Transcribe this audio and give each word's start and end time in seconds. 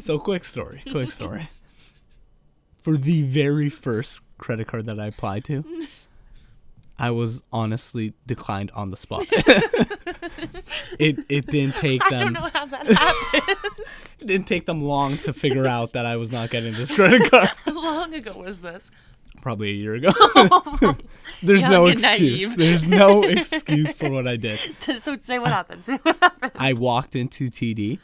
so 0.00 0.18
quick 0.18 0.44
story, 0.44 0.82
quick 0.90 1.10
story. 1.10 1.48
For 2.80 2.96
the 2.96 3.22
very 3.22 3.70
first 3.70 4.20
credit 4.38 4.68
card 4.68 4.86
that 4.86 4.98
I 5.00 5.06
applied 5.06 5.44
to, 5.44 5.64
I 6.98 7.10
was 7.10 7.42
honestly 7.52 8.14
declined 8.26 8.70
on 8.72 8.90
the 8.90 8.96
spot. 8.96 9.26
it 10.98 11.18
it 11.28 11.46
didn't 11.46 11.76
take 11.76 12.02
them. 12.08 12.20
I 12.20 12.24
don't 12.24 12.32
know 12.32 12.50
how 12.52 12.66
that 12.66 12.86
happened. 12.86 13.76
didn't 14.26 14.48
take 14.48 14.66
them 14.66 14.80
long 14.80 15.16
to 15.18 15.32
figure 15.32 15.66
out 15.66 15.92
that 15.92 16.06
I 16.06 16.16
was 16.16 16.32
not 16.32 16.50
getting 16.50 16.74
this 16.74 16.90
credit 16.92 17.30
card. 17.30 17.50
how 17.64 17.74
long 17.74 18.14
ago 18.14 18.36
was 18.36 18.62
this? 18.62 18.90
Probably 19.40 19.70
a 19.70 19.74
year 19.74 19.94
ago. 19.94 20.10
Oh 20.16 20.96
There's 21.42 21.60
Young 21.62 21.70
no 21.70 21.86
excuse. 21.86 22.10
naive. 22.20 22.56
There's 22.56 22.84
no 22.84 23.22
excuse 23.22 23.94
for 23.94 24.10
what 24.10 24.26
I 24.26 24.34
did. 24.34 24.58
So 24.80 25.16
say 25.20 25.38
what 25.38 25.50
happened. 25.50 25.84
Say 25.84 25.98
what 26.02 26.16
happened. 26.20 26.52
I 26.56 26.72
walked 26.72 27.14
into 27.14 27.48
TD 27.48 28.00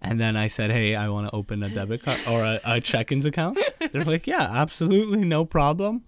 and 0.00 0.20
then 0.20 0.36
I 0.36 0.48
said, 0.48 0.70
Hey, 0.70 0.94
I 0.94 1.08
want 1.08 1.28
to 1.28 1.34
open 1.34 1.62
a 1.62 1.68
debit 1.68 2.02
card 2.02 2.18
or 2.28 2.42
a, 2.42 2.60
a 2.64 2.80
check 2.80 3.12
ins 3.12 3.24
account. 3.24 3.58
They're 3.92 4.04
like, 4.04 4.26
Yeah, 4.26 4.42
absolutely, 4.42 5.24
no 5.24 5.44
problem. 5.44 6.04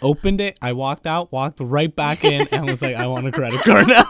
Opened 0.00 0.40
it. 0.40 0.58
I 0.62 0.72
walked 0.72 1.06
out, 1.06 1.32
walked 1.32 1.58
right 1.60 1.94
back 1.94 2.24
in, 2.24 2.46
and 2.52 2.66
was 2.66 2.82
like, 2.82 2.94
I 2.94 3.06
want 3.06 3.26
a 3.26 3.32
credit 3.32 3.60
card 3.62 3.88
now. 3.88 4.06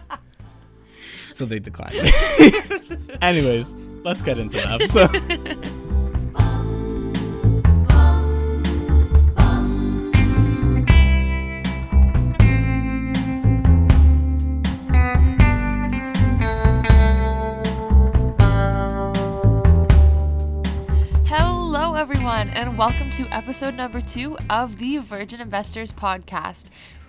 so 1.30 1.44
they 1.44 1.58
declined. 1.58 2.10
Anyways, 3.22 3.76
let's 4.04 4.22
get 4.22 4.38
into 4.38 4.56
the 4.56 4.66
episode. 4.66 5.80
everyone, 22.04 22.50
and 22.50 22.76
welcome 22.76 23.10
to 23.10 23.26
episode 23.34 23.74
number 23.74 23.98
two 23.98 24.36
of 24.50 24.76
the 24.76 24.98
Virgin 24.98 25.40
Investors 25.40 25.90
Podcast, 25.90 26.66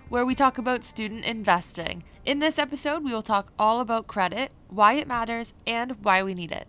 where 0.08 0.24
we 0.24 0.34
talk 0.34 0.56
about 0.56 0.86
student 0.86 1.22
investing. 1.22 2.02
In 2.24 2.38
this 2.38 2.58
episode, 2.58 3.04
we 3.04 3.12
will 3.12 3.20
talk 3.20 3.52
all 3.58 3.82
about 3.82 4.06
credit, 4.06 4.52
why 4.70 4.94
it 4.94 5.06
matters, 5.06 5.52
and 5.66 6.02
why 6.02 6.22
we 6.22 6.32
need 6.32 6.50
it. 6.50 6.66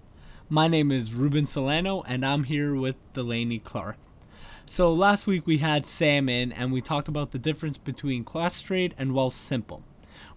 My 0.50 0.68
name 0.68 0.92
is 0.92 1.14
Ruben 1.14 1.46
Solano, 1.46 2.02
and 2.02 2.26
I'm 2.26 2.44
here 2.44 2.76
with 2.76 2.98
Delaney 3.14 3.60
Clark. 3.60 3.96
So 4.66 4.94
last 4.94 5.26
week 5.26 5.48
we 5.48 5.60
had 5.60 5.86
Sam 5.86 6.28
in, 6.28 6.52
and 6.52 6.74
we 6.74 6.82
talked 6.82 7.08
about 7.08 7.32
the 7.32 7.40
difference 7.40 7.78
between 7.78 8.26
Questrade 8.26 8.92
and 8.98 9.12
Wealthsimple. 9.12 9.84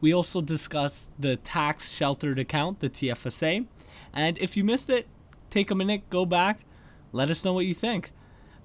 We 0.00 0.14
also 0.14 0.40
discussed 0.40 1.10
the 1.18 1.38
tax 1.38 1.90
sheltered 1.90 2.38
account, 2.38 2.78
the 2.78 2.88
TFSA. 2.88 3.66
And 4.12 4.38
if 4.38 4.56
you 4.56 4.62
missed 4.62 4.88
it, 4.90 5.08
take 5.50 5.72
a 5.72 5.74
minute, 5.74 6.08
go 6.08 6.24
back, 6.24 6.60
let 7.12 7.30
us 7.30 7.44
know 7.44 7.52
what 7.52 7.66
you 7.66 7.74
think. 7.74 8.12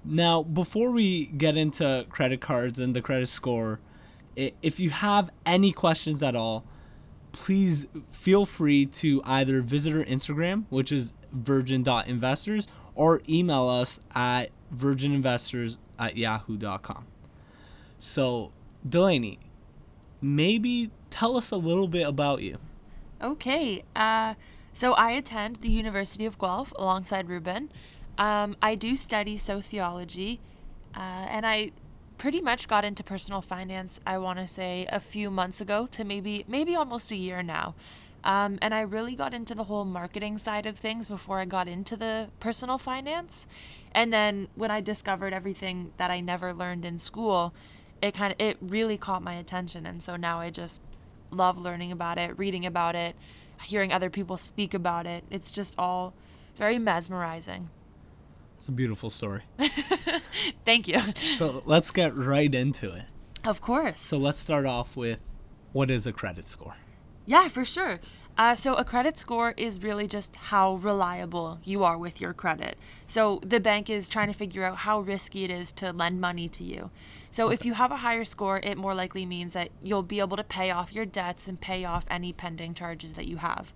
Now, 0.04 0.42
before 0.42 0.90
we 0.90 1.26
get 1.26 1.56
into 1.56 2.06
credit 2.08 2.40
cards 2.40 2.78
and 2.78 2.94
the 2.94 3.02
credit 3.02 3.28
score, 3.28 3.80
if 4.36 4.78
you 4.78 4.90
have 4.90 5.30
any 5.44 5.72
questions 5.72 6.22
at 6.22 6.36
all, 6.36 6.64
please 7.32 7.86
feel 8.10 8.46
free 8.46 8.86
to 8.86 9.20
either 9.24 9.60
visit 9.60 9.92
our 9.92 10.04
Instagram, 10.04 10.64
which 10.70 10.92
is 10.92 11.14
virgin.investors, 11.32 12.66
or 12.94 13.20
email 13.28 13.68
us 13.68 14.00
at 14.14 14.50
virgininvestors 14.74 15.76
at 15.98 16.16
yahoo.com. 16.16 17.06
So, 17.98 18.52
Delaney, 18.88 19.38
maybe 20.20 20.90
tell 21.10 21.36
us 21.36 21.50
a 21.50 21.56
little 21.56 21.88
bit 21.88 22.06
about 22.06 22.42
you. 22.42 22.58
Okay, 23.22 23.82
uh, 23.94 24.34
so 24.72 24.92
I 24.92 25.12
attend 25.12 25.56
the 25.56 25.70
University 25.70 26.26
of 26.26 26.38
Guelph 26.38 26.72
alongside 26.76 27.28
Ruben. 27.28 27.70
Um, 28.18 28.56
I 28.62 28.74
do 28.74 28.96
study 28.96 29.36
sociology, 29.36 30.40
uh, 30.94 31.26
and 31.28 31.46
I 31.46 31.72
pretty 32.18 32.40
much 32.40 32.66
got 32.66 32.84
into 32.84 33.04
personal 33.04 33.42
finance. 33.42 34.00
I 34.06 34.18
want 34.18 34.38
to 34.38 34.46
say 34.46 34.86
a 34.90 35.00
few 35.00 35.30
months 35.30 35.60
ago 35.60 35.86
to 35.88 36.04
maybe 36.04 36.44
maybe 36.48 36.74
almost 36.74 37.12
a 37.12 37.16
year 37.16 37.42
now. 37.42 37.74
Um, 38.24 38.58
and 38.60 38.74
I 38.74 38.80
really 38.80 39.14
got 39.14 39.34
into 39.34 39.54
the 39.54 39.64
whole 39.64 39.84
marketing 39.84 40.38
side 40.38 40.66
of 40.66 40.76
things 40.76 41.06
before 41.06 41.38
I 41.38 41.44
got 41.44 41.68
into 41.68 41.96
the 41.96 42.28
personal 42.40 42.76
finance. 42.76 43.46
And 43.92 44.12
then 44.12 44.48
when 44.56 44.70
I 44.70 44.80
discovered 44.80 45.32
everything 45.32 45.92
that 45.96 46.10
I 46.10 46.20
never 46.20 46.52
learned 46.52 46.84
in 46.84 46.98
school, 46.98 47.54
it 48.02 48.14
kind 48.14 48.32
of 48.32 48.40
it 48.40 48.56
really 48.60 48.98
caught 48.98 49.22
my 49.22 49.34
attention. 49.34 49.86
And 49.86 50.02
so 50.02 50.16
now 50.16 50.40
I 50.40 50.50
just 50.50 50.82
love 51.30 51.56
learning 51.58 51.92
about 51.92 52.18
it, 52.18 52.36
reading 52.36 52.66
about 52.66 52.96
it, 52.96 53.14
hearing 53.62 53.92
other 53.92 54.10
people 54.10 54.36
speak 54.36 54.74
about 54.74 55.06
it. 55.06 55.22
It's 55.30 55.52
just 55.52 55.74
all 55.78 56.12
very 56.56 56.78
mesmerizing. 56.78 57.68
It's 58.66 58.70
a 58.70 58.72
beautiful 58.72 59.10
story. 59.10 59.42
Thank 60.64 60.88
you. 60.88 61.00
So, 61.36 61.62
let's 61.66 61.92
get 61.92 62.16
right 62.16 62.52
into 62.52 62.90
it. 62.90 63.04
Of 63.44 63.60
course. 63.60 64.00
So, 64.00 64.18
let's 64.18 64.40
start 64.40 64.66
off 64.66 64.96
with 64.96 65.20
what 65.72 65.88
is 65.88 66.04
a 66.04 66.12
credit 66.12 66.48
score? 66.48 66.74
Yeah, 67.26 67.46
for 67.46 67.64
sure. 67.64 68.00
Uh, 68.36 68.56
so 68.56 68.74
a 68.74 68.84
credit 68.84 69.20
score 69.20 69.54
is 69.56 69.84
really 69.84 70.08
just 70.08 70.34
how 70.34 70.74
reliable 70.74 71.60
you 71.62 71.84
are 71.84 71.96
with 71.96 72.20
your 72.20 72.34
credit. 72.34 72.76
So 73.06 73.40
the 73.46 73.60
bank 73.60 73.88
is 73.88 74.08
trying 74.08 74.32
to 74.32 74.36
figure 74.36 74.64
out 74.64 74.78
how 74.78 74.98
risky 74.98 75.44
it 75.44 75.50
is 75.50 75.70
to 75.72 75.92
lend 75.92 76.20
money 76.20 76.48
to 76.48 76.64
you. 76.64 76.90
So 77.30 77.50
if 77.50 77.64
you 77.64 77.74
have 77.74 77.92
a 77.92 77.98
higher 77.98 78.24
score, 78.24 78.58
it 78.64 78.76
more 78.76 78.94
likely 78.94 79.24
means 79.24 79.52
that 79.52 79.70
you'll 79.80 80.02
be 80.02 80.18
able 80.18 80.36
to 80.36 80.44
pay 80.44 80.72
off 80.72 80.92
your 80.92 81.06
debts 81.06 81.46
and 81.46 81.60
pay 81.60 81.84
off 81.84 82.04
any 82.10 82.32
pending 82.32 82.74
charges 82.74 83.12
that 83.12 83.26
you 83.26 83.36
have. 83.36 83.72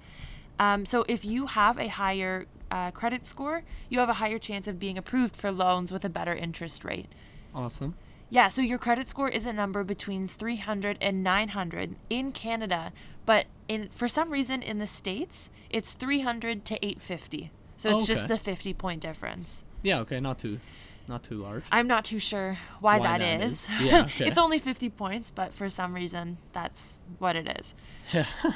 Um, 0.58 0.84
so 0.84 1.04
if 1.08 1.24
you 1.24 1.46
have 1.46 1.78
a 1.78 1.88
higher 1.88 2.46
uh, 2.70 2.90
credit 2.90 3.26
score, 3.26 3.62
you 3.88 3.98
have 3.98 4.08
a 4.08 4.14
higher 4.14 4.38
chance 4.38 4.66
of 4.66 4.78
being 4.78 4.96
approved 4.98 5.36
for 5.36 5.50
loans 5.50 5.90
with 5.92 6.04
a 6.04 6.08
better 6.08 6.34
interest 6.34 6.84
rate. 6.84 7.06
Awesome. 7.54 7.94
Yeah, 8.32 8.46
so 8.48 8.62
your 8.62 8.78
credit 8.78 9.08
score 9.08 9.28
is 9.28 9.44
a 9.44 9.52
number 9.52 9.82
between 9.82 10.28
300 10.28 10.98
and 11.00 11.22
900 11.24 11.96
in 12.08 12.30
Canada, 12.30 12.92
but 13.26 13.46
in 13.66 13.88
for 13.90 14.06
some 14.06 14.30
reason 14.30 14.62
in 14.62 14.78
the 14.78 14.86
states, 14.86 15.50
it's 15.68 15.92
300 15.94 16.64
to 16.66 16.74
850. 16.76 17.50
So 17.76 17.90
it's 17.90 18.06
just 18.06 18.24
Okay. 18.26 18.34
the 18.34 18.38
50 18.38 18.74
point 18.74 19.00
difference. 19.00 19.64
Yeah, 19.82 19.98
okay, 20.00 20.20
not 20.20 20.38
too 20.38 20.60
not 21.08 21.24
too 21.24 21.42
large. 21.42 21.64
I'm 21.72 21.88
not 21.88 22.04
too 22.04 22.20
sure 22.20 22.58
why, 22.78 22.98
Why 22.98 23.18
that 23.18 23.18
that 23.18 23.40
is. 23.44 23.64
is. 23.64 23.68
Yeah, 23.80 24.02
okay. 24.04 24.26
it's 24.26 24.38
only 24.38 24.60
50 24.60 24.90
points, 24.90 25.32
but 25.32 25.52
for 25.52 25.68
some 25.68 25.92
reason 25.92 26.36
that's 26.52 27.00
what 27.18 27.34
it 27.34 27.48
is. 27.58 27.74
Yeah. 28.12 28.26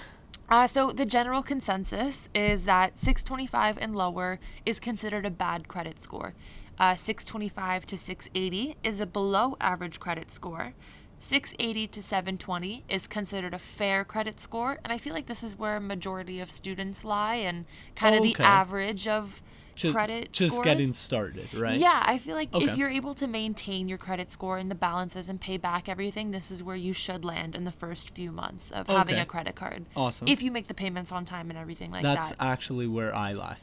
Uh, 0.48 0.66
so 0.66 0.90
the 0.90 1.06
general 1.06 1.42
consensus 1.42 2.28
is 2.34 2.64
that 2.64 2.98
625 2.98 3.78
and 3.80 3.96
lower 3.96 4.38
is 4.66 4.78
considered 4.78 5.24
a 5.26 5.30
bad 5.30 5.68
credit 5.68 6.02
score. 6.02 6.34
Uh, 6.78 6.94
625 6.94 7.86
to 7.86 7.96
680 7.98 8.76
is 8.82 9.00
a 9.00 9.06
below 9.06 9.56
average 9.60 10.00
credit 10.00 10.32
score. 10.32 10.74
680 11.18 11.86
to 11.88 12.02
720 12.02 12.84
is 12.88 13.06
considered 13.06 13.54
a 13.54 13.58
fair 13.58 14.04
credit 14.04 14.40
score, 14.40 14.78
and 14.84 14.92
I 14.92 14.98
feel 14.98 15.14
like 15.14 15.26
this 15.26 15.42
is 15.42 15.58
where 15.58 15.76
a 15.76 15.80
majority 15.80 16.40
of 16.40 16.50
students 16.50 17.04
lie 17.04 17.36
and 17.36 17.64
kind 17.94 18.14
of 18.14 18.22
the 18.22 18.32
Okay. 18.32 18.44
average 18.44 19.08
of 19.08 19.40
Ju- 19.74 19.92
credit 19.92 20.32
just 20.32 20.54
scores. 20.56 20.64
getting 20.64 20.92
started, 20.92 21.52
right? 21.54 21.78
Yeah, 21.78 22.02
I 22.06 22.18
feel 22.18 22.34
like 22.34 22.48
if 22.54 22.76
you're 22.76 22.90
able 22.90 23.14
to 23.14 23.26
maintain 23.26 23.88
your 23.88 23.98
credit 23.98 24.30
score 24.30 24.58
and 24.58 24.70
the 24.70 24.74
balances 24.74 25.28
and 25.28 25.40
pay 25.40 25.56
back 25.56 25.88
everything, 25.88 26.30
this 26.30 26.50
is 26.50 26.62
where 26.62 26.76
you 26.76 26.92
should 26.92 27.24
land 27.24 27.54
in 27.54 27.64
the 27.64 27.72
first 27.72 28.14
few 28.14 28.30
months 28.30 28.70
of 28.70 28.86
having 28.86 29.16
a 29.16 29.26
credit 29.26 29.54
card. 29.54 29.84
Awesome. 29.96 30.28
If 30.28 30.42
you 30.42 30.50
make 30.50 30.66
the 30.68 30.74
payments 30.74 31.10
on 31.12 31.24
time 31.24 31.50
and 31.50 31.58
everything 31.58 31.90
like 31.90 32.02
that. 32.02 32.14
That's 32.14 32.32
actually 32.38 32.86
where 32.86 33.14
I 33.14 33.32
lie. 33.32 33.56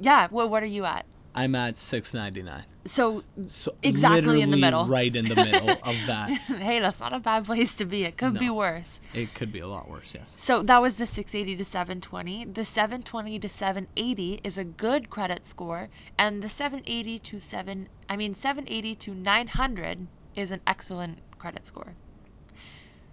yeah, 0.00 0.28
well, 0.30 0.48
what 0.48 0.62
are 0.62 0.66
you 0.66 0.84
at? 0.84 1.06
I'm 1.36 1.54
at 1.54 1.76
699. 1.76 2.64
So, 2.86 3.22
So 3.46 3.74
Exactly 3.82 4.40
in 4.40 4.50
the 4.50 4.56
middle. 4.56 4.86
Right 4.86 5.14
in 5.14 5.26
the 5.28 5.34
middle 5.34 5.70
of 5.82 5.96
that. 6.06 6.30
hey, 6.30 6.78
that's 6.80 7.00
not 7.00 7.12
a 7.12 7.20
bad 7.20 7.44
place 7.44 7.76
to 7.76 7.84
be. 7.84 8.04
It 8.04 8.16
could 8.16 8.38
be 8.38 8.48
worse. 8.48 9.00
It 9.12 9.34
could 9.34 9.52
be 9.52 9.58
a 9.58 9.68
lot 9.68 9.90
worse, 9.90 10.14
yes. 10.14 10.32
So 10.36 10.62
that 10.62 10.80
was 10.80 10.96
the 10.96 11.06
680 11.06 11.56
to 11.56 11.64
720. 11.64 12.44
The 12.46 12.64
720 12.64 13.38
to 13.40 13.48
780 13.48 14.40
is 14.42 14.56
a 14.56 14.64
good 14.64 15.10
credit 15.10 15.46
score, 15.46 15.88
and 16.18 16.42
the 16.42 16.48
780 16.48 17.18
to 17.18 17.40
7 17.40 17.88
I 18.08 18.16
mean 18.16 18.34
780 18.34 18.94
to 18.94 19.14
900 19.14 20.06
is 20.34 20.50
an 20.52 20.60
excellent 20.66 21.18
credit 21.38 21.66
score. 21.66 21.94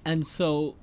And 0.05 0.25
so 0.27 0.75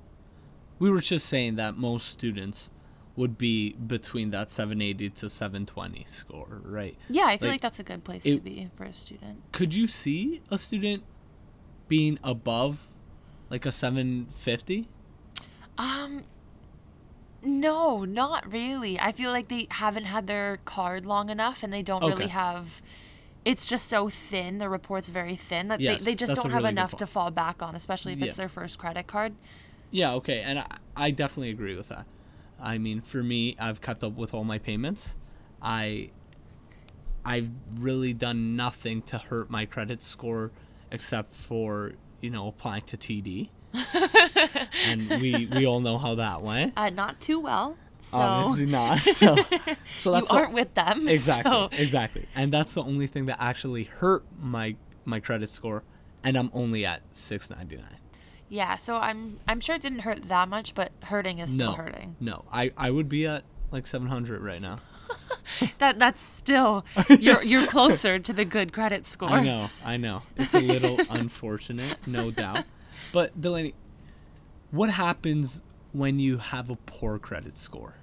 we 0.78 0.90
were 0.90 1.00
just 1.00 1.26
saying 1.26 1.56
that 1.56 1.76
most 1.76 2.08
students 2.08 2.70
would 3.16 3.36
be 3.36 3.72
between 3.74 4.30
that 4.30 4.50
780 4.50 5.10
to 5.10 5.28
720 5.28 6.04
score, 6.06 6.60
right? 6.64 6.96
Yeah, 7.08 7.24
I 7.26 7.36
feel 7.36 7.48
Like, 7.48 7.54
like, 7.54 7.60
that's 7.60 7.80
a 7.80 7.82
good 7.82 8.04
place 8.04 8.24
it- 8.24 8.36
to 8.36 8.40
be 8.40 8.68
for 8.74 8.84
a 8.84 8.92
student. 8.92 9.42
Could 9.52 9.74
you 9.74 9.86
see 9.86 10.42
a 10.50 10.58
student 10.58 11.04
being 11.88 12.18
above 12.22 12.88
like 13.50 13.66
a 13.66 13.72
750? 13.72 14.88
Um 15.76 16.24
no, 17.42 18.04
not 18.04 18.50
really. 18.50 19.00
I 19.00 19.12
feel 19.12 19.30
like 19.30 19.48
they 19.48 19.66
haven't 19.70 20.04
had 20.04 20.26
their 20.26 20.58
card 20.64 21.06
long 21.06 21.30
enough 21.30 21.62
and 21.62 21.72
they 21.72 21.82
don't 21.82 22.04
really 22.04 22.28
have 22.28 22.82
it's 23.44 23.66
just 23.66 23.88
so 23.88 24.08
thin, 24.10 24.58
the 24.58 24.68
report's 24.68 25.08
very 25.08 25.34
thin 25.36 25.68
that 25.68 25.80
Yes, 25.80 26.00
they, 26.00 26.10
they 26.12 26.14
just 26.14 26.34
don't 26.34 26.50
have 26.50 26.62
really 26.62 26.72
enough 26.72 26.94
to 26.96 27.06
fall 27.06 27.30
back 27.30 27.62
on, 27.62 27.74
especially 27.74 28.12
if 28.12 28.22
it's 28.22 28.36
their 28.36 28.50
first 28.50 28.78
credit 28.78 29.06
card. 29.06 29.34
Yeah, 29.90 30.12
okay, 30.14 30.42
and 30.42 30.58
I, 30.58 30.76
I 30.94 31.10
definitely 31.10 31.50
agree 31.50 31.74
with 31.74 31.88
that. 31.88 32.06
I 32.62 32.78
mean, 32.78 33.00
for 33.00 33.22
me, 33.22 33.56
I've 33.58 33.80
kept 33.80 34.04
up 34.04 34.16
with 34.16 34.34
all 34.34 34.44
my 34.44 34.58
payments, 34.58 35.16
I 35.62 36.10
I've 37.24 37.50
really 37.78 38.12
done 38.14 38.56
nothing 38.56 39.02
to 39.02 39.18
hurt 39.18 39.50
my 39.50 39.66
credit 39.66 40.02
score 40.02 40.50
except 40.90 41.34
for, 41.34 41.92
you 42.20 42.30
know, 42.30 42.48
applying 42.48 42.82
to 42.84 42.96
TD. 42.96 43.50
and 44.86 45.08
we 45.20 45.46
we 45.52 45.66
all 45.66 45.80
know 45.80 45.98
how 45.98 46.14
that 46.16 46.42
went. 46.42 46.74
Uh, 46.76 46.90
not 46.90 47.20
too 47.20 47.38
well. 47.40 47.76
So 48.00 48.18
Obviously 48.18 48.66
not. 48.72 48.98
So 49.00 49.36
so 49.96 50.14
you 50.14 50.20
that's 50.20 50.28
the- 50.28 50.34
aren't 50.34 50.52
with 50.52 50.74
them. 50.74 51.06
exactly 51.08 51.50
So 51.52 51.68
exactly 51.72 52.26
and 52.34 52.52
that's 52.52 52.72
the 52.74 52.82
only 52.82 53.06
thing 53.06 53.26
that 53.26 53.36
actually 53.40 53.84
hurt 53.84 54.24
my 54.40 54.76
my 55.04 55.20
credit 55.20 55.48
score 55.48 55.82
and 56.24 56.36
i'm 56.36 56.50
only 56.52 56.84
at 56.84 57.00
699 57.14 57.86
yeah, 58.52 58.76
so 58.76 58.96
I'm 58.96 59.38
I'm 59.48 59.60
sure 59.60 59.76
it 59.76 59.82
didn't 59.82 60.00
hurt 60.00 60.22
that 60.28 60.48
much, 60.48 60.74
but 60.74 60.90
hurting 61.04 61.38
is 61.38 61.52
still 61.54 61.70
no 61.70 61.76
hurting. 61.76 62.16
no 62.20 62.44
i 62.52 62.72
i 62.76 62.90
would 62.90 63.08
be 63.08 63.26
at 63.26 63.44
like 63.70 63.86
700 63.86 64.42
right 64.42 64.60
now 64.60 64.80
That 65.78 65.98
that's 65.98 66.20
still 66.20 66.84
you're 67.08 67.42
you're 67.42 67.66
closer 67.66 68.18
to 68.18 68.32
the 68.32 68.44
good 68.44 68.72
credit 68.72 69.06
score. 69.06 69.28
i 69.30 69.42
know 69.42 69.70
i 69.84 69.96
know 69.96 70.22
it's 70.36 70.54
a 70.54 70.60
little 70.60 70.98
unfortunate 71.10 71.96
no 72.06 72.30
doubt 72.30 72.64
but 73.12 73.40
delaney 73.40 73.74
what 74.70 74.90
happens 74.90 75.60
when 75.92 76.18
you 76.18 76.38
have 76.38 76.70
a 76.70 76.76
poor 76.76 77.18
credit 77.18 77.56
score 77.56 77.94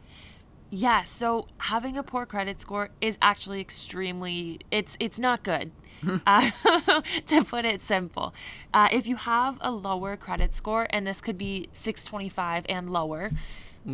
Yeah, 0.69 1.03
so 1.05 1.47
having 1.59 1.97
a 1.97 2.03
poor 2.03 2.25
credit 2.25 2.59
score 2.59 2.89
is 2.99 3.17
actually 3.21 3.61
extremely 3.61 4.59
it's 4.71 4.97
it's 4.99 5.19
not 5.19 5.43
good. 5.43 5.71
uh, 6.25 6.51
to 7.25 7.43
put 7.43 7.65
it 7.65 7.81
simple, 7.81 8.33
uh, 8.73 8.89
if 8.91 9.07
you 9.07 9.15
have 9.15 9.57
a 9.61 9.71
lower 9.71 10.15
credit 10.17 10.55
score, 10.55 10.87
and 10.89 11.07
this 11.07 11.21
could 11.21 11.37
be 11.37 11.69
625 11.73 12.65
and 12.69 12.91
lower, 12.91 13.31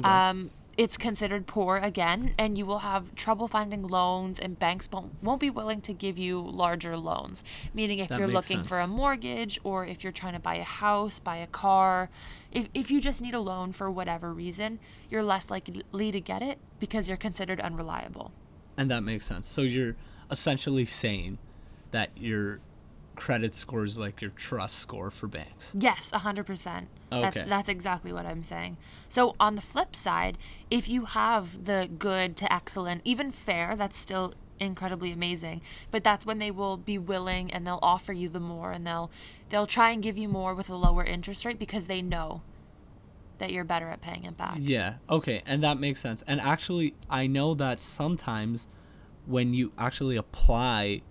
um, 0.04 0.50
it's 0.76 0.98
considered 0.98 1.46
poor 1.46 1.78
again, 1.78 2.34
and 2.38 2.58
you 2.58 2.66
will 2.66 2.80
have 2.80 3.14
trouble 3.14 3.48
finding 3.48 3.84
loans, 3.84 4.40
and 4.40 4.58
banks 4.58 4.90
won't, 4.92 5.14
won't 5.22 5.40
be 5.40 5.52
willing 5.52 5.82
to 5.82 5.94
give 5.94 6.18
you 6.18 6.42
larger 6.42 6.98
loans. 6.98 7.44
Meaning, 7.76 8.00
if 8.00 8.08
That 8.08 8.18
you're 8.18 8.28
looking 8.28 8.64
for 8.64 8.80
a 8.80 8.88
mortgage, 8.88 9.60
or 9.64 9.86
if 9.86 10.04
you're 10.04 10.12
trying 10.12 10.34
to 10.34 10.40
buy 10.40 10.56
a 10.56 10.64
house, 10.64 11.20
buy 11.20 11.38
a 11.38 11.48
car, 11.48 12.10
if, 12.52 12.70
if 12.74 12.90
you 12.90 13.00
just 13.00 13.22
need 13.22 13.36
a 13.36 13.40
loan 13.40 13.72
for 13.72 13.92
whatever 13.92 14.34
reason, 14.34 14.80
you're 15.12 15.22
less 15.22 15.52
likely 15.52 16.12
to 16.12 16.20
get 16.20 16.42
it 16.42 16.58
because 16.80 17.08
you're 17.08 17.18
considered 17.18 17.60
unreliable. 17.62 18.32
and 18.78 18.90
that 18.90 19.02
makes 19.04 19.26
sense 19.26 19.48
so 19.48 19.62
you're 19.62 19.96
essentially 20.32 20.86
saying 20.86 21.38
that 21.94 22.10
your 22.18 22.60
credit 23.16 23.54
score 23.54 23.84
is 23.84 23.96
like 23.98 24.22
your 24.22 24.32
trust 24.32 24.80
score 24.80 25.12
for 25.12 25.28
banks 25.28 25.72
Yes, 25.76 26.12
100%. 26.12 26.88
That's 27.12 27.38
Okay. 27.38 27.46
that's 27.48 27.70
exactly 27.70 28.12
what 28.12 28.26
I'm 28.26 28.42
saying. 28.42 28.78
So 29.08 29.36
on 29.40 29.54
the 29.54 29.62
flip 29.62 29.96
side, 29.96 30.38
if 30.72 30.90
you 30.90 31.06
have 31.06 31.66
the 31.66 31.88
good 32.00 32.36
to 32.38 32.52
excellent, 32.52 33.02
even 33.06 33.32
fair, 33.32 33.76
that's 33.76 33.98
still 33.98 34.34
incredibly 34.60 35.12
amazing. 35.12 35.62
But 35.92 36.04
that's 36.04 36.26
when 36.26 36.40
they 36.40 36.50
will 36.50 36.76
be 36.76 36.98
willing 36.98 37.52
and 37.54 37.68
they'll 37.68 37.80
offer 37.84 38.14
you 38.14 38.30
the 38.30 38.40
more 38.40 38.72
and 38.72 38.86
they'll 38.86 39.12
they'll 39.50 39.68
try 39.68 39.92
and 39.92 40.02
give 40.02 40.18
you 40.18 40.28
more 40.28 40.56
with 40.56 40.70
a 40.70 40.76
lower 40.76 41.04
interest 41.04 41.46
rate 41.46 41.60
because 41.60 41.86
they 41.86 42.02
know 42.02 42.42
that 43.38 43.52
you're 43.52 43.64
better 43.64 43.90
at 43.90 44.02
paying 44.02 44.26
it 44.26 44.38
back. 44.38 44.58
Yeah. 44.60 44.96
Okay, 45.08 45.44
and 45.46 45.62
that 45.64 45.80
makes 45.80 46.00
sense. 46.02 46.24
And 46.26 46.42
actually, 46.42 46.96
I 47.10 47.28
know 47.28 47.54
that 47.56 47.80
sometimes 47.80 48.68
when 49.28 49.54
you 49.54 49.72
actually 49.78 50.16
apply 50.16 51.02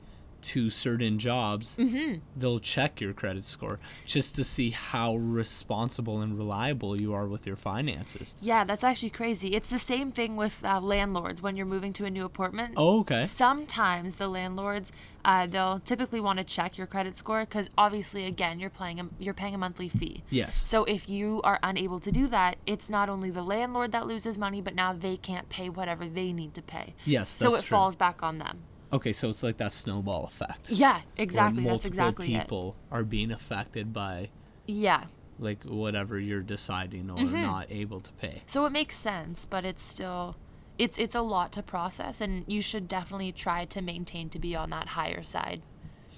to 0.43 0.71
certain 0.71 1.19
jobs, 1.19 1.75
Mm-hmm. 1.79 2.19
they'll 2.37 2.59
check 2.59 3.01
your 3.01 3.13
credit 3.13 3.45
score 3.45 3.79
just 4.07 4.35
to 4.37 4.45
see 4.45 4.71
how 4.71 5.17
responsible 5.17 6.21
and 6.21 6.37
reliable 6.39 7.01
you 7.01 7.13
are 7.15 7.27
with 7.27 7.47
your 7.47 7.57
finances. 7.57 8.35
Yeah, 8.41 8.65
that's 8.65 8.85
actually 8.85 9.11
crazy. 9.11 9.55
It's 9.55 9.69
the 9.69 9.79
same 9.79 10.13
thing 10.13 10.37
with 10.37 10.65
uh, 10.65 10.81
landlords 10.81 11.41
when 11.43 11.57
you're 11.57 11.67
moving 11.67 11.93
to 11.95 12.05
a 12.05 12.11
new 12.11 12.25
apartment. 12.25 12.75
Oh, 12.77 13.01
okay. 13.01 13.23
Sometimes 13.25 14.17
the 14.17 14.29
landlords, 14.29 14.93
uh, 15.25 15.47
they'll 15.47 15.81
typically 15.81 16.21
want 16.21 16.39
to 16.39 16.45
check 16.45 16.79
your 16.79 16.87
credit 16.87 17.17
score 17.19 17.41
because 17.41 17.69
obviously, 17.77 18.25
again, 18.27 18.59
you're 18.59 18.71
paying 18.71 18.99
a, 19.01 19.09
you're 19.19 19.35
paying 19.35 19.55
a 19.55 19.59
monthly 19.59 19.89
fee. 19.89 20.23
Yes. 20.31 20.57
So 20.57 20.85
if 20.85 21.09
you 21.09 21.41
are 21.45 21.59
unable 21.63 21.99
to 22.01 22.11
do 22.11 22.27
that, 22.29 22.57
it's 22.67 22.89
not 22.91 23.09
only 23.09 23.31
the 23.31 23.43
landlord 23.43 23.93
that 23.93 24.07
loses 24.07 24.39
money, 24.39 24.61
but 24.61 24.75
now 24.75 24.93
they 24.93 25.17
can't 25.17 25.49
pay 25.49 25.69
whatever 25.69 26.07
they 26.09 26.33
need 26.33 26.55
to 26.55 26.63
pay. 26.63 26.95
Yes, 27.05 27.29
So 27.29 27.55
it 27.55 27.63
true. 27.65 27.77
falls 27.77 27.95
back 27.97 28.23
on 28.23 28.39
them. 28.39 28.61
Okay, 28.93 29.13
so 29.13 29.31
it's 29.31 29.43
like 29.43 29.57
that 29.57 29.73
snowball 29.73 30.25
effect. 30.25 30.71
Yeah, 30.71 31.01
exactly. 31.17 31.17
where 31.17 31.17
exactly. 31.17 31.63
That's 31.65 31.71
multiple 31.71 31.89
exactly 31.89 32.27
people 32.39 32.77
are 32.91 33.03
being 33.05 33.31
affected 33.31 33.93
by. 33.93 34.29
Yeah. 34.67 35.05
like 35.39 35.65
whatever 35.65 36.19
you're 36.21 36.43
deciding 36.43 37.11
or 37.11 37.17
Mm-hmm. 37.17 37.43
not 37.43 37.67
able 37.71 38.01
to 38.01 38.13
pay. 38.13 38.43
So 38.47 38.65
it 38.67 38.71
makes 38.71 38.97
sense, 38.97 39.45
but 39.45 39.65
it's 39.65 39.83
still 39.83 40.37
it's 40.79 40.99
it's 40.99 41.15
a 41.15 41.21
lot 41.23 41.53
to 41.53 41.63
process 41.63 42.21
and 42.21 42.45
you 42.47 42.63
should 42.63 42.87
definitely 42.89 43.33
try 43.33 43.65
to 43.65 43.81
maintain 43.83 44.29
to 44.31 44.39
be 44.39 44.55
on 44.55 44.71
that 44.71 44.89
higher 44.89 45.23
side. 45.23 45.63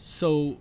So 0.03 0.59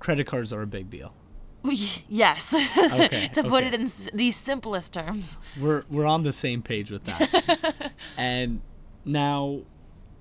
credit 0.00 0.26
cards 0.26 0.52
are 0.52 0.62
a 0.62 0.66
big 0.66 0.90
deal. 0.90 1.14
yes. 2.08 2.54
Okay, 2.54 3.28
to 3.34 3.42
put 3.42 3.52
okay. 3.64 3.66
it 3.68 3.74
in 3.74 3.82
s- 3.82 4.08
the 4.14 4.30
simplest 4.30 4.92
terms. 4.94 5.38
we're 5.60 5.84
we're 5.90 6.06
on 6.06 6.22
the 6.24 6.32
same 6.32 6.62
page 6.62 6.90
with 6.90 7.04
that. 7.04 7.92
and 8.16 8.60
now, 9.04 9.60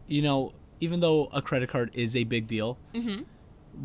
you 0.07 0.21
know, 0.21 0.53
even 0.80 1.00
though 1.00 1.26
a 1.34 1.42
credit 1.42 1.70
card 1.70 1.92
is 1.94 2.16
a 2.16 2.24
big 2.24 2.48
deal, 2.48 2.78
Mm-hmm. 2.94 3.24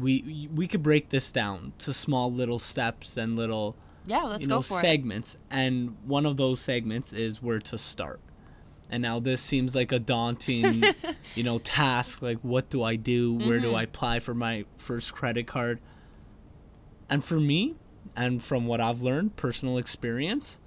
we 0.00 0.48
we 0.54 0.66
could 0.66 0.82
break 0.82 1.10
this 1.10 1.30
down 1.32 1.72
to 1.78 1.92
small 1.92 2.32
little 2.32 2.58
steps 2.58 3.16
and 3.16 3.36
little 3.36 3.76
Yeah, 4.06 4.22
let's 4.22 4.42
you 4.42 4.48
know 4.48 4.58
go 4.58 4.62
for 4.62 4.78
it. 4.78 4.82
segments. 4.82 5.36
And 5.50 5.96
one 6.06 6.26
of 6.26 6.36
those 6.36 6.60
segments 6.60 7.12
is 7.12 7.42
where 7.42 7.60
to 7.60 7.78
start. 7.78 8.20
And 8.90 9.02
now 9.02 9.18
this 9.18 9.40
seems 9.40 9.74
like 9.74 9.92
a 9.92 9.98
daunting, 9.98 10.84
you 11.34 11.42
know, 11.42 11.58
task. 11.58 12.20
Like, 12.22 12.38
what 12.42 12.68
do 12.70 12.82
I 12.82 12.96
do? 12.96 13.32
Where 13.34 13.58
Mm-hmm. 13.58 13.62
do 13.62 13.74
I 13.74 13.82
apply 13.84 14.20
for 14.20 14.34
my 14.34 14.64
first 14.76 15.12
credit 15.14 15.46
card? 15.46 15.80
And 17.08 17.24
for 17.24 17.40
me, 17.40 17.74
and 18.16 18.42
from 18.42 18.66
what 18.66 18.80
I've 18.80 19.00
learned, 19.00 19.36
personal 19.36 19.78
experience, 19.78 20.58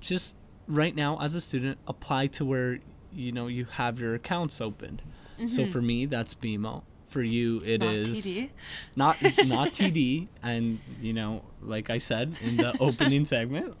just 0.00 0.36
right 0.66 0.94
now 0.94 1.18
as 1.20 1.34
a 1.34 1.40
student, 1.40 1.78
apply 1.86 2.26
to 2.28 2.44
where 2.44 2.80
you 3.12 3.32
know 3.32 3.46
you 3.46 3.66
have 3.66 4.00
your 4.00 4.14
accounts 4.14 4.60
opened. 4.60 5.02
So 5.48 5.66
for 5.66 5.82
me, 5.82 6.06
that's 6.06 6.34
BMO. 6.34 6.82
For 7.08 7.22
you, 7.22 7.58
it 7.64 7.80
Mm-hmm. 7.82 7.84
Not 7.84 7.94
is 7.94 8.24
TD. 8.24 8.50
not 8.96 9.22
not 9.46 9.68
TD. 9.74 10.28
And 10.42 10.78
you 11.00 11.12
know, 11.12 11.42
like 11.60 11.90
I 11.90 11.98
said 11.98 12.34
in 12.42 12.56
the 12.56 12.74
opening 12.80 13.24
segment, 13.26 13.74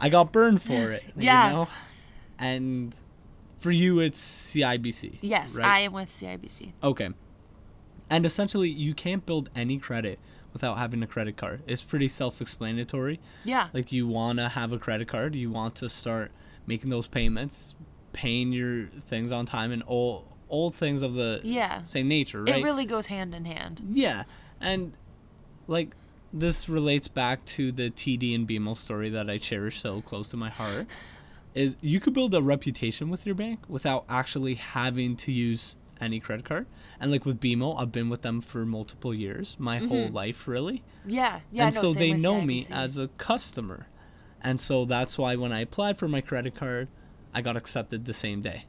I 0.00 0.08
got 0.08 0.32
burned 0.32 0.60
for 0.62 0.90
it. 0.90 1.04
Yeah. 1.16 1.46
You 1.48 1.52
know? 1.54 1.68
And 2.38 2.94
for 3.60 3.70
you, 3.70 4.00
it's 4.00 4.18
CIBC. 4.20 5.18
Yes, 5.20 5.54
right? 5.56 5.66
I 5.68 5.78
am 5.80 5.92
with 5.92 6.08
CIBC. 6.10 6.72
Okay. 6.82 7.10
And 8.10 8.26
essentially, 8.26 8.68
you 8.68 8.92
can't 8.92 9.24
build 9.24 9.48
any 9.54 9.78
credit 9.78 10.18
without 10.52 10.78
having 10.78 11.00
a 11.02 11.06
credit 11.06 11.36
card. 11.36 11.62
It's 11.68 11.82
pretty 11.82 12.08
self-explanatory. 12.08 13.20
Yeah. 13.44 13.68
Like 13.72 13.92
you 13.92 14.08
want 14.08 14.38
to 14.40 14.48
have 14.48 14.72
a 14.72 14.78
credit 14.78 15.06
card, 15.06 15.34
you 15.36 15.50
want 15.50 15.76
to 15.76 15.88
start 15.88 16.32
making 16.66 16.90
those 16.90 17.06
payments, 17.06 17.74
paying 18.12 18.52
your 18.52 18.86
things 18.86 19.30
on 19.30 19.46
time, 19.46 19.70
and 19.70 19.82
all 19.84 20.26
all 20.52 20.70
things 20.70 21.00
of 21.00 21.14
the 21.14 21.40
Yeah. 21.42 21.82
same 21.82 22.06
nature, 22.06 22.44
right? 22.44 22.58
It 22.58 22.62
really 22.62 22.84
goes 22.84 23.06
hand 23.06 23.34
in 23.34 23.46
hand. 23.46 23.80
Yeah, 23.90 24.24
and 24.60 24.92
like 25.66 25.96
this 26.32 26.68
relates 26.68 27.08
back 27.08 27.44
to 27.44 27.72
the 27.72 27.90
TD 27.90 28.34
and 28.34 28.46
BMO 28.46 28.76
story 28.76 29.08
that 29.10 29.28
I 29.28 29.38
cherish 29.38 29.80
so 29.80 30.02
close 30.02 30.28
to 30.28 30.36
my 30.36 30.50
heart. 30.50 30.86
Is 31.54 31.76
you 31.80 32.00
could 32.00 32.14
build 32.14 32.34
a 32.34 32.42
reputation 32.42 33.10
with 33.10 33.26
your 33.26 33.34
bank 33.34 33.60
without 33.68 34.04
actually 34.08 34.54
having 34.54 35.16
to 35.16 35.32
use 35.32 35.74
any 36.00 36.18
credit 36.20 36.44
card. 36.44 36.66
And 37.00 37.10
like 37.10 37.26
with 37.26 37.40
BMO, 37.40 37.78
I've 37.78 37.92
been 37.92 38.08
with 38.08 38.22
them 38.22 38.40
for 38.40 38.64
multiple 38.64 39.14
years, 39.14 39.56
my 39.58 39.78
mm-hmm. 39.78 39.88
whole 39.88 40.08
life 40.08 40.48
really. 40.48 40.82
Yeah. 41.06 41.40
Yeah. 41.50 41.66
and 41.66 41.74
no, 41.74 41.80
so 41.80 41.92
they 41.92 42.12
know 42.12 42.40
me 42.40 42.66
as 42.70 42.96
a 42.96 43.08
customer. 43.08 43.86
And 44.40 44.58
so 44.58 44.84
that's 44.84 45.16
why 45.16 45.36
when 45.36 45.52
I 45.52 45.60
applied 45.60 45.98
for 45.98 46.08
my 46.08 46.20
credit 46.20 46.54
card, 46.54 46.88
I 47.34 47.42
got 47.42 47.56
accepted 47.56 48.04
the 48.04 48.14
same 48.14 48.40
day. 48.40 48.64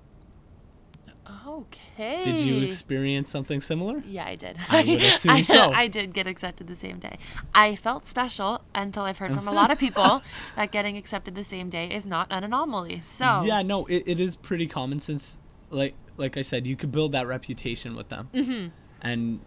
Okay. 1.47 2.23
Did 2.23 2.39
you 2.41 2.61
experience 2.65 3.29
something 3.29 3.61
similar? 3.61 4.03
Yeah, 4.05 4.25
I 4.25 4.35
did. 4.35 4.57
I 4.69 4.83
would 4.83 5.01
assume 5.01 5.31
I, 5.31 5.43
so. 5.43 5.71
I 5.71 5.87
did 5.87 6.13
get 6.13 6.27
accepted 6.27 6.67
the 6.67 6.75
same 6.75 6.99
day. 6.99 7.17
I 7.53 7.75
felt 7.75 8.07
special 8.07 8.61
until 8.75 9.03
I've 9.03 9.19
heard 9.19 9.33
from 9.33 9.47
a 9.47 9.51
lot 9.51 9.71
of 9.71 9.79
people 9.79 10.21
that 10.55 10.71
getting 10.71 10.97
accepted 10.97 11.35
the 11.35 11.43
same 11.43 11.69
day 11.69 11.87
is 11.87 12.05
not 12.05 12.27
an 12.29 12.43
anomaly. 12.43 13.01
So 13.01 13.43
Yeah, 13.43 13.61
no, 13.61 13.85
it, 13.85 14.03
it 14.05 14.19
is 14.19 14.35
pretty 14.35 14.67
common 14.67 14.99
since, 14.99 15.37
like 15.69 15.93
like 16.17 16.37
I 16.37 16.41
said, 16.41 16.67
you 16.67 16.75
could 16.75 16.91
build 16.91 17.13
that 17.13 17.25
reputation 17.25 17.95
with 17.95 18.09
them, 18.09 18.29
mm-hmm. 18.33 18.67
and 19.01 19.39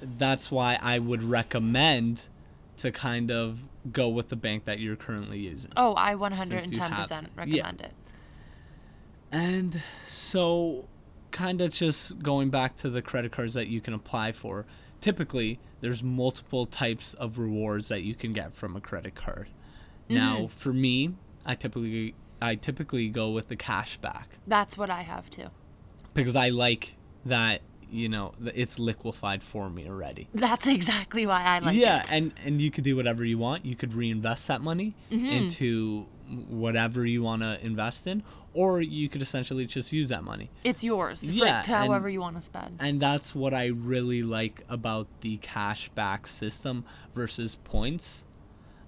that's 0.00 0.50
why 0.50 0.78
I 0.80 0.98
would 0.98 1.22
recommend 1.22 2.22
to 2.78 2.92
kind 2.92 3.30
of 3.30 3.64
go 3.90 4.08
with 4.08 4.28
the 4.28 4.36
bank 4.36 4.64
that 4.66 4.78
you're 4.78 4.96
currently 4.96 5.38
using. 5.38 5.72
Oh, 5.76 5.94
I 5.96 6.14
110% 6.14 6.74
you 6.74 6.80
have- 6.80 7.10
yeah. 7.10 7.22
recommend 7.34 7.80
it. 7.80 7.92
And 9.32 9.82
so, 10.08 10.88
kind 11.30 11.60
of 11.60 11.70
just 11.70 12.18
going 12.20 12.50
back 12.50 12.76
to 12.76 12.90
the 12.90 13.02
credit 13.02 13.32
cards 13.32 13.54
that 13.54 13.66
you 13.68 13.80
can 13.80 13.92
apply 13.94 14.32
for. 14.32 14.64
Typically, 15.00 15.58
there's 15.80 16.02
multiple 16.02 16.66
types 16.66 17.14
of 17.14 17.38
rewards 17.38 17.88
that 17.88 18.02
you 18.02 18.14
can 18.14 18.32
get 18.32 18.52
from 18.52 18.76
a 18.76 18.80
credit 18.80 19.14
card. 19.14 19.48
Now, 20.08 20.46
for 20.46 20.72
me, 20.72 21.14
I 21.44 21.54
typically 21.56 22.14
I 22.40 22.54
typically 22.54 23.08
go 23.08 23.30
with 23.30 23.48
the 23.48 23.56
cash 23.56 23.96
back. 23.98 24.28
That's 24.46 24.78
what 24.78 24.88
I 24.90 25.02
have 25.02 25.28
too. 25.30 25.48
because 26.14 26.36
I 26.36 26.50
like 26.50 26.94
that 27.24 27.60
you 27.90 28.08
know 28.08 28.32
it's 28.54 28.78
liquefied 28.78 29.42
for 29.42 29.68
me 29.68 29.88
already. 29.88 30.28
That's 30.34 30.66
exactly 30.66 31.26
why 31.26 31.42
I 31.42 31.58
like 31.58 31.74
yeah, 31.76 32.02
it. 32.02 32.06
Yeah 32.08 32.14
and 32.16 32.32
and 32.44 32.60
you 32.60 32.70
could 32.70 32.84
do 32.84 32.94
whatever 32.96 33.24
you 33.24 33.36
want. 33.38 33.66
You 33.66 33.74
could 33.76 33.94
reinvest 33.94 34.46
that 34.48 34.60
money 34.60 34.94
Mm-hmm. 35.10 35.26
into 35.26 36.06
whatever 36.48 37.04
you 37.06 37.22
want 37.22 37.42
to 37.42 37.64
invest 37.64 38.06
in, 38.06 38.22
or 38.54 38.80
you 38.80 39.08
could 39.08 39.22
essentially 39.22 39.66
just 39.66 39.92
use 39.92 40.08
that 40.08 40.24
money. 40.24 40.50
It's 40.64 40.82
yours 40.82 41.24
for, 41.24 41.32
Yeah, 41.32 41.62
to 41.62 41.72
and- 41.74 41.86
however 41.88 42.08
you 42.08 42.20
want 42.20 42.36
to 42.36 42.42
spend. 42.42 42.78
And 42.80 43.00
that's 43.00 43.34
what 43.34 43.52
I 43.54 43.66
really 43.66 44.22
like 44.22 44.64
about 44.68 45.06
the 45.20 45.38
cashback 45.38 46.26
system 46.26 46.84
versus 47.14 47.56
points. 47.56 48.24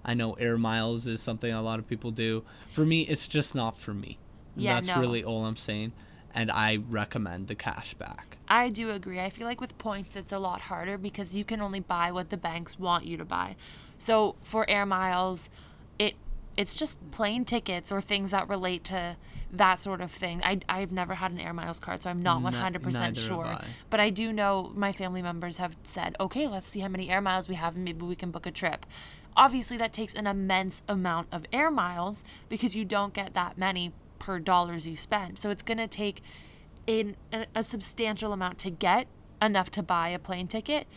I 0.03 0.13
know 0.13 0.33
air 0.33 0.57
miles 0.57 1.07
is 1.07 1.21
something 1.21 1.51
a 1.51 1.61
lot 1.61 1.77
of 1.79 1.87
people 1.87 2.11
do. 2.11 2.43
For 2.71 2.85
me, 2.85 3.01
it's 3.01 3.27
just 3.27 3.53
not 3.53 3.77
for 3.77 3.93
me. 3.93 4.17
Yeah, 4.55 4.75
that's 4.75 4.87
no. 4.87 4.99
really 4.99 5.23
all 5.23 5.45
I'm 5.45 5.55
saying. 5.57 5.91
And 6.33 6.51
I 6.51 6.77
recommend 6.89 7.47
the 7.47 7.55
cashback. 7.55 8.37
I 8.47 8.69
do 8.69 8.91
agree. 8.91 9.19
I 9.19 9.29
feel 9.29 9.45
like 9.47 9.59
with 9.59 9.77
points, 9.77 10.15
it's 10.15 10.31
a 10.31 10.39
lot 10.39 10.61
harder 10.61 10.97
because 10.97 11.37
you 11.37 11.43
can 11.43 11.59
only 11.61 11.79
buy 11.79 12.11
what 12.11 12.29
the 12.29 12.37
banks 12.37 12.79
want 12.79 13.05
you 13.05 13.17
to 13.17 13.25
buy. 13.25 13.55
So 13.97 14.35
for 14.43 14.67
air 14.69 14.85
miles, 14.85 15.49
it 15.97 16.15
it's 16.59 16.75
just 16.75 16.99
plane 17.11 17.45
tickets 17.45 17.89
or 17.89 18.01
things 18.01 18.31
that 18.31 18.49
relate 18.49 18.83
to 18.83 19.15
that 19.49 19.79
sort 19.79 20.01
of 20.01 20.11
thing. 20.11 20.41
I, 20.43 20.59
I've 20.67 20.91
never 20.91 21.15
had 21.15 21.31
an 21.31 21.39
air 21.39 21.53
miles 21.53 21.79
card, 21.79 22.03
so 22.03 22.09
I'm 22.09 22.21
not 22.21 22.43
Ne- 22.43 22.51
100% 22.51 22.99
neither 22.99 23.15
sure. 23.15 23.45
I. 23.45 23.65
But 23.89 24.01
I 24.01 24.09
do 24.09 24.33
know 24.33 24.69
my 24.75 24.91
family 24.91 25.21
members 25.21 25.55
have 25.55 25.77
said, 25.83 26.17
okay, 26.19 26.49
let's 26.49 26.67
see 26.67 26.81
how 26.81 26.89
many 26.89 27.09
air 27.09 27.21
miles 27.21 27.47
we 27.47 27.55
have 27.55 27.75
and 27.75 27.85
maybe 27.85 28.05
we 28.05 28.13
can 28.13 28.29
book 28.29 28.45
a 28.45 28.51
trip. 28.51 28.85
Obviously, 29.37 29.77
that 29.77 29.93
takes 29.93 30.13
an 30.15 30.27
immense 30.27 30.81
amount 30.89 31.29
of 31.31 31.45
air 31.53 31.71
miles 31.71 32.25
because 32.49 32.75
you 32.75 32.83
don't 32.83 33.13
get 33.13 33.33
that 33.35 33.57
many 33.57 33.93
per 34.19 34.37
dollars 34.37 34.85
you 34.85 34.97
spend. 34.97 35.39
So 35.39 35.51
it's 35.51 35.63
going 35.63 35.77
to 35.77 35.87
take 35.87 36.21
in 36.85 37.15
a, 37.31 37.45
a 37.55 37.63
substantial 37.63 38.33
amount 38.33 38.57
to 38.59 38.69
get 38.69 39.07
enough 39.41 39.69
to 39.71 39.81
buy 39.81 40.09
a 40.09 40.19
plane 40.19 40.49
ticket 40.49 40.87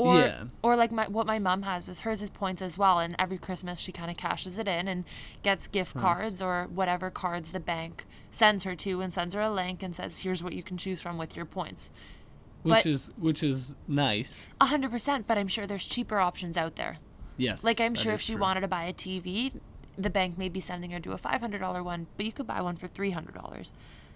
or 0.00 0.18
Yeah. 0.20 0.44
or 0.62 0.76
like 0.76 0.90
my 0.92 1.06
what 1.08 1.26
my 1.26 1.38
mom 1.38 1.62
has 1.62 1.88
is 1.88 2.00
hers 2.00 2.22
is 2.22 2.30
points 2.30 2.62
as 2.62 2.78
well 2.78 2.98
and 2.98 3.14
every 3.18 3.36
christmas 3.38 3.78
she 3.78 3.92
kind 3.92 4.10
of 4.10 4.16
cashes 4.16 4.58
it 4.58 4.66
in 4.66 4.88
and 4.88 5.04
gets 5.42 5.66
gift 5.68 5.94
cards 5.96 6.40
or 6.40 6.66
whatever 6.72 7.10
cards 7.10 7.50
the 7.50 7.60
bank 7.60 8.06
sends 8.30 8.64
her 8.64 8.74
to 8.74 9.00
and 9.02 9.12
sends 9.12 9.34
her 9.34 9.40
a 9.42 9.50
link 9.50 9.82
and 9.82 9.94
says 9.94 10.20
here's 10.20 10.42
what 10.42 10.52
you 10.54 10.62
can 10.62 10.76
choose 10.76 11.00
from 11.00 11.18
with 11.18 11.36
your 11.36 11.44
points 11.44 11.90
Which 12.62 12.84
But- 12.84 12.86
is 12.86 13.10
which 13.16 13.42
is 13.42 13.74
nice. 13.88 14.48
A 14.60 14.66
100% 14.66 15.24
but 15.26 15.36
i'm 15.38 15.48
sure 15.48 15.66
there's 15.66 15.84
cheaper 15.84 16.18
options 16.18 16.56
out 16.56 16.76
there 16.76 16.96
Yes. 17.36 17.62
like 17.64 17.80
i'm 17.80 17.94
sure 17.94 18.12
if 18.14 18.20
she 18.20 18.32
true. 18.34 18.40
wanted 18.42 18.60
to 18.62 18.68
buy 18.68 18.84
a 18.84 18.92
tv 18.92 19.52
the 19.98 20.10
bank 20.10 20.38
may 20.38 20.48
be 20.48 20.60
sending 20.60 20.92
her 20.92 21.00
to 21.00 21.12
a 21.12 21.18
$500 21.18 21.84
one 21.84 22.06
but 22.16 22.24
you 22.24 22.32
could 22.32 22.46
buy 22.46 22.60
one 22.62 22.76
for 22.76 22.88
$300 22.88 23.72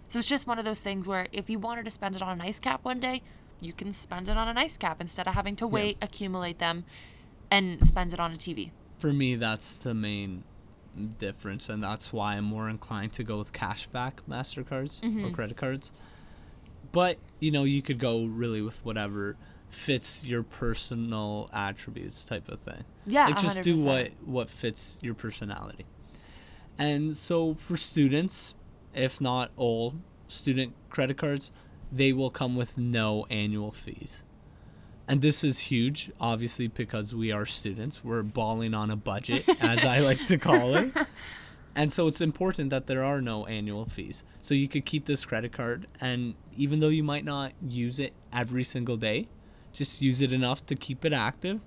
so 0.09 0.19
it's 0.19 0.29
just 0.29 0.47
one 0.47 0.59
of 0.59 0.65
those 0.65 0.81
things 0.81 1.07
where 1.09 1.27
if 1.33 1.49
you 1.51 1.59
wanted 1.59 1.85
to 1.85 1.91
spend 1.91 2.15
it 2.17 2.23
on 2.23 2.33
an 2.33 2.41
ice 2.41 2.61
cap 2.61 2.81
one 2.85 3.01
day 3.01 3.23
you 3.65 3.73
can 3.73 3.93
spend 3.93 4.29
it 4.29 4.37
on 4.37 4.49
an 4.49 4.59
ice 4.59 4.77
cap 4.77 5.01
instead 5.01 5.27
of 5.27 5.35
having 5.35 5.57
to 5.57 5.67
wait 5.67 5.97
accumulate 6.03 6.59
them 6.59 6.85
and 7.51 7.87
spend 7.87 8.13
it 8.13 8.21
on 8.21 8.33
a 8.33 8.37
tv 8.37 8.71
for 8.99 9.13
me 9.13 9.35
that's 9.37 9.75
the 9.77 9.95
main 9.95 10.45
difference 11.19 11.69
and 11.69 11.83
that's 11.83 12.13
why 12.13 12.35
i'm 12.37 12.45
more 12.45 12.69
inclined 12.69 13.13
to 13.13 13.25
go 13.25 13.39
with 13.39 13.53
cashback 13.53 14.13
mastercards 14.29 15.01
Mm-hmm. 15.01 15.25
or 15.27 15.31
credit 15.31 15.57
cards. 15.57 15.91
But 16.93 17.19
you 17.41 17.51
know 17.51 17.65
you 17.65 17.83
could 17.83 17.99
go 17.99 18.25
really 18.25 18.63
with 18.63 18.85
whatever 18.85 19.37
fits 19.69 20.25
your 20.25 20.45
personal 20.45 21.51
attributes 21.53 22.25
type 22.25 22.49
of 22.49 22.61
thing. 22.61 22.85
Yeah, 23.07 23.27
like 23.27 23.41
just 23.41 23.63
do 23.63 23.75
100%. 23.77 23.85
what 23.85 24.11
what 24.25 24.51
fits 24.51 24.99
your 25.03 25.15
personality. 25.15 25.87
And 26.79 27.17
so 27.17 27.55
for 27.55 27.77
students 27.77 28.55
if 28.95 29.21
not 29.21 29.51
all 29.57 29.95
student 30.29 30.75
credit 30.91 31.17
cards 31.17 31.51
they 31.95 32.13
will 32.13 32.31
come 32.31 32.57
with 32.57 32.77
no 32.77 33.27
annual 33.31 33.73
fees. 33.73 34.23
And 35.07 35.21
this 35.21 35.45
is 35.45 35.59
huge 35.59 36.11
obviously 36.21 36.67
because 36.67 37.15
we 37.15 37.31
are 37.31 37.47
students. 37.47 38.03
We're 38.03 38.23
balling 38.23 38.75
on 38.75 38.91
a 38.91 38.97
budget 38.97 39.45
as 39.61 39.85
i 39.85 39.99
like 39.99 40.27
to 40.27 40.39
call 40.39 40.75
it. 40.75 40.93
And 41.77 41.93
so 41.93 42.07
it's 42.07 42.21
important 42.21 42.71
that 42.71 42.87
there 42.87 43.03
are 43.03 43.21
no 43.21 43.47
annual 43.47 43.85
fees. 43.85 44.25
So 44.41 44.55
you 44.55 44.69
could 44.69 44.85
keep 44.85 45.07
this 45.07 45.25
credit 45.25 45.53
card 45.53 45.87
and 46.01 46.35
even 46.57 46.81
though 46.81 46.89
you 46.89 47.05
might 47.05 47.25
not 47.25 47.53
use 47.67 47.99
it 47.99 48.13
every 48.33 48.65
single 48.65 48.97
day 48.97 49.29
just 49.73 50.01
use 50.01 50.21
it 50.21 50.33
enough 50.33 50.65
to 50.67 50.77
keep 50.77 51.05
it 51.05 51.13
active 51.13 51.61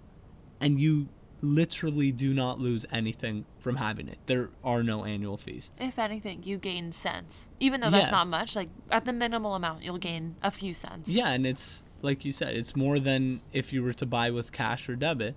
and 0.62 0.79
you 0.79 1.10
literally 1.41 2.12
do 2.12 2.34
not 2.34 2.60
lose 2.60 2.86
anything 2.91 3.46
from 3.60 3.75
having 3.75 4.08
it 4.08 4.17
there 4.25 4.50
are 4.63 4.82
no 4.82 5.06
annual 5.06 5.38
fees 5.38 5.70
If 5.79 6.00
anything, 6.00 6.41
you 6.44 6.58
gain 6.58 6.91
cents. 6.91 7.50
Even 7.60 7.79
though 7.82 7.89
that's 7.89 8.08
Yeah. 8.12 8.17
not 8.17 8.27
much, 8.27 8.56
like 8.56 8.70
at 8.91 9.06
the 9.06 9.13
minimal 9.13 9.53
amount, 9.56 9.84
you'll 9.84 9.98
gain 10.00 10.36
a 10.41 10.50
few 10.51 10.74
cents. 10.74 11.10
Yeah, 11.10 11.29
and 11.29 11.46
it's 11.46 11.84
like 12.01 12.25
you 12.25 12.32
said, 12.32 12.56
it's 12.56 12.75
more 12.75 13.00
than 13.00 13.41
if 13.53 13.72
you 13.74 13.84
were 13.84 13.94
to 13.94 14.06
buy 14.06 14.29
with 14.32 14.51
cash 14.51 14.88
or 14.89 14.96
debit. 14.96 15.36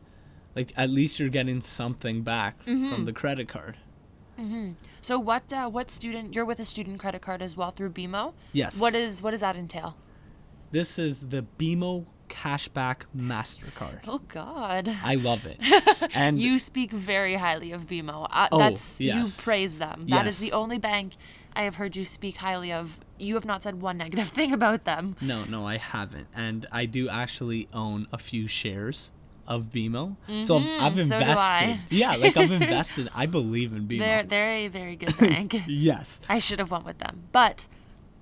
Like 0.56 0.72
at 0.76 0.90
least 0.90 1.20
you're 1.20 1.28
getting 1.28 1.60
something 1.60 2.22
back 2.22 2.62
from 2.64 3.04
the 3.04 3.12
credit 3.12 3.46
card. 3.48 3.76
Mhm. 4.38 4.74
So 5.00 5.18
what 5.18 5.52
uh, 5.52 5.68
what 5.68 5.90
student 5.90 6.34
you're 6.34 6.44
with 6.46 6.60
a 6.60 6.64
student 6.64 6.98
credit 6.98 7.20
card 7.22 7.42
as 7.42 7.56
well 7.56 7.70
through 7.70 7.90
BMO? 7.90 8.32
Yes. 8.52 8.78
What 8.80 8.94
is 8.94 9.22
what 9.22 9.32
does 9.32 9.40
that 9.40 9.54
entail? 9.56 9.96
This 10.70 10.98
is 10.98 11.28
the 11.28 11.44
BMO 11.58 12.06
Cashback 12.30 13.02
Mastercard. 13.16 14.00
Oh 14.06 14.20
God. 14.28 14.88
I 15.04 15.16
love 15.16 15.46
it. 15.46 15.58
And 16.14 16.38
you 16.38 16.58
speak 16.58 16.90
very 16.92 17.34
highly 17.34 17.72
of 17.72 17.86
BMO. 17.86 18.26
Uh, 18.30 18.48
Oh, 18.52 18.58
that's 18.58 19.00
yes. 19.00 19.14
you 19.38 19.42
praise 19.44 19.78
them. 19.78 20.06
That 20.08 20.26
is 20.26 20.38
the 20.38 20.52
only 20.52 20.78
bank 20.78 21.14
I 21.54 21.62
have 21.62 21.74
heard 21.76 21.96
you 21.96 22.04
speak 22.04 22.36
highly 22.38 22.72
of. 22.72 22.98
You 23.18 23.34
have 23.34 23.44
not 23.44 23.62
said 23.62 23.82
one 23.82 23.98
negative 23.98 24.28
thing 24.38 24.52
about 24.52 24.84
them. 24.84 25.16
no, 25.20 25.44
no, 25.44 25.66
I 25.66 25.76
haven't. 25.76 26.28
And 26.34 26.66
I 26.72 26.86
do 26.86 27.08
actually 27.08 27.68
own 27.74 28.06
a 28.12 28.18
few 28.18 28.46
shares 28.48 29.10
of 29.46 29.64
BMO. 29.72 30.16
So 30.42 30.58
I've, 30.58 30.62
I've 30.62 30.92
Mm-hmm, 30.92 31.00
so 31.00 31.08
do 31.08 31.14
invested. 31.14 31.40
I. 31.40 31.80
Yeah, 31.90 32.14
like 32.16 32.36
I've 32.36 32.52
invested. 32.62 33.10
I 33.14 33.26
believe 33.26 33.72
in 33.72 33.86
BMO. 33.88 33.98
They're 33.98 34.22
they're 34.22 34.50
a 34.50 34.68
very 34.68 34.96
good 34.96 35.16
bank. 35.18 35.62
yes. 35.66 36.20
I 36.28 36.38
should 36.38 36.60
have 36.60 36.70
went 36.70 36.84
with 36.86 36.98
them, 36.98 37.24
but 37.32 37.66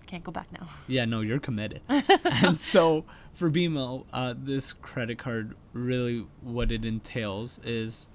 can't 0.09 0.25
go 0.25 0.33
back 0.33 0.51
now. 0.53 0.67
Yeah, 0.89 1.05
no, 1.05 1.21
you're 1.21 1.39
committed. 1.39 1.83
and 1.89 2.59
so 2.59 3.05
for 3.33 3.51
BMO, 3.51 4.05
uh, 4.13 4.35
this 4.37 4.73
credit 4.73 5.19
card 5.19 5.55
really 5.73 6.27
what 6.41 6.73
it 6.73 6.85
entails 6.85 7.61
is 7.63 8.09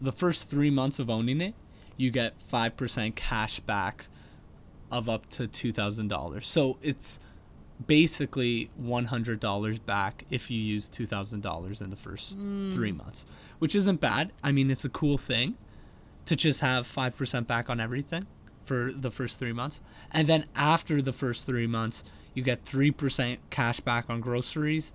the 0.00 0.12
first 0.12 0.50
three 0.50 0.70
months 0.70 0.98
of 0.98 1.08
owning 1.08 1.40
it, 1.40 1.54
you 1.96 2.10
get 2.10 2.38
five 2.40 2.76
percent 2.76 3.16
cash 3.16 3.60
back 3.60 4.08
of 4.90 5.08
up 5.08 5.28
to 5.30 5.46
two 5.46 5.72
thousand 5.72 6.08
dollars. 6.08 6.46
So 6.46 6.78
it's 6.82 7.20
basically 7.86 8.70
one 8.76 9.06
hundred 9.06 9.40
dollars 9.40 9.78
back 9.78 10.24
if 10.30 10.50
you 10.50 10.60
use 10.60 10.88
two 10.88 11.06
thousand 11.06 11.42
dollars 11.42 11.80
in 11.80 11.90
the 11.90 11.96
first 11.96 12.32
three 12.72 12.92
months, 12.92 13.24
which 13.60 13.74
isn't 13.74 14.00
bad. 14.00 14.32
I 14.42 14.52
mean, 14.52 14.70
it's 14.70 14.84
a 14.84 14.90
cool 14.90 15.16
thing 15.16 15.56
to 16.26 16.34
just 16.34 16.60
have 16.60 16.86
5% 16.86 17.46
back 17.46 17.70
on 17.70 17.78
everything 17.80 18.26
for 18.66 18.92
the 18.92 19.10
first 19.10 19.38
three 19.38 19.52
months. 19.52 19.80
And 20.10 20.28
then 20.28 20.44
after 20.54 21.00
the 21.00 21.12
first 21.12 21.46
three 21.46 21.66
months, 21.66 22.04
you 22.34 22.42
get 22.42 22.64
3% 22.64 23.38
cash 23.48 23.80
back 23.80 24.10
on 24.10 24.20
groceries, 24.20 24.92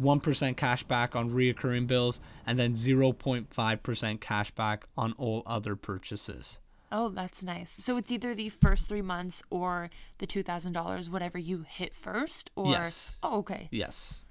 1% 0.00 0.56
cash 0.56 0.84
back 0.84 1.14
on 1.16 1.30
reoccurring 1.30 1.86
bills, 1.86 2.20
and 2.46 2.58
then 2.58 2.72
0.5% 2.74 4.20
cash 4.20 4.50
back 4.52 4.86
on 4.96 5.12
all 5.18 5.42
other 5.44 5.76
purchases. 5.76 6.58
Oh, 6.92 7.08
that's 7.08 7.44
nice. 7.44 7.70
So 7.70 7.96
it's 7.96 8.10
either 8.10 8.34
the 8.34 8.48
first 8.48 8.88
three 8.88 9.02
months 9.02 9.42
or 9.50 9.90
the 10.18 10.26
two 10.26 10.42
thousand 10.42 10.72
dollars, 10.72 11.08
whatever 11.08 11.38
you 11.38 11.64
hit 11.68 11.94
first, 11.94 12.50
or 12.56 12.72
Yes. 12.72 13.16
oh, 13.22 13.38
okay. 13.38 13.68
Yes. 13.70 14.24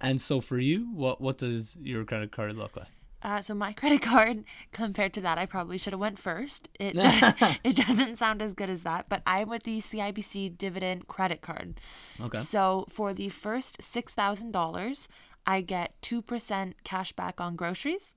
And 0.00 0.20
so 0.20 0.40
for 0.40 0.58
you, 0.58 0.90
what 0.92 1.20
what 1.20 1.38
does 1.38 1.76
your 1.80 2.04
credit 2.04 2.32
card 2.32 2.56
look 2.56 2.76
like? 2.76 2.88
Uh, 3.24 3.40
so 3.40 3.54
my 3.54 3.72
credit 3.80 4.02
card, 4.02 4.44
compared 4.72 5.14
to 5.14 5.20
that, 5.22 5.38
I 5.38 5.46
probably 5.46 5.78
should 5.78 5.94
have 5.94 6.00
went 6.00 6.18
first. 6.18 6.68
It 6.78 6.94
it 7.64 7.76
doesn't 7.76 8.18
sound 8.18 8.42
as 8.42 8.54
good 8.54 8.70
as 8.70 8.82
that, 8.82 9.08
but 9.08 9.22
I'm 9.26 9.48
with 9.48 9.62
the 9.62 9.80
CIBC 9.80 10.58
Dividend 10.58 11.08
Credit 11.08 11.40
Card. 11.40 11.80
Okay. 12.20 12.38
So 12.38 12.86
for 12.90 13.14
the 13.14 13.30
first 13.30 13.82
six 13.82 14.12
thousand 14.12 14.52
dollars, 14.52 15.08
I 15.46 15.62
get 15.62 16.00
two 16.02 16.20
percent 16.20 16.76
cash 16.84 17.12
back 17.12 17.40
on 17.40 17.56
groceries, 17.56 18.14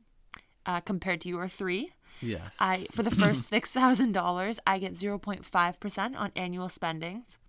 uh, 0.65 0.81
compared 0.81 1.21
to 1.21 1.29
your 1.29 1.47
three. 1.47 1.93
Yes. 2.21 2.55
I 2.59 2.87
for 2.91 3.03
the 3.03 3.11
first 3.11 3.49
six 3.49 3.71
thousand 3.71 4.11
dollars, 4.11 4.59
I 4.67 4.79
get 4.79 4.97
zero 4.97 5.17
point 5.17 5.45
five 5.45 5.79
percent 5.79 6.15
on 6.17 6.31
annual 6.35 6.67
spendings, 6.67 7.39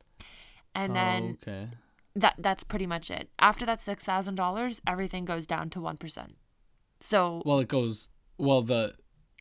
and 0.74 0.94
then 0.94 1.38
okay. 1.42 1.68
that 2.14 2.34
that's 2.38 2.64
pretty 2.64 2.86
much 2.86 3.10
it. 3.10 3.30
After 3.38 3.66
that 3.66 3.80
six 3.80 4.04
thousand 4.04 4.36
dollars, 4.36 4.80
everything 4.86 5.24
goes 5.24 5.46
down 5.46 5.70
to 5.70 5.80
one 5.80 5.96
percent. 5.96 6.36
So 7.00 7.42
Well, 7.44 7.58
it 7.60 7.68
goes 7.68 8.08
well 8.38 8.62
the 8.62 8.94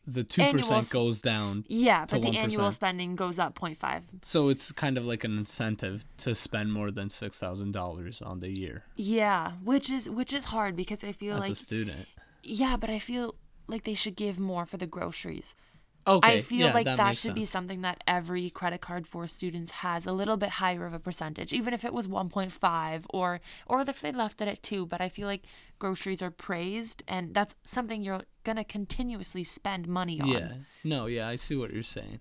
the 0.06 0.24
2% 0.24 0.90
goes 0.90 1.20
down 1.20 1.64
yeah, 1.68 2.06
but 2.08 2.22
the 2.22 2.38
annual 2.38 2.72
spending 2.72 3.14
goes 3.14 3.38
up 3.38 3.58
0.5. 3.58 4.02
So 4.22 4.48
it's 4.48 4.72
kind 4.72 4.96
of 4.96 5.04
like 5.04 5.22
an 5.22 5.36
incentive 5.36 6.06
to 6.18 6.34
spend 6.34 6.72
more 6.72 6.90
than 6.90 7.10
six 7.10 7.38
thousand 7.38 7.72
dollars 7.72 8.22
on 8.22 8.40
the 8.40 8.48
year 8.50 8.84
Yeah, 8.96 9.52
which 9.62 9.90
is 9.90 10.08
which 10.08 10.32
is 10.32 10.46
hard 10.46 10.76
because 10.76 11.04
I 11.04 11.12
feel 11.12 11.36
as 11.36 11.42
like 11.42 11.52
a 11.52 11.54
student. 11.54 12.06
yeah, 12.42 12.76
but 12.78 12.88
I 12.88 12.98
feel 12.98 13.34
like 13.66 13.84
they 13.84 13.92
should 13.94 14.16
give 14.16 14.38
more 14.40 14.64
for 14.64 14.78
the 14.78 14.86
groceries. 14.86 15.54
Okay, 16.08 16.36
I 16.36 16.38
feel 16.38 16.68
yeah, 16.68 16.74
like 16.74 16.86
that 16.86 16.96
that, 16.96 17.16
should 17.16 17.34
be 17.34 17.44
something 17.44 17.82
that 17.82 18.02
every 18.06 18.48
credit 18.48 18.80
card 18.80 19.06
for 19.06 19.28
students 19.28 19.72
has 19.72 20.06
a 20.06 20.12
little 20.12 20.38
bit 20.38 20.48
higher 20.48 20.86
of 20.86 20.94
a 20.94 20.98
percentage, 20.98 21.52
even 21.52 21.74
if 21.74 21.84
it 21.84 21.92
was 21.92 22.06
1.5 22.06 23.04
or 23.10 23.40
or 23.66 23.80
if 23.82 24.00
they 24.00 24.12
left 24.12 24.40
it 24.40 24.48
at 24.48 24.62
2, 24.62 24.86
but 24.86 25.00
I 25.00 25.08
feel 25.08 25.26
like 25.26 25.42
groceries 25.78 26.22
are 26.22 26.30
praised 26.30 27.02
and 27.06 27.34
that's 27.34 27.54
something 27.62 28.02
you're 28.02 28.22
going 28.44 28.56
to 28.56 28.64
continuously 28.64 29.44
spend 29.44 29.86
money 29.86 30.20
on. 30.20 30.28
Yeah. 30.28 30.52
No, 30.82 31.06
yeah, 31.06 31.28
I 31.28 31.36
see 31.36 31.56
what 31.56 31.72
you're 31.72 31.82
saying. 31.82 32.20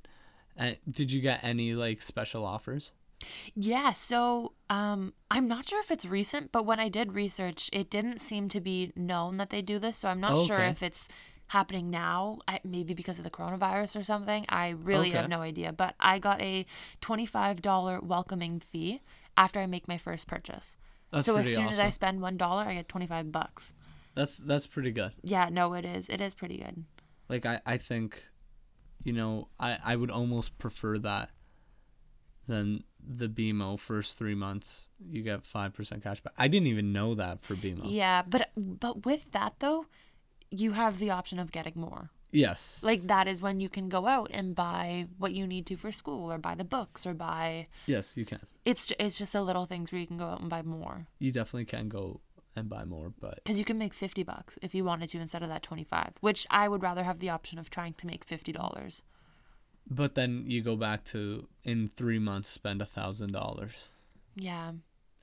Uh, 0.59 0.71
did 0.89 1.11
you 1.11 1.21
get 1.21 1.43
any 1.43 1.73
like 1.73 2.01
special 2.01 2.45
offers? 2.45 2.91
Yeah, 3.55 3.93
so 3.93 4.53
um, 4.69 5.13
I'm 5.31 5.47
not 5.47 5.67
sure 5.67 5.79
if 5.79 5.91
it's 5.91 6.05
recent, 6.05 6.51
but 6.51 6.65
when 6.65 6.79
I 6.79 6.89
did 6.89 7.13
research, 7.13 7.69
it 7.73 7.89
didn't 7.89 8.19
seem 8.19 8.47
to 8.49 8.61
be 8.61 8.91
known 8.95 9.37
that 9.37 9.49
they 9.49 9.61
do 9.61 9.79
this. 9.79 9.97
So 9.97 10.09
I'm 10.09 10.19
not 10.19 10.45
sure 10.45 10.59
if 10.59 10.83
it's 10.83 11.09
happening 11.47 11.89
now, 11.89 12.39
I, 12.47 12.59
maybe 12.63 12.93
because 12.93 13.17
of 13.19 13.23
the 13.23 13.29
coronavirus 13.31 13.99
or 13.99 14.03
something. 14.03 14.45
I 14.49 14.69
really 14.69 15.09
Okay. 15.09 15.17
have 15.17 15.29
no 15.29 15.41
idea. 15.41 15.71
But 15.71 15.95
I 15.99 16.19
got 16.19 16.41
a 16.41 16.65
$25 17.01 18.03
welcoming 18.03 18.59
fee 18.59 19.01
after 19.35 19.59
I 19.59 19.65
make 19.65 19.87
my 19.87 19.97
first 19.97 20.27
purchase. 20.27 20.77
That's 21.11 21.25
so 21.25 21.37
as 21.37 21.53
soon 21.53 21.67
as 21.67 21.79
I 21.79 21.89
spend 21.89 22.21
one 22.21 22.35
dollar, 22.37 22.63
I 22.63 22.73
get 22.73 22.89
25 22.89 23.31
bucks. 23.31 23.75
That's 24.13 24.37
that's 24.37 24.67
pretty 24.67 24.91
good. 24.91 25.13
Yeah, 25.23 25.47
no, 25.49 25.73
it 25.73 25.85
is. 25.85 26.09
It 26.09 26.19
is 26.21 26.33
pretty 26.33 26.57
good. 26.57 26.83
Like 27.29 27.45
I, 27.45 27.61
I 27.65 27.77
think, 27.77 28.25
you 29.03 29.13
know, 29.13 29.47
I, 29.59 29.77
I 29.83 29.95
would 29.95 30.11
almost 30.11 30.57
prefer 30.57 30.97
that 30.99 31.29
than 32.47 32.83
the 32.99 33.27
BMO 33.27 33.79
first 33.79 34.17
three 34.17 34.35
months 34.35 34.87
you 35.09 35.21
get 35.21 35.45
five 35.45 35.73
percent 35.73 36.03
cash 36.03 36.19
back. 36.21 36.33
I 36.37 36.47
didn't 36.47 36.67
even 36.67 36.91
know 36.91 37.15
that 37.15 37.41
for 37.41 37.55
BMO. 37.55 37.81
Yeah, 37.85 38.23
but 38.27 38.49
but 38.57 39.05
with 39.05 39.31
that 39.31 39.53
though, 39.59 39.85
you 40.51 40.71
have 40.73 40.99
the 40.99 41.09
option 41.09 41.39
of 41.39 41.51
getting 41.51 41.73
more. 41.75 42.11
Yes. 42.29 42.81
like 42.83 43.03
that 43.03 43.25
is 43.27 43.41
when 43.41 43.61
you 43.61 43.69
can 43.69 43.87
go 43.87 44.05
out 44.05 44.29
and 44.33 44.53
buy 44.53 45.07
what 45.17 45.31
you 45.31 45.47
need 45.47 45.65
to 45.67 45.77
for 45.77 45.93
school 45.93 46.29
or 46.31 46.37
buy 46.37 46.55
the 46.55 46.65
books 46.65 47.07
or 47.07 47.13
buy 47.13 47.67
yes, 47.85 48.17
you 48.17 48.25
can. 48.25 48.39
it's 48.65 48.91
it's 48.99 49.17
just 49.17 49.31
the 49.31 49.41
little 49.41 49.65
things 49.65 49.91
where 49.93 50.01
you 50.01 50.05
can 50.07 50.17
go 50.17 50.25
out 50.25 50.41
and 50.41 50.49
buy 50.49 50.61
more 50.61 51.07
You 51.19 51.31
definitely 51.31 51.65
can 51.65 51.87
go 51.87 52.19
and 52.53 52.67
buy 52.67 52.83
more, 52.83 53.13
but 53.21 53.35
because 53.45 53.57
you 53.57 53.63
can 53.63 53.77
make 53.77 53.93
50 53.93 54.23
bucks 54.23 54.59
if 54.61 54.75
you 54.75 54.83
wanted 54.83 55.07
to 55.09 55.19
instead 55.21 55.41
of 55.41 55.47
that 55.49 55.63
25 55.63 56.15
which 56.19 56.45
i 56.51 56.67
would 56.67 56.83
rather 56.83 57.05
have 57.05 57.19
the 57.19 57.29
option 57.29 57.57
of 57.59 57.69
trying 57.69 57.93
to 57.93 58.05
make 58.05 58.25
$50 58.27 59.03
but 59.89 60.15
then 60.15 60.43
you 60.47 60.61
go 60.61 60.75
back 60.75 61.05
to 61.05 61.47
in 61.63 61.87
three 61.87 62.19
months 62.19 62.49
spend 62.49 62.81
a 62.81 62.85
thousand 62.85 63.31
dollars. 63.31 63.87
yeah 64.35 64.71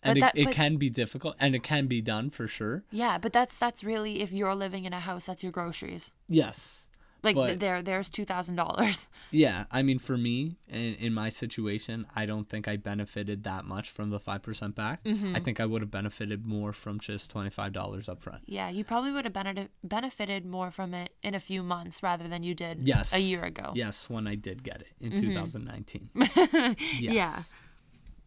And 0.05 0.21
But 0.21 0.37
it, 0.37 0.49
it 0.49 0.55
can 0.55 0.77
be 0.77 0.91
difficult 0.91 1.35
and 1.41 1.55
it 1.55 1.63
can 1.63 1.87
be 1.87 2.01
done 2.03 2.31
for 2.31 2.47
sure. 2.47 2.85
yeah 2.91 3.17
but 3.19 3.33
that's 3.33 3.57
that's 3.59 3.83
really 3.83 4.21
if 4.25 4.31
you're 4.33 4.55
living 4.55 4.85
in 4.85 4.93
a 4.93 5.01
house 5.01 5.25
that's 5.27 5.43
your 5.43 5.53
groceries 5.53 6.13
Yes. 6.29 6.87
like 7.23 7.37
But- 7.37 7.59
there 7.61 7.81
there's 7.83 8.11
$2000 8.11 9.09
Yeah, 9.31 9.65
I 9.71 9.81
mean, 9.83 9.99
for 9.99 10.17
me, 10.17 10.37
in, 10.69 10.95
in 11.07 11.13
my 11.15 11.29
situation, 11.31 12.07
I 12.15 12.27
don't 12.27 12.47
think 12.49 12.69
I 12.69 12.77
benefited 12.77 13.43
that 13.45 13.65
much 13.65 13.87
from 13.91 14.11
the 14.11 14.21
five 14.21 14.43
percent 14.47 14.75
back. 14.77 15.03
Mm-hmm. 15.05 15.35
I 15.37 15.41
think 15.41 15.59
I 15.59 15.67
would 15.71 15.83
have 15.83 15.91
benefited 15.91 16.47
more 16.47 16.73
from 16.73 16.95
just 17.01 17.31
twenty 17.35 17.51
five 17.51 17.73
dollars 17.73 18.09
up 18.13 18.21
front. 18.23 18.43
yeah 18.47 18.69
you 18.77 18.85
probably 18.85 19.11
would 19.15 19.25
have 19.25 19.33
benefit, 19.43 19.71
benefited 19.83 20.45
more 20.57 20.71
from 20.71 20.95
it 20.95 21.11
in 21.23 21.35
a 21.35 21.41
few 21.41 21.63
months 21.63 22.03
rather 22.03 22.29
than 22.29 22.43
you 22.49 22.55
did 22.55 22.87
Yes, 22.87 23.13
a 23.15 23.19
year 23.31 23.43
ago 23.53 23.73
Yes, 23.75 23.97
when 24.13 24.25
I 24.29 24.35
did 24.37 24.63
get 24.63 24.79
it 24.87 24.93
in 25.01 25.11
Mm-hmm. 25.13 25.33
2019. 25.33 26.11
yes. 27.01 27.15
Yeah. 27.21 27.37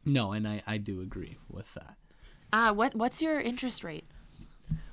No, 0.08 0.32
and 0.32 0.48
I 0.48 0.64
I 0.66 0.78
do 0.78 1.02
agree 1.02 1.38
with 1.50 1.74
that. 1.76 1.96
uh 2.54 2.72
what 2.74 2.96
what's 2.96 3.22
your 3.22 3.40
interest 3.40 3.84
rate 3.84 4.06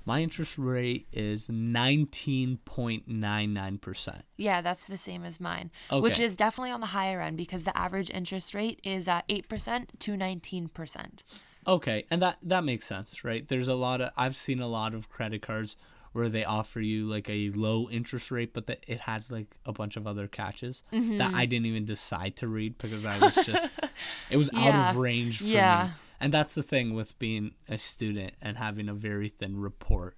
My 0.04 0.20
interest 0.20 0.58
rate 0.58 1.06
is 1.12 1.48
nineteen 1.48 2.58
point 2.64 3.08
nine 3.08 3.54
nine 3.54 3.78
percent. 3.78 4.24
Yeah, 4.36 4.60
that's 4.60 4.86
the 4.86 4.98
same 4.98 5.24
as 5.24 5.40
mine, 5.40 5.70
which 5.90 6.20
is 6.20 6.36
definitely 6.36 6.72
on 6.72 6.80
the 6.80 6.92
higher 6.98 7.20
end 7.22 7.36
because 7.38 7.64
the 7.64 7.76
average 7.76 8.10
interest 8.10 8.54
rate 8.54 8.80
is 8.84 9.08
uh, 9.08 9.22
8% 9.30 9.86
to 10.00 10.10
19%. 10.12 11.22
Okay, 11.66 12.04
and 12.10 12.20
that 12.20 12.36
that 12.42 12.62
makes 12.64 12.86
sense, 12.86 13.24
right? 13.24 13.48
There's 13.48 13.68
a 13.68 13.74
lot 13.74 14.02
of 14.02 14.10
I've 14.16 14.36
seen 14.36 14.60
a 14.60 14.68
lot 14.68 14.92
of 14.92 15.08
credit 15.08 15.40
cards 15.40 15.76
where 16.14 16.28
they 16.30 16.44
offer 16.44 16.80
you 16.80 17.06
like 17.06 17.28
a 17.28 17.50
low 17.50 17.88
interest 17.90 18.30
rate, 18.30 18.54
but 18.54 18.66
that 18.68 18.82
it 18.88 19.00
has 19.00 19.30
like 19.30 19.48
a 19.66 19.72
bunch 19.72 19.96
of 19.96 20.06
other 20.06 20.26
catches 20.26 20.82
Mm-hmm. 20.92 21.18
that 21.18 21.34
I 21.34 21.44
didn't 21.44 21.66
even 21.66 21.84
decide 21.84 22.36
to 22.36 22.48
read 22.48 22.78
because 22.78 23.04
I 23.04 23.18
was 23.18 23.34
just 23.34 23.70
it 24.30 24.36
was 24.38 24.48
out 24.54 24.90
of 24.90 24.96
range 24.96 25.38
for 25.38 25.44
Yeah. 25.44 25.88
me. 25.88 25.94
And 26.20 26.32
that's 26.32 26.54
the 26.54 26.62
thing 26.62 26.94
with 26.94 27.18
being 27.18 27.52
a 27.68 27.76
student 27.76 28.32
and 28.40 28.56
having 28.56 28.88
a 28.88 28.94
very 28.94 29.28
thin 29.28 29.58
report 29.60 30.16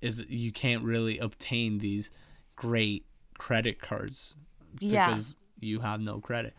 is 0.00 0.18
that 0.18 0.30
you 0.30 0.52
can't 0.52 0.84
really 0.84 1.18
obtain 1.18 1.78
these 1.78 2.10
great 2.56 3.04
credit 3.38 3.80
cards 3.80 4.34
Yeah. 4.80 5.08
because 5.10 5.34
you 5.60 5.80
have 5.80 6.00
no 6.00 6.20
credit. 6.20 6.54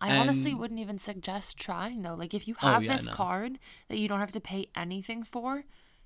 I 0.00 0.16
honestly 0.18 0.54
wouldn't 0.54 0.80
even 0.80 0.98
suggest 0.98 1.56
trying 1.58 2.02
though. 2.02 2.14
Like 2.14 2.34
if 2.34 2.46
you 2.46 2.54
Oh, 2.62 2.66
have 2.72 2.84
yeah, 2.84 2.96
this 2.96 3.06
no. 3.06 3.12
card 3.12 3.58
that 3.88 3.98
you 3.98 4.06
don't 4.08 4.20
have 4.20 4.32
to 4.32 4.40
pay 4.40 4.66
anything 4.76 5.22
for 5.24 5.64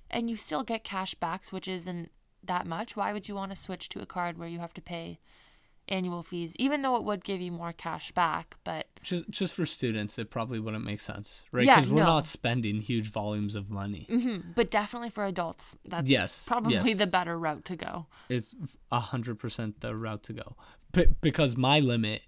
and 0.09 0.29
you 0.29 0.37
still 0.37 0.63
get 0.63 0.83
cash 0.83 1.13
backs, 1.15 1.51
which 1.51 1.67
isn't 1.67 2.11
that 2.43 2.65
much. 2.65 2.95
Why 2.95 3.13
would 3.13 3.27
you 3.27 3.35
want 3.35 3.51
to 3.51 3.55
switch 3.55 3.89
to 3.89 4.01
a 4.01 4.05
card 4.05 4.37
where 4.37 4.47
you 4.47 4.59
have 4.59 4.73
to 4.75 4.81
pay 4.81 5.19
annual 5.87 6.21
fees, 6.21 6.55
even 6.59 6.83
though 6.83 6.95
it 6.95 7.03
would 7.03 7.23
give 7.23 7.41
you 7.41 7.51
more 7.51 7.73
cash 7.73 8.11
back? 8.11 8.55
But 8.63 8.87
just 9.01 9.29
just 9.29 9.55
for 9.55 9.65
students, 9.65 10.17
it 10.17 10.29
probably 10.29 10.59
wouldn't 10.59 10.85
make 10.85 11.01
sense, 11.01 11.43
right? 11.51 11.65
Because 11.65 11.87
yeah, 11.87 11.93
we're 11.93 12.01
no. 12.01 12.07
not 12.07 12.25
spending 12.25 12.81
huge 12.81 13.09
volumes 13.09 13.55
of 13.55 13.69
money. 13.69 14.07
Mm-hmm. 14.09 14.51
But 14.55 14.71
definitely 14.71 15.09
for 15.09 15.25
adults, 15.25 15.77
that's 15.85 16.07
yes, 16.07 16.45
probably 16.47 16.73
yes. 16.73 16.97
the 16.97 17.07
better 17.07 17.37
route 17.37 17.65
to 17.65 17.75
go. 17.75 18.07
It's 18.29 18.55
hundred 18.91 19.39
percent 19.39 19.81
the 19.81 19.95
route 19.95 20.23
to 20.23 20.33
go, 20.33 20.55
P- 20.93 21.07
because 21.21 21.57
my 21.57 21.79
limit 21.79 22.21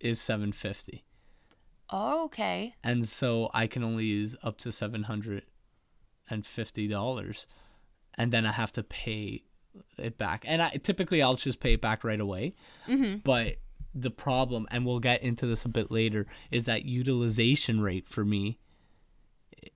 is 0.00 0.20
seven 0.20 0.52
fifty. 0.52 1.04
Okay. 1.92 2.74
And 2.82 3.06
so 3.06 3.48
I 3.54 3.68
can 3.68 3.84
only 3.84 4.06
use 4.06 4.34
up 4.42 4.58
to 4.58 4.72
seven 4.72 5.04
hundred 5.04 5.44
and 6.28 6.44
fifty 6.44 6.88
dollars, 6.88 7.46
and 8.14 8.32
then 8.32 8.44
I 8.46 8.52
have 8.52 8.72
to 8.72 8.82
pay 8.82 9.44
it 9.98 10.18
back. 10.18 10.44
And 10.46 10.60
I 10.60 10.70
typically 10.82 11.22
I'll 11.22 11.36
just 11.36 11.60
pay 11.60 11.74
it 11.74 11.80
back 11.80 12.02
right 12.02 12.20
away. 12.20 12.54
Mm-hmm. 12.88 13.18
But 13.18 13.56
the 13.94 14.10
problem, 14.10 14.66
and 14.70 14.84
we'll 14.84 14.98
get 15.00 15.22
into 15.22 15.46
this 15.46 15.64
a 15.64 15.68
bit 15.68 15.90
later, 15.90 16.26
is 16.50 16.66
that 16.66 16.84
utilization 16.84 17.80
rate 17.80 18.08
for 18.08 18.24
me, 18.24 18.58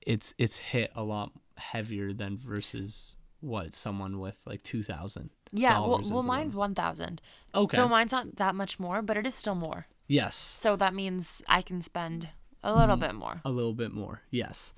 it's 0.00 0.34
it's 0.38 0.58
hit 0.58 0.90
a 0.96 1.04
lot 1.04 1.32
heavier 1.56 2.12
than 2.12 2.36
versus 2.36 3.14
what 3.40 3.72
someone 3.72 4.18
with 4.18 4.40
like 4.46 4.62
two 4.62 4.82
thousand. 4.82 5.30
Yeah, 5.52 5.80
well, 5.80 6.02
well 6.04 6.22
mine's 6.22 6.54
one 6.54 6.74
thousand. 6.74 7.22
Okay, 7.54 7.76
so 7.76 7.88
mine's 7.88 8.12
not 8.12 8.36
that 8.36 8.54
much 8.54 8.78
more, 8.78 9.02
but 9.02 9.16
it 9.16 9.26
is 9.26 9.34
still 9.34 9.54
more. 9.54 9.86
Yes. 10.06 10.34
So 10.34 10.76
that 10.76 10.94
means 10.94 11.42
I 11.48 11.62
can 11.62 11.82
spend 11.82 12.28
a 12.62 12.74
little 12.74 12.96
mm, 12.96 13.00
bit 13.00 13.14
more. 13.14 13.40
A 13.44 13.50
little 13.50 13.72
bit 13.72 13.92
more, 13.92 14.22
yes. 14.30 14.72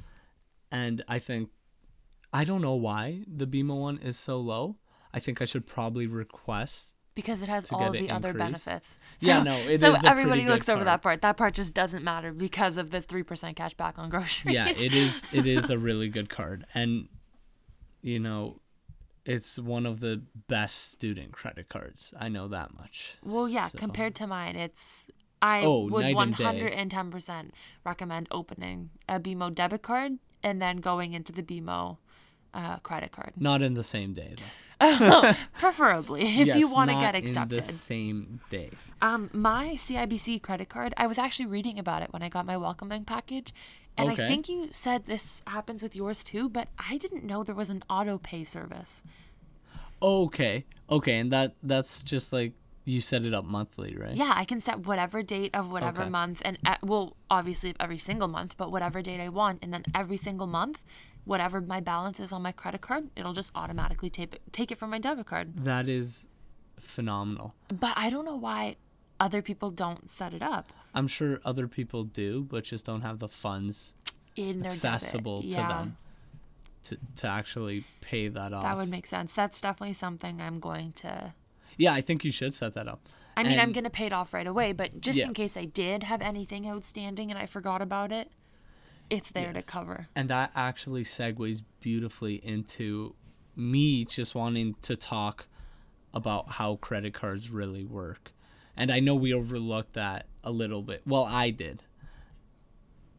And 0.71 1.05
I 1.09 1.19
think 1.19 1.51
i 2.33 2.45
don't 2.45 2.62
know 2.62 2.75
why 2.75 3.23
the 3.27 3.47
BMO 3.47 3.81
one 3.81 3.99
is 3.99 4.18
so 4.18 4.38
low 4.38 4.77
i 5.12 5.18
think 5.18 5.40
i 5.42 5.45
should 5.45 5.66
probably 5.66 6.07
request 6.07 6.95
Because 7.14 7.42
it 7.42 7.49
has 7.49 7.71
all 7.71 7.92
the 7.92 8.09
other 8.11 8.31
increased. 8.31 8.64
benefits. 8.64 8.99
Yeah, 9.21 9.42
no, 9.42 9.55
it 9.73 9.81
so 9.81 9.95
everybody 10.07 10.47
looks 10.47 10.68
over 10.71 10.83
that 10.85 11.03
part. 11.03 11.21
That 11.21 11.37
part 11.37 11.53
just 11.53 11.75
doesn't 11.75 12.03
matter 12.03 12.33
because 12.33 12.79
of 12.79 12.87
the 12.90 13.03
three 13.03 13.23
percent 13.23 13.55
cash 13.57 13.75
back 13.75 13.99
on 13.99 14.09
groceries. 14.14 14.55
yeah 14.55 14.68
it 14.71 14.95
is 14.95 15.27
it 15.33 15.47
is 15.47 15.68
a 15.68 15.77
really 15.77 16.09
good 16.09 16.29
card 16.31 16.64
and 16.75 17.09
you 18.01 18.18
know 18.18 18.61
it's 19.27 19.59
one 19.59 19.85
of 19.87 20.01
the 20.01 20.23
best 20.49 20.90
student 20.90 21.33
credit 21.33 21.68
cards 21.68 22.12
i 22.18 22.29
know 22.29 22.49
that 22.49 22.73
much 22.75 23.16
Well, 23.23 23.47
yeah. 23.49 23.68
So- 23.68 23.79
Compared 23.79 24.14
to 24.16 24.27
mine, 24.27 24.57
it's 24.57 25.09
I 25.42 25.62
Oh, 25.64 25.88
would 25.90 26.14
one 26.14 26.33
hundred 26.33 26.73
and 26.73 26.88
ten 26.90 27.11
percent 27.11 27.53
recommend 27.85 28.27
opening 28.31 28.90
a 29.09 29.18
BMO 29.21 29.53
debit 29.55 29.83
card 29.83 30.12
and 30.42 30.62
then 30.62 30.77
going 30.79 31.12
into 31.18 31.33
the 31.33 31.42
BMO 31.42 31.99
uh, 32.55 32.77
credit 32.79 33.12
card, 33.12 33.33
not 33.38 33.62
in 33.62 33.75
the 33.75 33.85
same 33.85 34.12
day 34.15 34.35
though 34.38 34.53
preferably 35.59 36.23
if 36.41 36.49
you 36.57 36.69
want 36.69 36.91
to 36.91 36.97
get 36.97 37.15
in 37.15 37.25
accepted. 37.25 37.65
the 37.65 37.73
same 37.73 38.41
day 38.49 38.71
Um, 39.01 39.31
my 39.33 39.75
CIBC 39.75 40.43
credit 40.43 40.69
card, 40.69 40.95
I 40.97 41.07
was 41.07 41.19
actually 41.19 41.47
reading 41.47 41.79
about 41.79 42.03
it 42.03 42.12
when 42.12 42.23
I 42.23 42.29
got 42.29 42.47
my 42.47 42.57
welcoming 42.57 43.05
package. 43.05 43.53
And 43.99 44.11
Okay. 44.11 44.23
I 44.25 44.27
think 44.27 44.49
you 44.49 44.69
said 44.73 45.07
this 45.07 45.43
happens 45.47 45.83
with 45.83 45.95
yours 45.97 46.23
too, 46.25 46.49
but 46.49 46.69
I 46.79 46.97
didn't 46.99 47.25
know 47.25 47.43
there 47.43 47.55
was 47.55 47.71
an 47.71 47.83
auto 47.91 48.19
pay 48.19 48.45
service. 48.45 49.03
okay 50.01 50.65
okay 50.91 51.19
and 51.19 51.31
that 51.33 51.55
that's 51.62 52.03
just 52.03 52.33
like 52.33 52.53
you 52.85 53.01
set 53.01 53.25
it 53.25 53.33
up 53.33 53.45
monthly 53.45 53.95
right 53.97 54.17
Yeah, 54.17 54.33
I 54.35 54.45
can 54.45 54.61
set 54.61 54.87
whatever 54.87 55.23
date 55.23 55.55
of 55.55 55.71
whatever 55.71 56.01
Okay. 56.03 56.11
month, 56.11 56.43
and 56.45 56.59
uh, 56.67 56.75
well, 56.83 57.17
obviously 57.31 57.75
every 57.79 57.99
single 57.99 58.27
month, 58.27 58.57
but 58.57 58.73
whatever 58.73 59.01
date 59.03 59.21
I 59.21 59.29
want, 59.29 59.61
and 59.62 59.73
then 59.73 59.85
every 59.95 60.17
single 60.17 60.49
month, 60.49 60.83
whatever 61.25 61.61
my 61.61 61.81
balance 61.81 62.19
is 62.21 62.33
on 62.33 62.43
my 62.43 62.53
credit 62.53 62.81
card, 62.81 63.09
it'll 63.17 63.33
just 63.33 63.53
automatically 63.55 64.11
take 64.11 64.35
it, 64.35 64.43
take 64.53 64.71
it 64.73 64.79
from 64.79 64.91
my 64.91 64.99
debit 64.99 65.27
card. 65.27 65.65
that 65.65 65.89
is 65.89 66.27
phenomenal 66.79 67.55
But 67.69 67.93
I 67.97 68.11
don't 68.11 68.25
know 68.25 68.37
why 68.37 68.77
other 69.21 69.41
people 69.41 69.71
don't 69.71 70.11
set 70.11 70.35
it 70.35 70.43
up 70.43 70.73
i'm 70.95 71.07
sure 71.07 71.41
other 71.45 71.69
people 71.69 72.03
do 72.03 72.43
but 72.43 72.65
just 72.65 72.85
don't 72.85 73.03
have 73.03 73.21
the 73.21 73.29
funds 73.29 73.95
in 74.35 74.63
their 74.63 74.73
accessible 74.73 75.43
debit. 75.43 75.55
to 75.57 75.63
them 75.69 75.97
to, 76.85 76.99
to 77.15 77.29
actually 77.29 77.85
pay 78.01 78.27
that 78.27 78.53
off 78.53 78.65
That 78.65 78.77
would 78.77 78.89
make 78.89 79.07
sense. 79.07 79.33
That's 79.35 79.61
definitely 79.61 79.93
something 79.95 80.43
I'm 80.43 80.59
going 80.59 80.91
to 80.95 81.33
Yeah, 81.79 81.93
I 81.95 82.01
think 82.01 82.25
you 82.25 82.33
should 82.33 82.53
set 82.53 82.75
that 82.75 82.89
up. 82.89 83.09
I 83.37 83.45
mean, 83.45 83.61
I'm 83.61 83.71
going 83.73 83.85
to 83.85 83.91
pay 83.91 84.07
it 84.07 84.13
off 84.13 84.35
right 84.35 84.47
away, 84.49 84.73
but 84.73 85.01
just 85.01 85.19
Yeah. 85.19 85.27
in 85.27 85.35
case 85.35 85.57
I 85.57 85.65
did 85.67 86.03
have 86.03 86.21
anything 86.21 86.67
outstanding 86.69 87.31
and 87.31 87.39
I 87.39 87.47
forgot 87.47 87.81
about 87.81 88.11
it, 88.11 88.33
it's 89.12 89.31
there 89.31 89.53
to 89.53 89.61
cover. 89.61 90.09
And 90.16 90.31
that 90.31 90.53
actually 90.57 91.05
segues 91.05 91.62
beautifully 91.81 92.37
into 92.37 93.14
me 93.55 94.07
just 94.07 94.35
wanting 94.35 94.75
to 94.81 94.96
talk 94.96 95.46
about 96.14 96.53
how 96.53 96.77
credit 96.77 97.12
cards 97.12 97.51
really 97.51 97.85
work. 97.85 98.33
And 98.75 98.90
I 98.90 99.01
know 99.01 99.14
we 99.14 99.35
overlooked 99.35 99.92
that 99.92 100.27
a 100.42 100.51
little 100.51 100.81
bit. 100.81 101.03
Well, 101.07 101.25
I 101.25 101.51
did. 101.51 101.83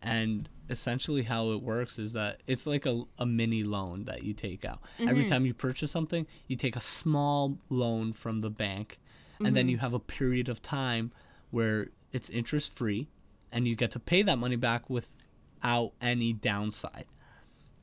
And 0.01 0.49
essentially, 0.67 1.21
how 1.21 1.51
it 1.51 1.62
works 1.62 1.99
is 1.99 2.13
that 2.13 2.41
it's 2.47 2.65
like 2.65 2.88
a, 2.88 3.03
a 3.19 3.25
mini 3.27 3.63
loan 3.63 4.06
that 4.06 4.23
you 4.23 4.34
take 4.34 4.65
out. 4.65 4.82
Every 4.99 5.21
mm-hmm. 5.21 5.29
time 5.29 5.45
you 5.45 5.53
purchase 5.53 5.91
something, 5.91 6.25
you 6.47 6.56
take 6.56 6.75
a 6.75 6.82
small 6.82 7.60
loan 7.69 8.13
from 8.13 8.41
the 8.41 8.49
bank, 8.49 8.99
and 9.38 9.56
then 9.56 9.65
mm-hmm. 9.65 9.69
you 9.69 9.77
have 9.77 9.93
a 9.93 9.99
period 9.99 10.49
of 10.49 10.62
time 10.62 11.12
where 11.51 11.89
it's 12.12 12.29
interest 12.32 12.75
free, 12.75 13.08
and 13.51 13.67
you 13.67 13.75
get 13.75 13.91
to 13.91 13.99
pay 13.99 14.23
that 14.23 14.39
money 14.39 14.56
back 14.56 14.89
without 15.63 15.91
any 16.02 16.34
downside. 16.34 17.06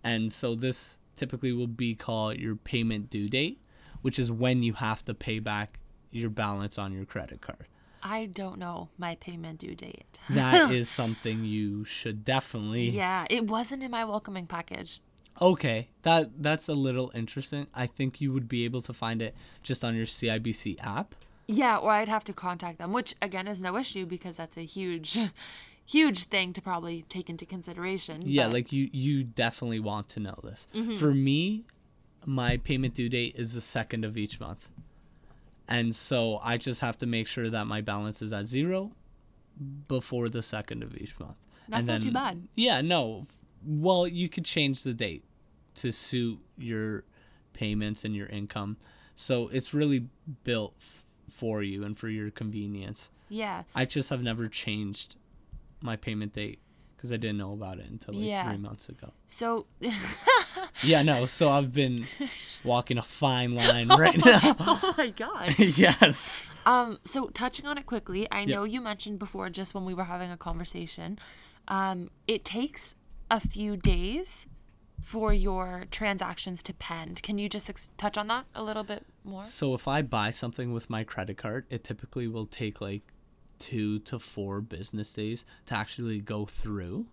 And 0.03 0.33
so 0.33 0.55
this 0.55 0.99
typically 1.17 1.53
will 1.53 1.67
be 1.67 1.95
called 1.95 2.37
your 2.39 2.57
payment 2.57 3.11
due 3.11 3.29
date, 3.29 3.61
which 4.03 4.19
is 4.19 4.31
when 4.31 4.63
you 4.63 4.75
have 4.75 5.05
to 5.05 5.15
pay 5.15 5.39
back 5.39 5.79
your 6.11 6.31
balance 6.31 6.79
on 6.79 6.93
your 6.93 7.05
credit 7.05 7.41
card. 7.41 7.67
I 8.03 8.27
don't 8.27 8.59
know 8.59 8.89
my 8.97 9.17
payment 9.17 9.61
due 9.61 9.75
date. 9.75 10.19
That 10.31 10.71
is 10.73 10.89
something 10.89 11.45
you 11.45 11.85
should 11.85 12.25
definitely 12.25 12.89
Yeah, 12.89 13.27
it 13.29 13.47
wasn't 13.47 13.83
in 13.83 13.91
my 13.91 14.05
welcoming 14.05 14.47
package. 14.47 15.01
Okay, 15.41 15.89
that 16.03 16.43
that's 16.43 16.69
a 16.69 16.75
little 16.75 17.11
interesting. 17.15 17.67
I 17.75 17.87
think 17.87 18.21
you 18.21 18.33
would 18.33 18.49
be 18.49 18.65
able 18.65 18.83
to 18.83 18.93
find 18.93 19.23
it 19.23 19.35
just 19.63 19.85
on 19.85 19.95
your 19.95 20.07
CIBC 20.07 20.77
app. 20.83 21.15
Yeah, 21.47 21.79
or 21.79 21.91
I'd 21.91 22.09
have 22.09 22.25
to 22.25 22.33
contact 22.33 22.79
them, 22.79 22.93
which 22.93 23.15
again 23.23 23.47
is 23.47 23.63
no 23.63 23.77
issue 23.77 24.07
because 24.07 24.37
that's 24.39 24.57
a 24.57 24.65
huge, 24.65 25.19
huge 25.87 26.25
thing 26.25 26.53
to 26.55 26.63
probably 26.63 27.03
take 27.03 27.29
into 27.31 27.45
consideration. 27.47 28.23
Yeah, 28.25 28.47
but- 28.47 28.53
like 28.55 28.73
you 28.73 28.89
you 28.93 29.25
definitely 29.25 29.81
want 29.81 30.09
to 30.11 30.21
know 30.21 30.39
this. 30.43 30.67
Mm-hmm. 30.75 30.95
For 30.97 31.13
me, 31.15 31.65
my 32.27 32.57
payment 32.59 32.95
due 32.95 33.09
date 33.09 33.35
is 33.37 33.55
the 33.55 33.61
second 33.61 34.05
of 34.05 34.17
each 34.19 34.39
month. 34.41 34.69
And 35.69 35.95
so 35.95 36.39
I 36.43 36.57
just 36.57 36.81
have 36.81 36.99
to 36.99 37.07
make 37.07 37.27
sure 37.29 37.49
that 37.49 37.65
my 37.67 37.81
balance 37.81 38.23
is 38.23 38.33
at 38.33 38.45
zero 38.47 38.91
before 39.89 40.29
the 40.29 40.43
second 40.43 40.83
of 40.83 40.97
each 40.97 41.19
month. 41.21 41.37
That's 41.69 41.89
And 41.89 42.03
not 42.03 42.09
too 42.09 42.13
bad. 42.13 42.49
Yeah, 42.57 42.81
no. 42.81 43.27
Well, 43.65 44.09
you 44.09 44.29
could 44.29 44.45
change 44.45 44.83
the 44.83 44.93
date 44.95 45.23
to 45.77 45.93
suit 45.93 46.41
your 46.59 47.05
payments 47.53 48.05
and 48.05 48.17
your 48.17 48.27
income. 48.27 48.79
So 49.15 49.49
it's 49.49 49.73
really 49.73 50.07
built 50.45 50.75
f- 50.81 51.05
for 51.31 51.63
you 51.63 51.85
and 51.85 51.97
for 51.97 52.09
your 52.09 52.31
convenience. 52.31 53.11
yeah, 53.29 53.63
I 53.75 53.85
just 53.85 54.11
have 54.11 54.23
never 54.23 54.49
changed 54.49 55.15
my 55.83 55.97
payment 55.97 56.33
date 56.33 56.59
because 56.97 57.13
I 57.13 57.17
didn't 57.17 57.39
know 57.39 57.53
about 57.53 57.79
it 57.79 57.87
until 57.89 58.15
like 58.15 58.25
Yeah. 58.25 58.49
three 58.49 58.59
months 58.59 58.89
ago. 58.89 59.13
so 59.27 59.67
Yeah, 60.83 61.03
no. 61.03 61.27
So 61.27 61.51
I've 61.51 61.73
been 61.73 62.07
walking 62.65 62.99
a 62.99 63.03
fine 63.03 63.55
line 63.55 63.89
right 63.89 64.17
now. 64.25 64.57
oh 64.61 64.95
my 64.97 65.09
god. 65.11 65.59
yes. 65.59 66.45
Um, 66.67 66.99
so 67.05 67.29
touching 67.29 67.67
on 67.67 67.79
it 67.79 67.87
quickly, 67.87 68.27
I 68.31 68.45
know 68.45 68.65
you 68.65 68.81
mentioned 68.81 69.19
before 69.19 69.49
just 69.51 69.75
when 69.75 69.85
we 69.85 69.95
were 69.95 70.05
having 70.05 70.31
a 70.31 70.37
conversation, 70.37 71.19
um, 71.69 72.11
it 72.29 72.45
takes 72.45 72.97
a 73.31 73.41
few 73.41 73.77
days 73.77 74.47
for 75.01 75.33
your 75.33 75.85
transactions 75.91 76.63
to 76.65 76.75
pend. 76.75 77.23
Can 77.23 77.39
you 77.39 77.49
just 77.49 77.71
ex- 77.71 77.91
touch 77.97 78.19
on 78.19 78.27
that 78.29 78.45
a 78.55 78.63
little 78.63 78.85
bit 78.85 79.07
more? 79.25 79.45
So 79.45 79.73
if 79.75 79.89
I 79.89 80.03
buy 80.03 80.31
something 80.31 80.73
with 80.75 80.91
my 80.91 81.05
credit 81.05 81.39
card, 81.39 81.65
it 81.71 81.83
typically 81.85 82.29
will 82.29 82.45
take 82.47 82.81
like 82.83 83.03
two 83.61 84.01
to 84.01 84.19
four 84.19 84.61
business 84.61 85.13
days 85.13 85.45
to 85.67 85.77
actually 85.77 86.21
go 86.21 86.47
through. 86.47 87.07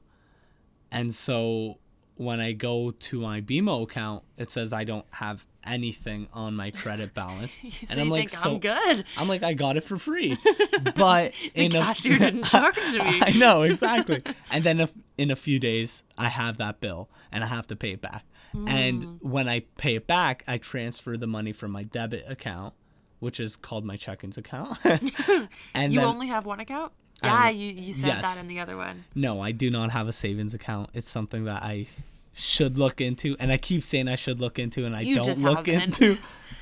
And 0.92 1.14
so 1.14 1.78
when 2.16 2.40
I 2.40 2.54
go 2.54 2.92
to 2.92 3.22
my 3.22 3.42
BMO 3.42 3.84
account, 3.84 4.24
it 4.38 4.50
says 4.50 4.74
I 4.74 4.84
don't 4.84 5.06
have 5.12 5.46
anything 5.64 6.28
on 6.34 6.56
my 6.56 6.72
credit 6.72 7.14
balance. 7.14 7.56
so 7.72 7.92
and 7.92 8.02
I'm 8.02 8.08
you 8.08 8.12
like, 8.14 8.30
think 8.30 8.42
so 8.42 8.54
I'm 8.54 8.60
good. 8.60 9.06
I'm 9.18 9.28
like, 9.28 9.44
I 9.44 9.54
got 9.54 9.78
it 9.78 9.84
for 9.84 9.98
free. 9.98 10.38
But 10.96 11.34
in 11.54 11.76
a 11.76 11.82
cashier 11.82 12.18
didn't 12.20 12.46
charge 12.46 12.78
me. 12.94 13.22
I 13.22 13.34
know, 13.38 13.64
exactly. 13.64 14.22
and 14.52 14.64
then 14.64 14.80
if, 14.80 14.94
in 15.18 15.32
a 15.32 15.36
few 15.36 15.60
days, 15.60 16.04
I 16.18 16.30
have 16.30 16.58
that 16.58 16.82
bill 16.82 17.10
and 17.32 17.44
I 17.44 17.48
have 17.48 17.68
to 17.68 17.76
pay 17.76 17.92
it 17.92 18.02
back. 18.02 18.26
Mm. 18.56 18.70
And 18.70 19.20
when 19.22 19.48
I 19.48 19.62
pay 19.78 19.96
it 19.96 20.08
back, 20.08 20.44
I 20.48 20.58
transfer 20.58 21.18
the 21.18 21.28
money 21.28 21.52
from 21.52 21.72
my 21.72 21.84
debit 21.84 22.26
account, 22.28 22.74
which 23.20 23.40
is 23.40 23.56
called 23.56 23.86
my 23.86 23.98
check-ins 23.98 24.38
account. 24.38 24.78
and 25.74 25.94
You 25.94 26.00
then, 26.00 26.08
only 26.10 26.28
have 26.28 26.46
one 26.46 26.60
account? 26.60 26.92
Yeah, 27.24 27.48
only- 27.48 27.58
you, 27.58 27.72
you 27.88 27.94
said 27.94 28.22
that 28.22 28.40
in 28.42 28.48
the 28.48 28.60
other 28.60 28.78
one. 28.78 29.06
no, 29.16 29.42
I 29.42 29.52
do 29.52 29.70
not 29.70 29.92
have 29.92 30.08
a 30.08 30.14
savings 30.14 30.54
account. 30.54 30.92
It's 30.94 31.10
something 31.10 31.46
that 31.46 31.64
I 31.64 31.88
should 32.34 32.78
look 32.78 33.02
into, 33.02 33.36
and 33.40 33.52
I 33.52 33.58
keep 33.58 33.84
saying 33.84 34.08
I 34.08 34.16
should 34.16 34.40
look 34.40 34.60
into, 34.60 34.86
and 34.86 34.96
I 34.96 35.02
You 35.02 35.16
don't 35.16 35.40
look 35.42 35.68
into. 35.68 36.18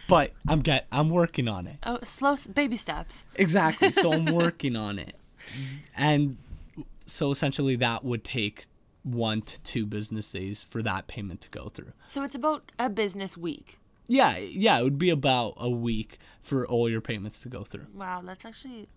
But 0.08 0.32
I'm 0.48 0.62
get 0.62 0.88
I'm 0.92 1.10
working 1.10 1.48
on 1.48 1.68
it. 1.68 1.78
Oh, 1.84 2.00
slow 2.04 2.36
baby 2.54 2.78
steps. 2.78 3.26
Exactly. 3.36 3.92
So 3.92 4.14
I'm 4.14 4.26
working 4.34 4.76
on 4.76 5.00
it. 5.00 5.16
And 5.98 6.38
so 7.06 7.32
essentially 7.32 7.76
that 7.78 8.04
would 8.06 8.24
take 8.24 8.66
one 9.04 9.42
to 9.42 9.60
two 9.62 9.86
business 9.86 10.32
days 10.32 10.64
for 10.64 10.82
that 10.84 11.08
payment 11.08 11.42
to 11.42 11.50
go 11.50 11.70
through. 11.70 11.92
So 12.08 12.24
it's 12.24 12.36
about 12.36 12.72
a 12.80 12.90
business 12.90 13.36
week. 13.36 13.78
Yeah, 14.08 14.38
yeah, 14.38 14.80
it 14.80 14.84
would 14.84 15.00
be 15.00 15.10
about 15.10 15.56
a 15.58 15.70
week 15.70 16.20
for 16.42 16.68
all 16.68 16.90
your 16.90 17.02
payments 17.02 17.40
to 17.42 17.50
go 17.50 17.64
through. 17.64 17.88
Wow, 17.94 18.22
that's 18.24 18.46
actually 18.46 18.88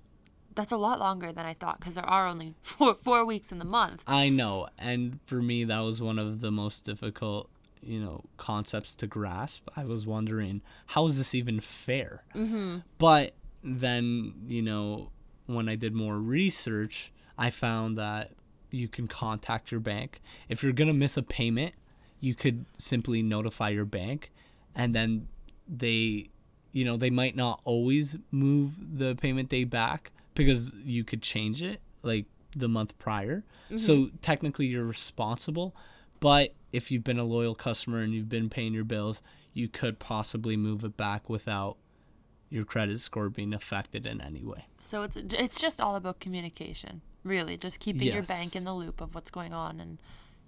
that's 0.54 0.72
a 0.72 0.76
lot 0.76 0.98
longer 0.98 1.32
than 1.32 1.46
I 1.46 1.54
thought 1.54 1.78
because 1.78 1.94
there 1.94 2.08
are 2.08 2.26
only 2.26 2.54
four 2.62 2.94
four 2.94 3.24
weeks 3.24 3.52
in 3.52 3.58
the 3.58 3.64
month. 3.64 4.02
I 4.06 4.28
know, 4.28 4.68
and 4.78 5.20
for 5.24 5.40
me 5.40 5.64
that 5.64 5.80
was 5.80 6.02
one 6.02 6.18
of 6.18 6.40
the 6.40 6.50
most 6.50 6.84
difficult, 6.84 7.48
you 7.82 8.00
know, 8.00 8.24
concepts 8.36 8.94
to 8.96 9.06
grasp. 9.06 9.68
I 9.76 9.84
was 9.84 10.06
wondering, 10.06 10.62
how 10.86 11.06
is 11.06 11.16
this 11.16 11.34
even 11.34 11.60
fair? 11.60 12.24
Mm-hmm. 12.34 12.78
But 12.98 13.34
then, 13.62 14.34
you 14.46 14.62
know, 14.62 15.10
when 15.46 15.68
I 15.68 15.76
did 15.76 15.94
more 15.94 16.16
research, 16.16 17.12
I 17.36 17.50
found 17.50 17.96
that 17.98 18.32
you 18.70 18.88
can 18.88 19.08
contact 19.08 19.70
your 19.70 19.80
bank. 19.80 20.20
If 20.48 20.62
you're 20.62 20.72
gonna 20.72 20.92
miss 20.92 21.16
a 21.16 21.22
payment, 21.22 21.74
you 22.20 22.34
could 22.34 22.64
simply 22.78 23.22
notify 23.22 23.70
your 23.70 23.84
bank, 23.84 24.32
and 24.78 24.94
then 24.94 25.28
they, 25.68 26.30
you 26.72 26.84
know, 26.84 26.96
they 26.96 27.10
might 27.10 27.36
not 27.36 27.60
always 27.64 28.16
move 28.30 28.98
the 28.98 29.14
payment 29.16 29.50
day 29.50 29.64
back 29.64 30.12
because 30.34 30.72
you 30.84 31.04
could 31.04 31.20
change 31.20 31.62
it 31.62 31.80
like 32.02 32.26
the 32.56 32.68
month 32.68 32.96
prior. 32.98 33.44
So 33.76 33.94
mm-hmm. 33.94 34.16
technically 34.22 34.66
you're 34.66 34.84
responsible, 34.84 35.74
but 36.20 36.54
if 36.72 36.90
you've 36.90 37.04
been 37.04 37.18
a 37.18 37.24
loyal 37.24 37.54
customer 37.54 38.00
and 38.00 38.14
you've 38.14 38.28
been 38.28 38.48
paying 38.48 38.72
your 38.72 38.84
bills, 38.84 39.20
you 39.52 39.68
could 39.68 39.98
possibly 39.98 40.56
move 40.56 40.84
it 40.84 40.96
back 40.96 41.28
without 41.28 41.76
your 42.50 42.64
credit 42.64 43.00
score 43.00 43.28
being 43.28 43.52
affected 43.52 44.06
in 44.06 44.20
any 44.20 44.44
way. 44.44 44.66
So 44.84 45.02
it's 45.02 45.16
it's 45.16 45.60
just 45.60 45.80
all 45.80 45.96
about 45.96 46.18
communication, 46.18 47.02
really, 47.24 47.58
just 47.58 47.78
keeping 47.78 48.08
your 48.08 48.22
bank 48.22 48.56
in 48.56 48.64
the 48.64 48.72
loop 48.72 49.00
of 49.02 49.14
what's 49.14 49.30
going 49.30 49.52
on 49.52 49.80
and 49.80 49.98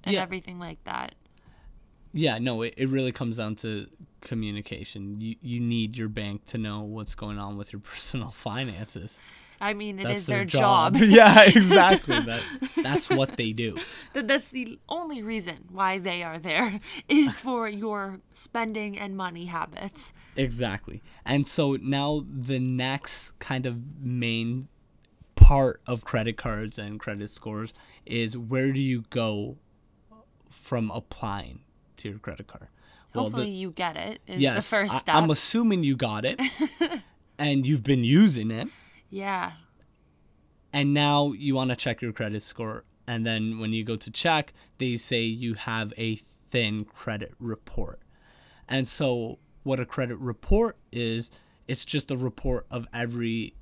and 0.05 0.15
Yeah. 0.15 0.23
everything 0.23 0.59
like 0.59 0.83
that. 0.85 1.15
Yeah, 2.13 2.39
no, 2.39 2.63
it, 2.63 2.75
it 2.77 2.89
really 2.89 3.13
comes 3.13 3.37
down 3.37 3.55
to 3.57 3.87
communication. 4.21 5.21
You 5.21 5.37
you 5.41 5.61
need 5.61 5.97
your 5.97 6.09
bank 6.09 6.47
to 6.47 6.59
know 6.59 6.83
what's 6.83 7.15
going 7.15 7.39
on 7.39 7.57
with 7.57 7.73
your 7.73 7.81
personal 7.93 8.31
finances. 8.31 9.19
I 9.63 9.75
mean, 9.75 9.99
it 9.99 10.05
That's 10.05 10.21
is 10.21 10.27
their, 10.27 10.47
job. 10.47 10.97
yeah, 11.01 11.43
exactly. 11.43 12.19
That 12.25 12.43
that's 12.83 13.11
what 13.11 13.37
they 13.37 13.53
do. 13.53 13.77
That 14.15 14.27
that's 14.27 14.49
the 14.49 14.79
only 14.89 15.23
reason 15.23 15.67
why 15.71 15.99
they 15.99 16.23
are 16.23 16.39
there 16.39 16.81
is 17.09 17.41
for 17.41 17.69
your 17.69 18.21
spending 18.33 18.99
and 18.99 19.17
money 19.17 19.47
habits. 19.47 20.15
Exactly. 20.35 21.03
And 21.27 21.47
so 21.47 21.77
now 21.77 22.25
the 22.27 22.59
next 22.59 23.39
kind 23.39 23.67
of 23.67 23.79
main 24.01 24.69
part 25.35 25.83
of 25.87 26.05
credit 26.05 26.39
cards 26.39 26.79
and 26.79 26.99
credit 26.99 27.29
scores 27.29 27.75
is 28.07 28.39
where 28.39 28.73
do 28.73 28.81
you 28.81 29.05
go 29.11 29.59
from 30.49 30.91
applying 30.91 31.61
to 32.01 32.09
your 32.11 32.19
credit 32.19 32.47
card? 32.47 32.69
Hopefully, 33.15 33.51
you 33.51 33.73
get 33.73 33.97
it. 33.97 34.21
Is 34.27 34.41
yes, 34.41 34.57
the 34.57 34.77
first 34.77 34.95
I- 34.95 34.99
step. 34.99 35.15
I'm 35.17 35.31
assuming 35.31 35.83
you 35.83 35.97
got 35.97 36.25
it 36.25 36.41
and 37.41 37.67
you've 37.67 37.83
been 37.83 38.05
using 38.05 38.51
it 38.51 38.69
yeah. 39.09 39.53
and 40.73 40.95
now 40.95 41.33
you 41.33 41.55
want 41.55 41.71
to 41.71 41.77
check 41.77 42.03
your 42.03 42.13
credit 42.13 42.43
score 42.43 42.85
and 43.07 43.27
then 43.27 43.59
when 43.59 43.73
you 43.73 43.83
go 43.83 43.97
to 43.97 44.11
check 44.11 44.53
they 44.79 44.97
say 44.97 45.23
you 45.23 45.55
have 45.55 45.93
a 45.97 46.17
thin 46.51 46.85
credit 46.85 47.33
report 47.41 48.01
and 48.69 48.87
so 48.87 49.39
what 49.63 49.81
a 49.81 49.87
credit 49.87 50.19
report 50.19 50.77
is 50.93 51.31
it's 51.67 51.85
just 51.85 52.11
a 52.11 52.17
report 52.17 52.67
of 52.71 52.87
every 52.93 53.55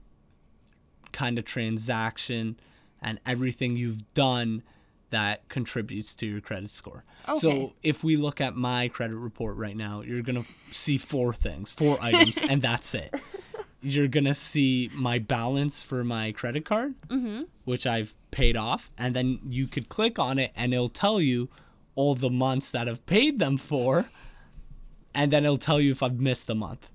kind 1.12 1.38
of 1.38 1.44
transaction 1.44 2.58
and 3.00 3.20
everything 3.24 3.76
you've 3.76 4.12
done 4.12 4.62
that 5.10 5.48
contributes 5.48 6.14
to 6.16 6.26
your 6.26 6.40
credit 6.40 6.70
score. 6.70 7.04
Okay. 7.28 7.38
So 7.38 7.72
if 7.82 8.04
we 8.04 8.16
look 8.16 8.40
at 8.40 8.56
my 8.56 8.88
credit 8.88 9.16
report 9.16 9.56
right 9.56 9.76
now, 9.76 10.02
you're 10.02 10.22
going 10.22 10.42
to 10.42 10.48
see 10.70 10.98
four 10.98 11.32
things, 11.32 11.70
four 11.70 11.98
items 12.02 12.38
and 12.38 12.60
that's 12.62 12.94
it. 12.94 13.14
you're 13.80 14.08
gonna 14.08 14.34
see 14.34 14.90
my 14.92 15.18
balance 15.18 15.80
for 15.80 16.02
my 16.02 16.32
credit 16.32 16.64
card, 16.64 16.94
mm-hmm. 17.08 17.42
which 17.64 17.86
I've 17.86 18.14
paid 18.30 18.56
off, 18.56 18.90
and 18.98 19.14
then 19.14 19.38
you 19.48 19.66
could 19.66 19.88
click 19.88 20.18
on 20.18 20.38
it, 20.38 20.52
and 20.56 20.74
it'll 20.74 20.88
tell 20.88 21.20
you 21.20 21.48
all 21.94 22.14
the 22.14 22.30
months 22.30 22.72
that 22.72 22.88
I've 22.88 23.04
paid 23.06 23.38
them 23.38 23.56
for, 23.56 24.06
and 25.14 25.32
then 25.32 25.44
it'll 25.44 25.56
tell 25.56 25.80
you 25.80 25.92
if 25.92 26.02
I've 26.02 26.18
missed 26.20 26.50
a 26.50 26.54
month, 26.54 26.90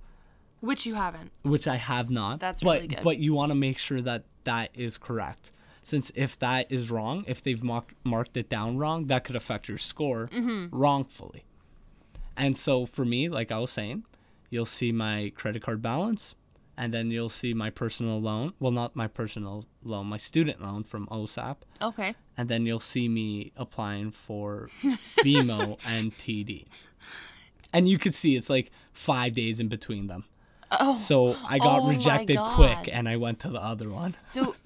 Which 0.60 0.86
you 0.86 0.96
haven't. 0.96 1.32
which 1.44 1.68
I 1.68 1.78
have 1.78 2.10
not. 2.10 2.40
That's 2.40 2.62
but, 2.62 2.76
really 2.76 2.88
good. 2.88 3.02
But 3.02 3.18
you 3.18 3.34
want 3.34 3.52
to 3.52 3.56
make 3.56 3.78
sure 3.78 4.02
that 4.02 4.26
that 4.44 4.72
is 4.74 4.98
correct. 4.98 5.53
Since 5.84 6.12
if 6.16 6.40
that 6.40 6.72
is 6.72 6.90
wrong, 6.90 7.24
if 7.28 7.44
they've 7.44 7.62
marked 7.64 7.94
marked 8.04 8.38
it 8.38 8.50
down 8.50 8.78
wrong, 8.78 9.08
that 9.08 9.24
could 9.26 9.36
affect 9.36 9.68
your 9.68 9.78
score 9.78 10.28
Mm-hmm. 10.28 10.76
wrongfully. 10.76 11.44
And 12.36 12.56
so 12.58 12.86
for 12.86 13.06
me, 13.06 13.30
like 13.30 13.52
I 13.52 13.60
was 13.60 13.72
saying, 13.72 14.06
you'll 14.50 14.66
see 14.66 14.92
my 14.92 15.32
credit 15.36 15.62
card 15.62 15.82
balance 15.82 16.36
and 16.76 16.92
then 16.94 17.12
you'll 17.12 17.30
see 17.30 17.54
my 17.54 17.70
personal 17.70 18.20
loan. 18.20 18.54
Well, 18.60 18.72
not 18.72 18.96
my 18.96 19.08
personal 19.08 19.66
loan, 19.84 20.08
my 20.08 20.18
student 20.18 20.60
loan 20.62 20.84
from 20.84 21.06
OSAP. 21.08 21.58
Okay. 21.82 22.16
And 22.38 22.50
then 22.50 22.66
you'll 22.66 22.80
see 22.80 23.08
me 23.08 23.52
applying 23.56 24.10
for 24.12 24.70
BMO 25.20 25.78
and 25.86 26.18
TD. 26.18 26.66
And 27.74 27.88
you 27.88 27.98
could 28.00 28.16
see 28.16 28.36
it's 28.36 28.50
like 28.50 28.72
five 28.94 29.34
days 29.34 29.60
in 29.60 29.68
between 29.68 30.08
them. 30.08 30.24
Oh. 30.72 30.96
So 30.96 31.36
I 31.48 31.60
got 31.60 31.82
Oh 31.84 31.88
rejected 31.90 32.38
quick 32.40 32.90
and 32.92 33.08
I 33.08 33.18
went 33.18 33.40
to 33.42 33.50
the 33.50 33.62
other 33.62 33.90
one. 33.90 34.16
So, 34.24 34.56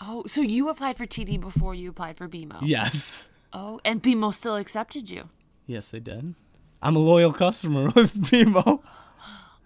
oh, 0.00 0.24
so 0.26 0.40
you 0.40 0.68
applied 0.68 0.96
for 0.96 1.06
TD 1.06 1.40
before 1.40 1.74
you 1.74 1.90
applied 1.90 2.16
for 2.16 2.28
BMO. 2.28 2.58
Yes. 2.62 3.28
Oh, 3.52 3.80
and 3.84 4.02
BMO 4.02 4.32
still 4.34 4.56
accepted 4.56 5.10
you. 5.10 5.28
Yes, 5.66 5.90
they 5.90 6.00
did. 6.00 6.34
I'm 6.82 6.96
a 6.96 6.98
loyal 7.00 7.32
customer 7.32 7.84
with 7.94 8.14
BMO. 8.30 8.80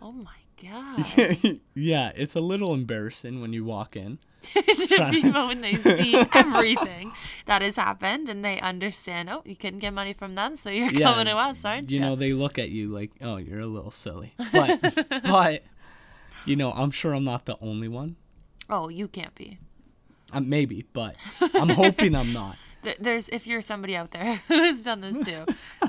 Oh 0.00 0.12
my 0.12 0.30
god. 0.62 1.58
yeah, 1.74 2.12
it's 2.14 2.34
a 2.36 2.40
little 2.40 2.72
embarrassing 2.72 3.40
when 3.40 3.52
you 3.52 3.64
walk 3.64 3.96
in. 3.96 4.18
BMO 4.54 5.48
when 5.48 5.60
they 5.60 5.74
see 5.74 6.14
everything 6.32 7.12
that 7.46 7.62
has 7.62 7.74
happened 7.76 8.28
and 8.28 8.44
they 8.44 8.60
understand. 8.60 9.28
Oh, 9.28 9.42
you 9.44 9.56
couldn't 9.56 9.80
get 9.80 9.92
money 9.92 10.12
from 10.12 10.36
them, 10.36 10.54
so 10.54 10.70
you're 10.70 10.90
Yeah, 10.92 11.08
coming 11.08 11.26
to 11.26 11.32
us, 11.36 11.64
aren't 11.64 11.90
you? 11.90 11.96
You 11.96 12.00
know, 12.00 12.14
they 12.16 12.32
look 12.32 12.58
at 12.60 12.70
you 12.70 12.88
like, 12.94 13.10
"Oh, 13.20 13.36
you're 13.38 13.58
a 13.60 13.66
little 13.66 13.90
silly." 13.90 14.34
But 14.52 14.80
but 15.24 15.64
you 16.44 16.54
know, 16.54 16.70
I'm 16.70 16.92
sure 16.92 17.12
I'm 17.12 17.24
not 17.24 17.44
the 17.46 17.56
only 17.60 17.88
one. 17.88 18.14
oh, 18.70 18.88
you 18.88 19.08
can't 19.08 19.34
be. 19.34 19.58
Uh, 20.32 20.40
maybe, 20.40 20.84
but 20.92 21.16
I'm 21.54 21.70
hoping 21.70 22.14
I'm 22.14 22.32
not. 22.32 22.56
There's 23.00 23.28
if 23.30 23.46
you're 23.46 23.62
somebody 23.62 23.96
out 23.96 24.12
there 24.12 24.36
who's 24.48 24.84
done 24.84 25.00
this 25.00 25.18
too, 25.18 25.44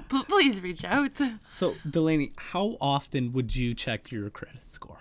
pl- 0.10 0.24
please 0.26 0.62
reach 0.62 0.84
out. 0.84 1.20
So, 1.50 1.76
Delaney, 1.90 2.32
how 2.38 2.78
often 2.82 3.32
would 3.34 3.56
you 3.56 3.74
check 3.74 4.12
your 4.12 4.30
credit 4.30 4.66
score? 4.66 5.00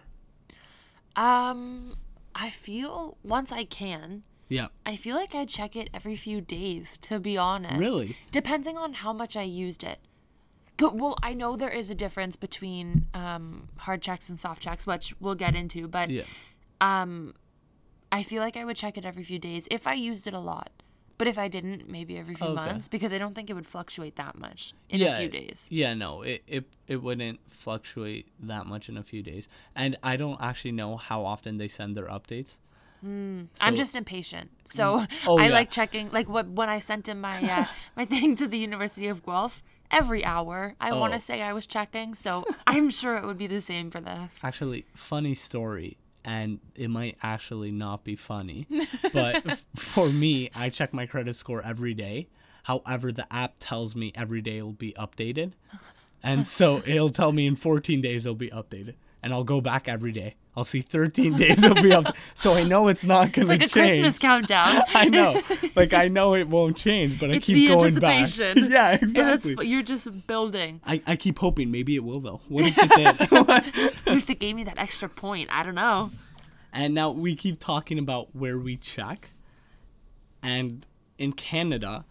Um, 1.16 1.92
I 2.35 2.51
feel 2.51 3.16
once 3.22 3.51
I 3.53 3.64
can, 3.64 4.22
Yeah. 4.48 4.68
I 4.87 4.96
feel 4.96 5.16
like 5.16 5.35
I 5.35 5.44
check 5.44 5.77
it 5.77 5.88
every 5.92 6.16
few 6.16 6.40
days, 6.40 6.96
to 6.98 7.18
be 7.18 7.37
honest. 7.37 7.79
Really? 7.81 8.16
Depending 8.31 8.77
on 8.77 8.92
how 8.94 9.12
much 9.12 9.37
I 9.37 9.42
used 9.42 9.83
it. 9.83 9.98
Well, 10.81 11.16
I 11.22 11.35
know 11.35 11.57
there 11.57 11.70
is 11.70 11.90
a 11.90 11.94
difference 11.94 12.37
between 12.37 13.07
um, 13.14 13.68
hard 13.79 14.01
checks 14.01 14.29
and 14.29 14.38
soft 14.38 14.62
checks, 14.62 14.87
which 14.87 15.12
we'll 15.18 15.35
get 15.35 15.57
into, 15.57 15.88
but 15.88 16.09
Yeah. 16.09 16.22
um, 16.81 17.35
I 18.11 18.23
feel 18.23 18.42
like 18.42 18.57
I 18.57 18.64
would 18.64 18.77
check 18.77 18.97
it 18.97 19.05
every 19.05 19.23
few 19.25 19.38
days 19.38 19.68
if 19.71 19.87
I 19.87 19.94
used 19.94 20.27
it 20.27 20.35
a 20.35 20.40
lot. 20.40 20.71
But 21.18 21.27
if 21.27 21.37
I 21.37 21.49
didn't, 21.49 21.88
maybe 21.90 22.16
every 22.16 22.37
few 22.37 22.47
Okay. 22.47 22.55
months, 22.55 22.87
because 22.87 23.12
I 23.12 23.18
don't 23.18 23.35
think 23.35 23.51
it 23.51 23.55
would 23.55 23.66
fluctuate 23.66 24.14
that 24.16 24.38
much 24.38 24.73
in 24.88 25.01
yeah, 25.01 25.14
a 25.14 25.18
few 25.18 25.29
days. 25.29 25.66
Yeah, 25.68 25.92
no, 25.94 26.23
it, 26.23 26.42
it 26.47 26.64
it 26.87 27.03
wouldn't 27.03 27.40
fluctuate 27.49 28.29
that 28.40 28.66
much 28.66 28.88
in 28.88 28.97
a 28.97 29.03
few 29.03 29.21
days. 29.23 29.49
And 29.75 29.97
I 30.01 30.16
don't 30.16 30.40
actually 30.40 30.73
know 30.73 30.97
how 30.97 31.25
often 31.25 31.59
they 31.59 31.66
send 31.66 31.97
their 31.97 32.07
updates. 32.07 32.59
I'm 33.03 33.75
just 33.77 33.94
impatient, 33.97 34.51
so 34.64 35.07
Oh, 35.27 35.38
I 35.38 35.49
yeah. 35.49 35.55
like 35.55 35.71
checking. 35.71 36.11
Like 36.11 36.29
what 36.29 36.49
when 36.49 36.68
I 36.68 36.79
sent 36.79 37.09
in 37.09 37.21
my 37.21 37.42
uh, 37.42 37.66
my 37.97 38.05
thing 38.05 38.37
to 38.37 38.47
the 38.47 38.59
University 38.59 39.09
of 39.09 39.25
Guelph, 39.25 39.62
every 39.90 40.25
hour 40.25 40.75
I 40.81 40.92
want 40.92 41.12
Oh. 41.12 41.16
to 41.16 41.21
say 41.21 41.42
I 41.42 41.53
was 41.53 41.66
checking. 41.66 42.14
So 42.14 42.44
I'm 42.66 42.90
sure 42.90 43.16
it 43.16 43.25
would 43.25 43.38
be 43.38 43.47
the 43.49 43.61
same 43.61 43.90
for 43.90 44.01
this. 44.01 44.40
Actually, 44.44 44.87
funny 44.94 45.35
story, 45.35 45.97
and 46.29 46.61
it 46.75 46.91
might 46.91 47.17
actually 47.23 47.71
not 47.71 48.05
be 48.05 48.14
funny, 48.14 48.67
but 49.14 49.59
for 49.75 50.11
me, 50.11 50.51
I 50.55 50.69
check 50.69 50.93
my 50.93 51.07
credit 51.07 51.35
score 51.35 51.62
every 51.64 51.95
day. 51.95 52.29
However, 52.64 53.11
the 53.11 53.27
app 53.33 53.55
tells 53.61 53.97
me 53.97 54.12
every 54.14 54.43
day 54.43 54.59
it'll 54.59 54.73
be 54.73 54.93
updated, 54.93 55.53
and 56.23 56.47
so 56.47 56.83
it'll 56.85 57.09
tell 57.09 57.33
me 57.33 57.47
in 57.47 57.57
14 57.57 58.03
days 58.03 58.27
it'll 58.27 58.37
be 58.37 58.51
updated, 58.51 58.97
and 59.22 59.33
I'll 59.33 59.44
go 59.44 59.61
back 59.61 59.88
every 59.88 60.12
day. 60.12 60.35
I'll 60.57 60.64
see 60.64 60.81
13 60.81 61.37
days 61.38 61.62
it'll 61.62 61.76
be 61.83 61.90
updated, 61.90 62.16
so 62.35 62.54
I 62.54 62.64
know 62.64 62.88
it's 62.88 63.04
not 63.04 63.33
gonna 63.33 63.46
change. 63.46 63.61
Like 63.61 63.62
a. 63.62 63.72
Christmas 63.72 64.18
countdown. 64.18 64.83
I 64.94 65.09
know, 65.09 65.40
like 65.76 65.94
I 65.94 66.09
know 66.09 66.35
it 66.35 66.48
won't 66.48 66.76
change, 66.76 67.20
but 67.20 67.31
I 67.31 67.35
It's 67.35 67.46
keep 67.46 67.54
the 67.54 67.68
going 67.68 67.94
back. 68.00 68.14
anticipation. 68.20 68.70
yeah, 68.70 68.92
exactly. 69.00 69.68
you're 69.68 69.83
just 69.83 70.26
building. 70.26 70.81
I, 70.85 71.00
I 71.07 71.14
keep 71.16 71.38
hoping 71.38 71.70
maybe 71.70 71.94
it 71.94 72.02
will 72.02 72.20
though. 72.20 72.40
What 72.48 72.64
if 72.66 72.76
it 72.76 72.90
did? 72.90 74.16
If 74.16 74.26
they 74.26 74.35
gave 74.35 74.57
me 74.57 74.64
that 74.64 74.78
extra 74.78 75.09
point, 75.09 75.48
I 75.52 75.62
don't 75.62 75.76
know. 75.76 76.11
And 76.72 76.92
now 76.92 77.11
we 77.11 77.37
keep 77.37 77.61
talking 77.61 77.98
about 77.98 78.35
where 78.35 78.59
we 78.59 78.76
check. 78.76 79.31
And 80.42 80.87
in 81.18 81.33
Canada, 81.33 82.04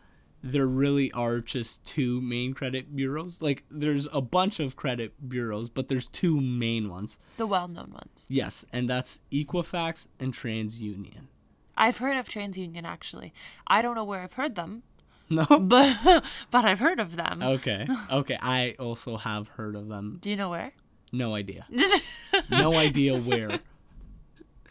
there 0.43 0.67
really 0.67 1.11
are 1.11 1.39
just 1.39 1.83
two 1.83 2.21
main 2.21 2.53
credit 2.53 2.95
bureaus. 2.95 3.41
Like 3.41 3.63
there's 3.71 4.07
a 4.11 4.21
bunch 4.21 4.59
of 4.59 4.75
credit 4.75 5.13
bureaus, 5.27 5.69
but 5.69 5.87
there's 5.87 6.07
two 6.07 6.39
main 6.39 6.89
ones. 6.89 7.19
The 7.37 7.47
well-known 7.47 7.91
ones. 7.91 8.25
Yes, 8.29 8.65
and 8.71 8.89
that's 8.89 9.19
Equifax 9.31 10.07
and 10.19 10.33
TransUnion. 10.33 11.25
I've 11.75 11.97
heard 11.97 12.17
of 12.17 12.27
TransUnion 12.27 12.85
actually. 12.85 13.33
I 13.67 13.81
don't 13.81 13.95
know 13.95 14.03
where 14.03 14.21
I've 14.21 14.33
heard 14.33 14.55
them, 14.55 14.83
No. 15.29 15.45
but 15.59 16.23
but 16.51 16.65
I've 16.65 16.79
heard 16.79 16.99
of 16.99 17.15
them. 17.15 17.43
Okay. 17.43 17.87
Okay, 18.11 18.37
I 18.41 18.75
also 18.79 19.17
have 19.17 19.47
heard 19.49 19.75
of 19.75 19.87
them. 19.89 20.19
Do 20.21 20.29
you 20.29 20.35
know 20.35 20.49
where? 20.49 20.71
No 21.11 21.35
idea. 21.35 21.65
No 22.49 22.75
idea 22.75 23.17
where. 23.17 23.59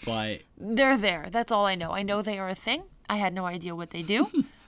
But 0.04 0.42
They're 0.58 0.96
there. 0.98 1.28
That's 1.30 1.50
all 1.52 1.66
I 1.66 1.74
know. 1.74 1.90
I 1.92 2.02
know 2.02 2.22
they 2.22 2.38
are 2.38 2.48
a 2.48 2.54
thing. 2.54 2.84
I 3.08 3.16
had 3.16 3.32
no 3.34 3.46
idea 3.46 3.74
what 3.74 3.90
they 3.90 4.02
do, 4.02 4.26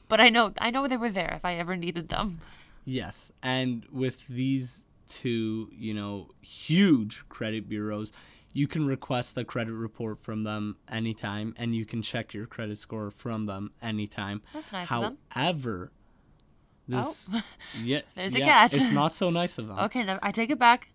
but 0.09 0.21
I 0.21 0.29
know 0.29 0.53
I 0.59 0.71
know 0.71 0.89
they 0.89 0.97
were 0.97 1.11
there 1.11 1.33
if 1.35 1.45
I 1.45 1.55
ever 1.55 1.77
needed 1.77 2.09
them. 2.09 2.41
Yes, 2.85 3.33
and 3.43 3.85
with 3.93 4.27
these 4.29 4.85
two, 5.09 5.71
you 5.73 5.95
know, 5.95 6.29
huge 6.41 7.29
credit 7.29 7.69
bureaus, 7.69 8.13
you 8.53 8.67
can 8.67 8.87
request 8.87 9.37
a 9.37 9.45
credit 9.45 9.73
report 9.73 10.19
from 10.19 10.45
them 10.45 10.77
anytime 10.89 11.55
and 11.57 11.75
you 11.75 11.85
can 11.85 12.03
check 12.03 12.35
your 12.35 12.47
credit 12.47 12.79
score 12.79 13.11
from 13.11 13.47
them 13.47 13.73
anytime. 13.83 14.43
That's 14.55 14.73
nice 14.73 14.91
of 14.91 15.03
them. 15.03 15.19
However, 15.29 15.93
this 16.87 17.31
oh. 17.33 17.43
yeah, 17.83 18.01
There's 18.15 18.35
a 18.35 18.41
catch. 18.41 18.75
It's 18.75 18.91
not 18.91 19.13
so 19.13 19.31
nice 19.31 19.59
of 19.59 19.69
them. 19.69 19.79
Okay, 19.79 20.05
no, 20.05 20.19
I 20.23 20.31
take 20.31 20.51
it 20.51 20.59
back. 20.59 20.89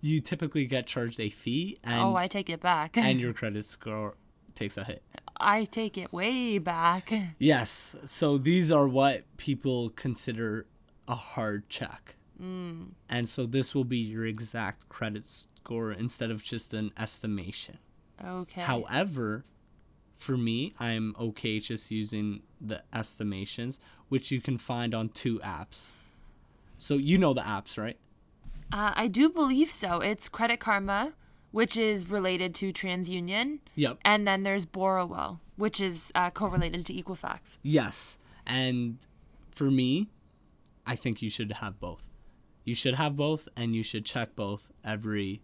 You 0.00 0.20
typically 0.20 0.66
get 0.66 0.86
charged 0.86 1.18
a 1.20 1.28
fee 1.28 1.78
and 1.82 2.00
oh, 2.00 2.14
I 2.14 2.28
take 2.28 2.48
it 2.48 2.60
back. 2.60 2.96
and 2.96 3.20
your 3.20 3.32
credit 3.32 3.64
score 3.64 4.14
takes 4.54 4.76
a 4.76 4.84
hit. 4.84 5.02
I 5.42 5.64
take 5.64 5.98
it 5.98 6.12
way 6.12 6.58
back. 6.58 7.12
Yes, 7.38 7.96
so 8.04 8.38
these 8.38 8.72
are 8.72 8.86
what 8.86 9.24
people 9.36 9.90
consider 9.90 10.66
a 11.08 11.14
hard 11.14 11.68
check. 11.68 12.16
Mm. 12.40 12.92
And 13.08 13.28
so 13.28 13.46
this 13.46 13.74
will 13.74 13.84
be 13.84 13.98
your 13.98 14.24
exact 14.24 14.88
credit 14.88 15.26
score 15.26 15.92
instead 15.92 16.30
of 16.30 16.42
just 16.42 16.74
an 16.74 16.92
estimation. 16.98 17.78
Okay. 18.24 18.62
However, 18.62 19.44
for 20.16 20.36
me, 20.36 20.74
I'm 20.78 21.14
okay 21.18 21.58
just 21.58 21.90
using 21.90 22.42
the 22.60 22.82
estimations, 22.92 23.80
which 24.08 24.30
you 24.30 24.40
can 24.40 24.58
find 24.58 24.94
on 24.94 25.08
two 25.08 25.40
apps. 25.40 25.86
So 26.78 26.94
you 26.94 27.18
know 27.18 27.34
the 27.34 27.42
apps, 27.42 27.78
right? 27.78 27.98
Uh, 28.72 28.92
I 28.94 29.08
do 29.08 29.28
believe 29.28 29.70
so. 29.70 30.00
It's 30.00 30.28
Credit 30.28 30.58
Karma, 30.58 31.12
which 31.52 31.76
is 31.76 32.08
related 32.10 32.54
to 32.56 32.72
TransUnion, 32.72 33.60
Yep. 33.76 33.98
and 34.04 34.26
then 34.26 34.42
there's 34.42 34.66
Borrowell, 34.66 35.38
which 35.56 35.80
is 35.80 36.10
uh, 36.14 36.30
correlated 36.30 36.84
to 36.86 36.92
Equifax. 36.92 37.58
Yes. 37.62 38.18
And 38.46 38.98
for 39.52 39.70
me, 39.70 40.08
I 40.86 40.96
think 40.96 41.22
you 41.22 41.30
should 41.30 41.52
have 41.52 41.78
both. 41.78 42.08
You 42.64 42.74
should 42.74 42.94
have 42.94 43.16
both 43.16 43.48
and 43.56 43.74
you 43.74 43.82
should 43.82 44.04
check 44.04 44.34
both 44.34 44.70
every, 44.84 45.42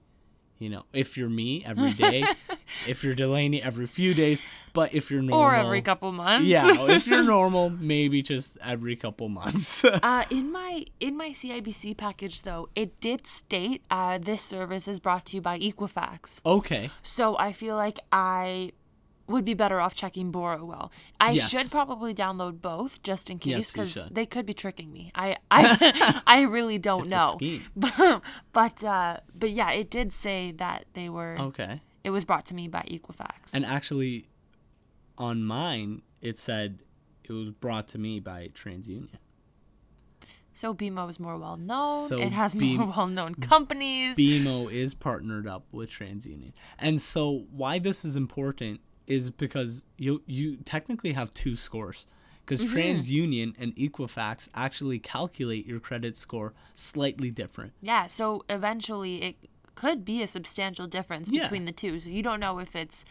you 0.59 0.69
know, 0.69 0.85
if 0.93 1.17
you're 1.17 1.29
me, 1.29 1.65
every 1.65 1.93
day. 1.93 2.25
if 2.87 3.03
you're 3.05 3.15
Delaney, 3.15 3.63
every 3.63 3.87
few 3.87 4.15
days. 4.15 4.43
But 4.75 4.95
if 4.95 5.11
you're 5.11 5.23
normal. 5.23 5.41
Or 5.49 5.55
every 5.55 5.83
couple 5.83 6.13
months. 6.13 6.47
Yeah, 6.47 6.87
if 6.91 7.07
you're 7.07 7.25
normal, 7.39 7.71
maybe 7.71 8.23
just 8.23 8.57
every 8.63 8.95
couple 8.97 9.29
months. 9.29 9.85
Uh, 10.03 10.25
in 10.31 10.53
my 10.53 10.85
in 11.01 11.17
my 11.17 11.31
CIBC 11.31 11.97
package 11.97 12.43
though, 12.43 12.69
it 12.77 13.01
did 13.01 13.27
state 13.27 13.83
uh, 13.91 14.19
this 14.19 14.43
service 14.43 14.87
is 14.87 15.01
brought 15.01 15.25
to 15.27 15.37
you 15.37 15.43
by 15.43 15.59
Equifax. 15.59 16.41
okay. 16.47 16.91
So 17.03 17.37
I 17.39 17.53
feel 17.53 17.75
like 17.77 17.99
I 18.13 18.73
would 19.27 19.45
be 19.45 19.53
better 19.55 19.79
off 19.81 19.95
checking 19.95 20.31
Borrowell. 20.33 20.91
I 21.21 21.33
Yes. 21.33 21.51
should 21.51 21.71
probably 21.71 22.15
download 22.15 22.61
both 22.63 23.03
just 23.03 23.29
in 23.31 23.39
case 23.39 23.73
because 23.73 23.93
should. 23.93 24.15
they 24.15 24.25
could 24.27 24.47
be 24.47 24.55
tricking 24.55 24.91
me. 24.93 25.11
I 25.15 25.37
I, 25.51 26.23
I 26.27 26.41
really 26.43 26.79
don't 26.79 27.03
It's 27.03 27.11
know. 27.11 27.33
scheme. 27.37 27.65
But 27.77 28.23
but 28.53 28.85
uh, 28.85 29.19
but 29.35 29.51
yeah, 29.51 29.71
it 29.73 29.91
did 29.91 30.13
say 30.13 30.53
that 30.59 30.85
they 30.95 31.09
were 31.09 31.37
Okay. 31.39 31.81
It 32.05 32.11
was 32.11 32.25
brought 32.25 32.47
to 32.47 32.55
me 32.55 32.69
by 32.69 32.83
Equifax. 32.91 33.53
And 33.55 33.65
actually, 33.65 34.29
on 35.17 35.43
mine, 35.45 36.03
it 36.23 36.39
said 36.39 36.79
it 37.25 37.33
was 37.33 37.51
brought 37.51 37.89
to 37.89 37.99
me 37.99 38.21
by 38.21 38.49
TransUnion. 38.55 39.09
so 40.53 40.75
BMO 40.75 41.09
is 41.09 41.21
more 41.21 41.37
well 41.39 41.57
known. 41.57 42.09
So 42.09 42.19
it 42.19 42.33
has 42.33 42.55
B- 42.55 42.77
more 42.77 42.93
well 42.97 43.07
known 43.07 43.35
companies. 43.37 44.17
BMO 44.17 44.73
is 44.73 44.95
partnered 44.95 45.47
up 45.47 45.65
with 45.73 45.91
TransUnion. 45.91 46.53
And 46.79 47.01
so 47.01 47.45
why 47.51 47.79
this 47.79 48.05
is 48.05 48.17
important 48.17 48.81
is 49.07 49.31
because 49.31 49.85
you 49.97 50.23
you 50.27 50.57
technically 50.65 51.13
have 51.13 51.33
two 51.35 51.55
scores. 51.57 52.07
Because 52.45 52.63
Mm-hmm. 52.63 52.77
TransUnion 52.79 53.55
and 53.59 53.77
Equifax 53.77 54.49
actually 54.55 54.99
calculate 54.99 55.67
your 55.67 55.81
credit 55.81 56.17
score 56.17 56.55
slightly 56.75 57.31
different. 57.31 57.73
yeah, 57.83 58.07
so 58.07 58.43
eventually 58.49 59.23
it 59.23 59.37
could 59.79 60.05
be 60.05 60.23
a 60.23 60.27
substantial 60.27 60.89
difference 60.89 61.31
Yeah. 61.31 61.45
between 61.45 61.65
the 61.65 61.73
two. 61.73 62.01
So 62.01 62.11
you 62.11 62.21
don't 62.23 62.41
know 62.41 62.59
if 62.59 62.75
it's 62.75 63.05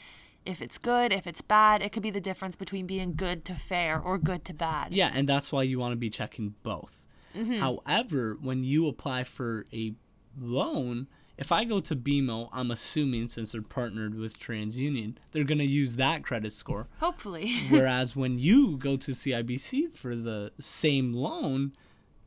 if 0.46 0.62
it's 0.62 0.78
good, 0.78 1.12
if 1.12 1.26
it's 1.28 1.42
bad. 1.42 1.82
It 1.82 1.92
could 1.92 2.04
be 2.04 2.10
the 2.10 2.22
difference 2.22 2.56
between 2.56 2.86
being 2.88 3.16
good 3.16 3.44
to 3.46 3.56
fair 3.56 4.00
or 4.00 4.18
good 4.18 4.44
to 4.46 4.54
bad. 4.54 4.94
Yeah, 4.94 5.12
and 5.14 5.28
that's 5.28 5.52
why 5.52 5.64
you 5.64 5.78
want 5.80 5.92
to 5.94 5.98
be 5.98 6.10
checking 6.10 6.56
both. 6.64 7.04
Mm-hmm. 7.36 7.60
However, 7.60 8.38
when 8.42 8.64
you 8.64 8.88
apply 8.88 9.24
for 9.26 9.66
a 9.74 9.94
loan, 10.40 11.08
if 11.38 11.52
I 11.52 11.66
go 11.66 11.80
to 11.82 11.96
BMO, 11.96 12.50
I'm 12.54 12.72
assuming 12.72 13.28
since 13.28 13.52
they're 13.52 13.62
partnered 13.62 14.16
with 14.16 14.40
TransUnion, 14.40 15.16
they're 15.32 15.44
going 15.44 15.58
to 15.60 15.66
use 15.66 15.98
that 15.98 16.24
credit 16.24 16.54
score. 16.54 16.88
Hopefully. 17.00 17.54
Whereas 17.70 18.16
when 18.16 18.40
you 18.40 18.78
go 18.78 18.96
to 18.98 19.12
CIBC 19.12 19.94
for 19.94 20.16
the 20.16 20.52
same 20.60 21.14
loan, 21.14 21.74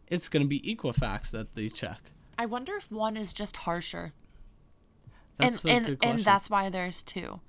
it's 0.09 0.29
going 0.29 0.43
to 0.43 0.49
be 0.49 0.61
Equifax 0.61 1.31
that 1.31 1.55
they 1.55 1.69
check. 1.69 2.01
I 2.39 2.47
wonder 2.47 2.77
if 2.77 2.91
one 2.91 3.17
is 3.17 3.33
just 3.35 3.57
harsher. 3.69 4.13
That's 5.41 5.65
and 5.65 5.87
and, 5.87 5.99
and 6.03 6.19
that's 6.21 6.51
why 6.51 6.69
there's 6.69 7.03
two. 7.03 7.41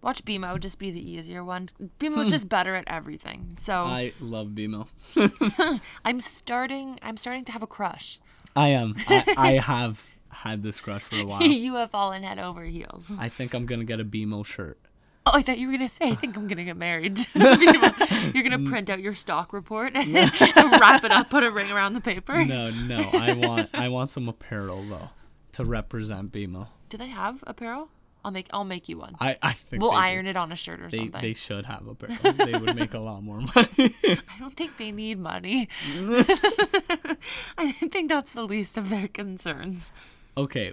Watch 0.00 0.24
BMO 0.24 0.60
just 0.60 0.78
be 0.78 0.90
the 0.90 1.10
easier 1.10 1.42
one. 1.42 1.68
BMO's 1.98 2.26
hmm. 2.26 2.30
just 2.30 2.48
better 2.48 2.76
at 2.76 2.84
everything. 2.86 3.56
So 3.60 3.84
I 3.84 4.12
love 4.20 4.48
BMO. 4.48 4.86
I'm 6.04 6.20
starting 6.20 6.98
I'm 7.02 7.16
starting 7.16 7.44
to 7.46 7.52
have 7.52 7.62
a 7.62 7.66
crush. 7.66 8.20
I 8.54 8.68
am. 8.68 8.94
I, 9.08 9.34
I 9.36 9.50
have 9.62 10.06
had 10.30 10.62
this 10.62 10.80
crush 10.80 11.02
for 11.02 11.16
a 11.16 11.24
while. 11.24 11.42
you 11.42 11.74
have 11.74 11.90
fallen 11.90 12.22
head 12.22 12.38
over 12.38 12.64
heels. 12.64 13.12
I 13.18 13.28
think 13.28 13.54
I'm 13.54 13.66
going 13.66 13.80
to 13.80 13.84
get 13.84 14.00
a 14.00 14.04
BMO 14.04 14.44
shirt. 14.46 14.78
Oh, 15.26 15.32
I 15.34 15.42
thought 15.42 15.58
you 15.58 15.66
were 15.66 15.72
gonna 15.74 15.90
say 15.90 16.08
I 16.08 16.14
think 16.14 16.38
I'm 16.38 16.46
gonna 16.46 16.64
get 16.64 16.78
married. 16.78 17.18
You're 17.34 17.44
gonna 17.44 18.58
mm. 18.58 18.70
print 18.70 18.88
out 18.88 19.00
your 19.00 19.14
stock 19.14 19.52
report 19.52 19.94
and 19.94 20.14
wrap 20.14 21.04
it 21.04 21.10
up, 21.10 21.28
put 21.28 21.44
a 21.44 21.50
ring 21.50 21.70
around 21.70 21.92
the 21.92 22.00
paper. 22.00 22.46
No, 22.46 22.70
no. 22.70 23.10
I 23.12 23.34
want 23.34 23.68
I 23.74 23.88
want 23.88 24.08
some 24.08 24.26
apparel 24.30 24.82
though 24.88 25.10
to 25.58 25.64
represent 25.64 26.30
BMO. 26.32 26.68
Do 26.88 26.96
they 26.98 27.08
have 27.08 27.42
apparel? 27.46 27.88
I'll 28.24 28.30
make 28.32 28.48
I'll 28.52 28.64
make 28.64 28.88
you 28.88 28.98
one. 28.98 29.14
I, 29.20 29.36
I 29.42 29.52
think 29.52 29.80
We'll 29.82 29.90
they 29.92 29.96
do. 29.96 30.02
iron 30.02 30.26
it 30.26 30.36
on 30.36 30.50
a 30.52 30.56
shirt 30.56 30.80
or 30.80 30.88
They 30.90 30.98
something. 30.98 31.20
they 31.20 31.34
should 31.34 31.66
have 31.66 31.86
apparel. 31.86 32.16
they 32.32 32.52
would 32.58 32.74
make 32.76 32.94
a 32.94 32.98
lot 32.98 33.22
more 33.22 33.40
money. 33.40 33.94
I 34.04 34.38
don't 34.38 34.56
think 34.56 34.76
they 34.76 34.90
need 34.92 35.18
money. 35.18 35.68
I 37.58 37.72
think 37.72 38.08
that's 38.08 38.32
the 38.32 38.42
least 38.44 38.76
of 38.76 38.88
their 38.88 39.08
concerns. 39.08 39.92
okay, 40.36 40.72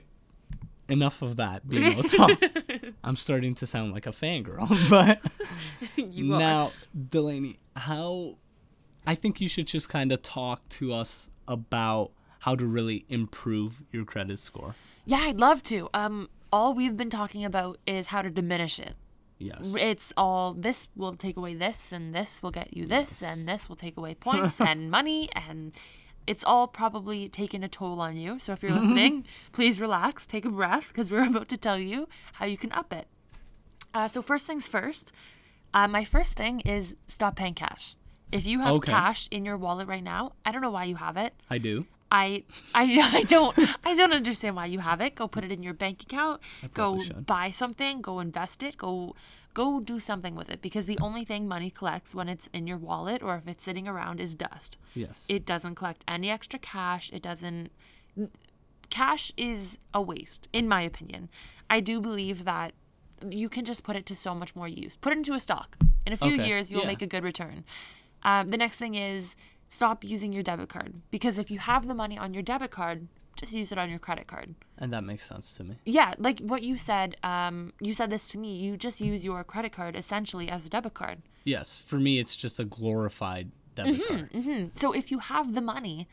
enough 0.90 1.22
of 1.22 1.36
that 1.38 1.66
BMO 1.68 2.16
talk. 2.16 2.40
I'm 3.04 3.16
starting 3.16 3.56
to 3.56 3.68
sound 3.68 3.94
like 3.94 4.06
a 4.08 4.12
fangirl, 4.12 4.68
but 4.90 5.20
now 6.18 6.72
Delaney, 7.10 7.58
how? 7.76 8.36
I 9.08 9.16
think 9.16 9.40
you 9.40 9.48
should 9.50 9.68
just 9.68 9.88
kind 9.90 10.12
of 10.12 10.22
talk 10.24 10.68
to 10.70 10.94
us 10.94 11.30
about 11.48 12.12
how 12.46 12.56
to 12.56 12.64
really 12.64 13.06
improve 13.10 13.82
your 13.92 14.06
credit 14.06 14.38
score. 14.38 14.76
Yeah, 15.04 15.18
I'd 15.22 15.40
love 15.40 15.64
to. 15.64 15.90
Um, 15.96 16.30
all 16.54 16.76
we've 16.76 16.96
been 16.96 17.10
talking 17.10 17.44
about 17.44 17.80
is 17.88 18.06
how 18.08 18.22
to 18.22 18.30
diminish 18.30 18.78
it. 18.78 18.94
Yes. 19.40 19.58
It's 19.80 20.14
all 20.16 20.54
this 20.54 20.90
will 20.96 21.16
take 21.16 21.38
away 21.38 21.56
this, 21.56 21.92
and 21.92 22.14
this 22.14 22.44
will 22.44 22.52
get 22.52 22.78
you 22.78 22.86
this, 22.86 23.24
and 23.24 23.50
this 23.50 23.68
will 23.68 23.76
take 23.76 23.98
away 23.98 24.14
points 24.28 24.62
and 24.62 24.92
money, 24.92 25.28
and 25.36 25.72
it's 26.28 26.44
all 26.44 26.68
probably 26.68 27.28
taken 27.30 27.64
a 27.64 27.68
toll 27.68 28.00
on 28.00 28.16
you. 28.16 28.38
So 28.38 28.54
if 28.54 28.62
you're 28.62 28.74
listening, 28.80 29.26
please 29.52 29.82
relax, 29.82 30.28
take 30.28 30.46
a 30.46 30.52
breath, 30.52 30.90
because 30.90 31.10
we're 31.10 31.28
about 31.28 31.50
to 31.50 31.58
tell 31.58 31.80
you 31.80 32.08
how 32.34 32.46
you 32.46 32.58
can 32.58 32.72
up 32.74 32.94
it. 32.94 33.08
Uh, 33.92 34.08
so 34.08 34.22
first 34.22 34.46
things 34.46 34.68
first, 34.68 35.12
uh, 35.74 35.88
my 35.88 36.04
first 36.04 36.38
thing 36.38 36.60
is 36.60 36.96
stop 37.08 37.38
paying 37.38 37.56
cash. 37.56 37.96
If 38.32 38.46
you 38.46 38.60
have 38.60 38.74
Okay. 38.76 38.92
cash 38.92 39.28
in 39.32 39.46
your 39.46 39.58
wallet 39.58 39.88
right 39.88 40.04
now, 40.04 40.34
I 40.46 40.52
don't 40.52 40.62
know 40.62 40.70
why 40.70 40.84
you 40.84 40.98
have 40.98 41.18
it. 41.18 41.34
I 41.50 41.58
do. 41.58 41.88
I 42.16 42.44
I 42.74 42.84
I 43.20 43.22
don't 43.24 43.58
I 43.84 43.96
don't 43.96 44.14
understand 44.14 44.56
why 44.56 44.68
you 44.68 44.80
have 44.80 45.02
it. 45.02 45.16
Go 45.16 45.28
put 45.28 45.44
it 45.44 45.52
in 45.52 45.62
your 45.64 45.74
bank 45.74 46.04
account. 46.04 46.42
Go 46.74 47.02
should. 47.02 47.26
buy 47.26 47.50
something. 47.50 48.02
Go 48.02 48.20
invest 48.20 48.64
it. 48.64 48.78
Go 48.78 49.16
go 49.54 49.80
do 49.80 50.00
something 50.00 50.36
with 50.36 50.50
it 50.50 50.62
because 50.62 50.86
the 50.86 51.00
only 51.02 51.24
thing 51.26 51.48
money 51.48 51.70
collects 51.70 52.14
when 52.14 52.28
it's 52.30 52.48
in 52.54 52.68
your 52.68 52.78
wallet 52.78 53.24
or 53.24 53.36
if 53.38 53.48
it's 53.48 53.64
sitting 53.64 53.88
around 53.88 54.20
is 54.20 54.36
dust. 54.36 54.78
Yes. 54.94 55.24
It 55.30 55.46
doesn't 55.46 55.76
collect 55.76 56.04
any 56.08 56.30
extra 56.30 56.60
cash. 56.60 57.12
It 57.14 57.22
doesn't 57.22 57.70
cash 58.90 59.32
is 59.36 59.80
a 59.94 60.02
waste 60.02 60.48
in 60.54 60.68
my 60.68 60.82
opinion. 60.82 61.30
I 61.70 61.80
do 61.80 62.00
believe 62.00 62.44
that 62.46 62.74
you 63.30 63.50
can 63.50 63.66
just 63.66 63.84
put 63.84 63.96
it 63.96 64.06
to 64.08 64.16
so 64.16 64.36
much 64.36 64.56
more 64.56 64.68
use. 64.68 64.96
Put 64.98 65.14
it 65.14 65.18
into 65.18 65.34
a 65.34 65.40
stock. 65.40 65.78
In 66.06 66.14
a 66.14 66.18
few 66.18 66.36
Okay, 66.36 66.48
years, 66.48 66.72
you'll 66.72 66.82
yeah. 66.82 66.88
make 66.94 67.02
a 67.02 67.08
good 67.08 67.24
return. 67.24 67.64
Um, 68.24 68.50
the 68.50 68.58
next 68.58 68.78
thing 68.78 68.96
is 68.96 69.36
stop 69.70 70.04
using 70.04 70.32
your 70.32 70.44
debit 70.44 70.70
card 70.70 70.94
because 71.12 71.38
if 71.38 71.50
you 71.52 71.60
have 71.60 71.88
the 71.88 71.94
money 71.96 72.18
on 72.18 72.34
your 72.34 72.44
debit 72.44 72.72
card, 72.72 73.08
just 73.36 73.54
use 73.54 73.72
it 73.72 73.78
on 73.78 73.90
your 73.90 74.00
credit 74.00 74.28
card. 74.28 74.56
and 74.78 74.94
that 74.94 75.04
makes 75.04 75.26
sense 75.28 75.54
to 75.58 75.64
me. 75.64 75.76
Yeah, 75.86 76.14
like 76.18 76.40
what 76.40 76.64
you 76.64 76.78
said. 76.78 77.18
Um, 77.24 77.74
you 77.82 77.94
said 77.94 78.10
this 78.10 78.28
to 78.30 78.38
me. 78.38 78.56
You 78.58 78.78
just 78.78 79.02
use 79.02 79.26
your 79.26 79.44
credit 79.44 79.72
card 79.74 79.96
essentially 79.96 80.48
as 80.50 80.66
a 80.66 80.70
debit 80.70 80.94
card. 80.94 81.22
Yes, 81.44 81.76
for 81.82 81.98
me 81.98 82.20
it's 82.20 82.36
just 82.36 82.60
a 82.60 82.66
glorified 82.66 83.52
debit 83.76 83.96
Mm-hmm, 84.02 84.50
card. 84.50 84.72
So 84.78 84.94
if 84.94 85.12
you 85.12 85.20
have 85.20 85.54
the 85.54 85.62
money 85.62 86.08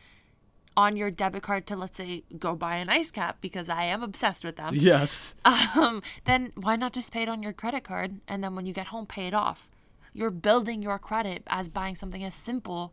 on 0.77 0.97
your 0.97 1.11
debit 1.11 1.43
card 1.43 1.67
to 1.67 1.77
let's 1.77 1.99
say 1.99 2.25
go 2.38 2.57
buy 2.57 2.77
an 2.77 2.88
ice 2.88 3.11
cap 3.11 3.37
because 3.41 3.69
I 3.69 3.85
am 3.85 4.03
obsessed 4.03 4.43
with 4.45 4.57
them, 4.57 4.73
Yes. 4.75 5.35
um, 5.45 6.03
then 6.25 6.51
why 6.57 6.75
not 6.77 6.93
just 6.93 7.12
pay 7.12 7.23
it 7.23 7.29
on 7.29 7.43
your 7.43 7.53
credit 7.53 7.85
card 7.85 8.21
and 8.27 8.43
then 8.43 8.57
when 8.57 8.67
you 8.67 8.73
get 8.73 8.88
home 8.88 9.07
pay 9.07 9.27
it 9.27 9.35
off? 9.35 9.69
You're 10.15 10.31
building 10.31 10.83
your 10.83 10.99
credit 10.99 11.43
as 11.47 11.69
buying 11.69 11.95
something 11.95 12.25
as 12.25 12.35
simple 12.35 12.93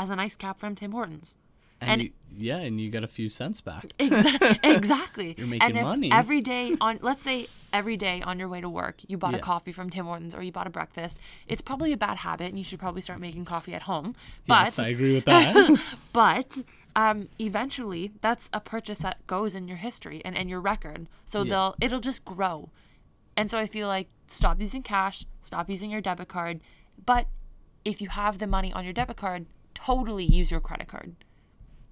as 0.00 0.10
an 0.10 0.18
ice 0.18 0.34
cap 0.36 0.58
from 0.58 0.74
Tim 0.74 0.92
Hortons. 0.92 1.36
And, 1.82 1.90
And- 1.90 2.02
you, 2.02 2.10
yeah, 2.36 2.56
and 2.58 2.80
you 2.80 2.90
get 2.90 3.04
a 3.04 3.08
few 3.08 3.28
cents 3.28 3.60
back. 3.60 3.86
Exactly. 3.98 4.58
exactly. 4.70 5.34
You're 5.38 5.46
making 5.46 5.68
and 5.68 5.78
if 5.78 5.84
money. 5.84 6.10
every 6.12 6.40
day 6.40 6.76
on 6.80 6.98
let's 7.02 7.22
say 7.22 7.46
every 7.72 7.96
day 7.96 8.20
on 8.22 8.38
your 8.38 8.48
way 8.48 8.60
to 8.60 8.68
work 8.68 8.96
you 9.08 9.16
bought 9.16 9.34
a 9.34 9.38
coffee 9.38 9.72
from 9.72 9.88
Tim 9.90 10.04
Hortons 10.06 10.34
or 10.34 10.42
you 10.42 10.52
bought 10.52 10.66
a 10.66 10.70
breakfast, 10.70 11.20
it's 11.46 11.62
probably 11.62 11.92
a 11.92 11.96
bad 11.96 12.18
habit 12.18 12.48
and 12.48 12.58
you 12.58 12.64
should 12.64 12.78
probably 12.78 13.00
start 13.02 13.20
making 13.20 13.44
coffee 13.44 13.74
at 13.74 13.82
home. 13.82 14.14
But 14.46 14.64
yes, 14.66 14.78
I 14.78 14.88
agree 14.88 15.14
with 15.14 15.24
that. 15.26 15.80
but 16.12 16.62
um, 16.96 17.28
eventually 17.38 18.12
that's 18.20 18.48
a 18.52 18.60
purchase 18.60 18.98
that 19.00 19.26
goes 19.26 19.54
in 19.54 19.68
your 19.68 19.76
history 19.78 20.20
and, 20.24 20.36
and 20.36 20.48
your 20.50 20.60
record. 20.60 21.08
So 21.24 21.42
Yeah. 21.42 21.50
they'll 21.50 21.74
it'll 21.80 22.00
just 22.00 22.24
grow. 22.24 22.70
And 23.36 23.50
so 23.50 23.58
I 23.58 23.66
feel 23.66 23.86
like 23.88 24.08
stop 24.26 24.60
using 24.60 24.82
cash, 24.82 25.24
stop 25.42 25.68
using 25.70 25.90
your 25.90 26.00
debit 26.00 26.28
card. 26.28 26.60
But 27.06 27.26
if 27.84 28.00
you 28.02 28.08
have 28.10 28.38
the 28.38 28.46
money 28.46 28.72
on 28.72 28.84
your 28.84 28.92
debit 28.92 29.16
card, 29.16 29.46
totally 29.86 30.24
use 30.24 30.50
your 30.50 30.60
credit 30.60 30.88
card. 30.88 31.14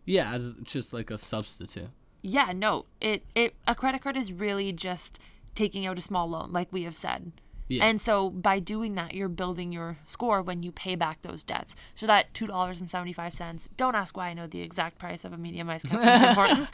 yeah, 0.05 0.33
as 0.35 0.55
just 0.63 0.93
like 0.93 1.11
a 1.11 1.19
substitute. 1.19 1.89
Yeah, 2.23 2.53
no. 2.55 2.87
It 3.01 3.25
it 3.35 3.55
a 3.67 3.75
credit 3.75 4.03
card 4.03 4.17
is 4.17 4.33
really 4.33 4.73
just 4.73 5.19
taking 5.55 5.87
out 5.87 5.99
a 5.99 6.01
small 6.01 6.29
loan, 6.29 6.53
like 6.53 6.73
we 6.73 6.83
have 6.85 6.97
said. 6.97 7.33
Yeah. 7.69 7.85
And 7.85 8.01
so 8.01 8.31
by 8.31 8.61
doing 8.61 8.95
that, 8.95 9.13
you're 9.15 9.29
building 9.29 9.73
your 9.73 9.99
score 10.07 10.41
when 10.41 10.63
you 10.63 10.73
pay 10.73 10.95
back 10.97 11.21
those 11.21 11.45
debts. 11.45 11.77
So 11.95 12.07
that 12.07 12.33
two 12.33 12.47
dollars 12.47 12.81
and 12.81 12.89
seventy 12.91 13.13
five 13.13 13.35
cents. 13.35 13.69
Don't 13.77 13.95
ask 13.95 14.17
why 14.17 14.29
I 14.29 14.35
know 14.35 14.47
the 14.47 14.63
exact 14.63 14.99
price 14.99 15.25
of 15.25 15.33
a 15.33 15.37
medium 15.39 15.69
ice 15.69 15.83
cup 15.85 16.01
from 16.03 16.19
Tim 16.21 16.35
Hortons, 16.35 16.73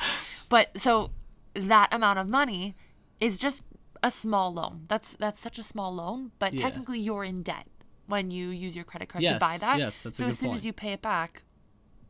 but 0.49 0.71
so 0.81 1.11
that 1.55 1.89
amount 1.93 2.21
of 2.21 2.29
money 2.31 2.75
is 3.21 3.39
just 3.39 3.65
a 4.03 4.11
small 4.11 4.53
loan. 4.55 4.85
That's 4.89 5.15
that's 5.15 5.41
such 5.41 5.59
a 5.59 5.63
small 5.65 5.93
loan, 5.95 6.31
but 6.39 6.55
Yeah. 6.55 6.63
technically 6.63 7.01
you're 7.01 7.25
in 7.25 7.43
debt 7.43 7.67
when 8.07 8.31
you 8.31 8.49
use 8.49 8.75
your 8.77 8.85
credit 8.85 9.09
card 9.09 9.23
Yes, 9.23 9.35
to 9.35 9.39
buy 9.41 9.59
that. 9.59 9.79
yes, 9.79 10.03
that's 10.03 10.17
so 10.19 10.27
as 10.27 10.39
soon 10.39 10.49
point. 10.51 10.59
as 10.59 10.67
you 10.67 10.73
pay 10.73 10.93
it 10.93 11.03
back, 11.03 11.43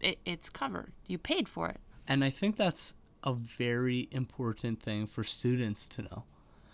it, 0.01 0.19
it's 0.25 0.51
covered. 0.51 0.93
You 1.07 1.19
paid 1.19 1.49
for 1.49 1.69
it. 1.69 1.79
And 2.07 2.25
I 2.25 2.31
think 2.31 2.57
that's 2.57 2.95
a 3.23 3.33
very 3.33 4.09
important 4.11 4.83
thing 4.83 5.07
for 5.07 5.25
students 5.25 5.89
to 5.91 6.03
know. 6.03 6.25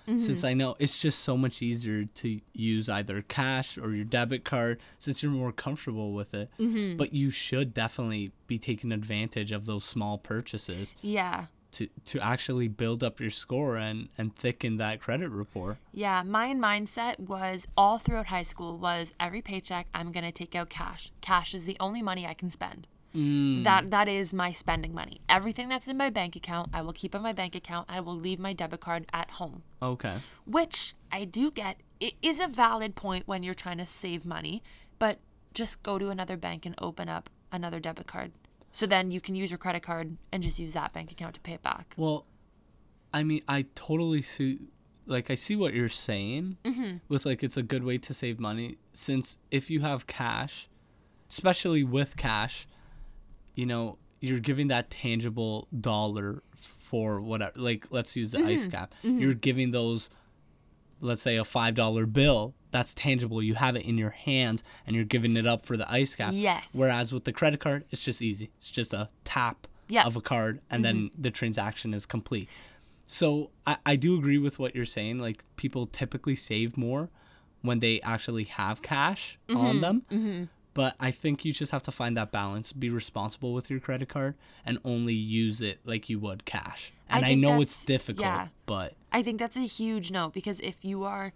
Mm-hmm. 0.09 0.19
Since 0.19 0.43
I 0.45 0.55
know 0.55 0.75
it's 0.79 0.99
just 0.99 1.21
so 1.21 1.37
much 1.37 1.63
easier 1.63 2.05
to 2.07 2.41
use 2.55 2.89
either 2.89 3.23
cash 3.23 3.77
or 3.79 3.95
your 3.95 4.05
debit 4.07 4.45
card 4.45 4.81
since 4.99 5.23
you're 5.23 5.31
more 5.31 5.53
comfortable 5.53 6.13
with 6.15 6.35
it. 6.35 6.49
Mm-hmm. 6.59 6.97
But 6.97 7.13
you 7.13 7.31
should 7.31 7.73
definitely 7.75 8.33
be 8.49 8.59
taking 8.59 8.91
advantage 8.91 9.53
of 9.53 9.67
those 9.67 9.85
small 9.85 10.19
purchases 10.19 10.95
Yeah. 11.03 11.47
To, 11.73 11.89
to 12.07 12.21
actually 12.21 12.69
build 12.69 13.03
up 13.03 13.21
your 13.21 13.31
score 13.31 13.77
and, 13.77 14.09
and 14.19 14.35
thicken 14.35 14.77
that 14.79 15.01
credit 15.01 15.31
report. 15.31 15.77
Yeah, 15.93 16.23
my 16.23 16.55
mindset 16.55 17.19
was 17.19 17.67
all 17.77 17.99
throughout 17.99 18.27
high 18.27 18.43
school 18.43 18.77
was 18.79 19.15
every 19.19 19.43
paycheck 19.43 19.87
I'm 19.95 20.13
going 20.13 20.25
to 20.25 20.33
take 20.33 20.55
out 20.55 20.69
cash. 20.69 21.13
Cash 21.21 21.55
is 21.55 21.65
the 21.65 21.77
only 21.81 22.03
money 22.03 22.27
I 22.27 22.35
can 22.35 22.51
spend. 22.51 22.87
Mm. 23.15 23.65
That 23.65 23.91
that 23.91 24.09
is 24.09 24.33
my 24.33 24.53
spending 24.53 24.95
money. 24.95 25.21
Everything 25.29 25.69
that's 25.69 25.89
in 25.89 25.97
my 25.97 26.11
bank 26.11 26.37
account, 26.37 26.71
I 26.73 26.83
will 26.83 26.93
keep 26.93 27.15
in 27.15 27.23
my 27.23 27.33
bank 27.33 27.57
account. 27.57 27.89
I 27.91 28.01
will 28.01 28.17
leave 28.17 28.39
my 28.39 28.53
debit 28.53 28.81
card 28.81 29.07
at 29.13 29.33
home. 29.33 29.63
Okay. 29.83 30.19
Which 30.47 30.95
I 31.11 31.25
do 31.25 31.51
get. 31.51 31.79
It 31.99 32.15
is 32.23 32.41
a 32.41 32.47
valid 32.47 32.95
point 32.95 33.27
when 33.27 33.43
you're 33.43 33.53
trying 33.55 33.79
to 33.79 33.87
save 33.87 34.25
money, 34.25 34.63
but 34.99 35.19
just 35.53 35.83
go 35.83 35.99
to 35.99 36.09
another 36.11 36.37
bank 36.37 36.65
and 36.65 36.75
open 36.81 37.09
up 37.09 37.29
another 37.53 37.81
debit 37.81 38.07
card. 38.07 38.31
So 38.73 38.87
then 38.87 39.11
you 39.11 39.21
can 39.21 39.35
use 39.35 39.51
your 39.51 39.59
credit 39.59 39.83
card 39.83 40.17
and 40.33 40.43
just 40.43 40.59
use 40.59 40.73
that 40.75 40.93
bank 40.93 41.11
account 41.11 41.35
to 41.35 41.41
pay 41.41 41.53
it 41.53 41.63
back. 41.63 41.95
Well, 41.97 42.27
I 43.13 43.23
mean, 43.23 43.43
I 43.49 43.67
totally 43.75 44.23
see. 44.23 44.59
Like, 45.07 45.31
I 45.31 45.35
see 45.35 45.57
what 45.57 45.75
you're 45.75 45.89
saying 45.89 46.59
mm-hmm. 46.65 46.99
with 47.09 47.27
like 47.27 47.43
it's 47.43 47.57
a 47.57 47.65
good 47.65 47.83
way 47.83 47.99
to 47.99 48.15
save 48.15 48.39
money 48.39 48.79
since 48.93 49.39
if 49.51 49.69
you 49.69 49.81
have 49.81 50.07
cash, 50.07 50.69
especially 51.29 51.83
with 51.83 52.17
cash, 52.17 52.69
you 53.55 53.67
know, 53.67 53.99
you're 54.21 54.39
giving 54.39 54.69
that 54.69 54.91
tangible 54.91 55.67
dollar 55.79 56.43
for 56.55 57.21
whatever. 57.21 57.53
Like, 57.57 57.89
let's 57.91 58.15
use 58.17 58.33
the 58.33 58.45
ice 58.45 58.63
mm-hmm. 58.63 58.71
cap. 58.71 58.95
Mm-hmm. 59.03 59.19
You're 59.19 59.35
giving 59.35 59.71
those, 59.73 60.11
let's 61.01 61.23
say, 61.23 61.37
a 61.37 61.45
five 61.45 61.75
dollar 61.75 62.07
bill. 62.07 62.55
That's 62.71 62.95
tangible. 62.95 63.43
You 63.43 63.55
have 63.55 63.77
it 63.77 63.85
in 63.85 63.99
your 63.99 64.11
hands, 64.11 64.63
and 64.87 64.95
you're 64.95 65.05
giving 65.05 65.37
it 65.37 65.47
up 65.47 65.67
for 65.67 65.77
the 65.77 65.91
ice 65.91 66.15
cap. 66.15 66.33
Yes. 66.35 66.71
Whereas 66.75 67.13
with 67.13 67.25
the 67.25 67.33
credit 67.33 67.61
card, 67.61 67.85
it's 67.91 68.05
just 68.05 68.23
easy. 68.23 68.51
It's 68.59 68.71
just 68.71 68.93
a 68.93 69.09
tap 69.25 69.67
Yeah. 69.89 70.05
of 70.05 70.17
a 70.17 70.21
card, 70.21 70.61
and 70.71 70.85
then 70.85 70.97
mm-hmm. 70.97 71.23
the 71.23 71.31
transaction 71.31 71.95
is 71.95 72.07
complete. 72.07 72.49
So 73.07 73.51
I, 73.67 73.77
I 73.85 73.97
do 73.97 74.17
agree 74.17 74.39
with 74.39 74.59
what 74.61 74.77
you're 74.77 74.85
saying. 74.85 75.19
Like 75.19 75.45
people 75.57 75.87
typically 75.87 76.37
save 76.37 76.77
more 76.77 77.11
when 77.63 77.81
they 77.81 78.01
actually 78.03 78.45
have 78.45 78.83
cash 78.83 79.39
mm-hmm. 79.49 79.61
on 79.61 79.81
them. 79.81 80.03
Mm-hmm. 80.11 80.45
But 80.75 80.95
I 81.01 81.11
think 81.11 81.45
you 81.45 81.53
just 81.53 81.73
have 81.73 81.83
to 81.83 81.91
find 81.91 82.17
that 82.17 82.31
balance. 82.31 82.73
Be 82.73 82.89
responsible 82.89 83.53
with 83.53 83.69
your 83.69 83.81
credit 83.81 84.09
card 84.09 84.37
and 84.65 84.79
only 84.85 85.15
use 85.15 85.61
it 85.61 85.81
like 85.85 86.09
you 86.09 86.21
would 86.21 86.45
cash. 86.45 86.93
And 87.09 87.25
I, 87.25 87.29
think 87.31 87.41
know 87.41 87.61
it's 87.61 87.85
difficult, 87.85 88.25
yeah. 88.25 88.49
but 88.67 88.95
I 89.11 89.23
think 89.25 89.41
that's 89.41 89.57
a 89.57 89.67
huge 89.67 90.13
no 90.13 90.29
because 90.31 90.61
if 90.61 90.85
you 90.85 91.03
are 91.03 91.33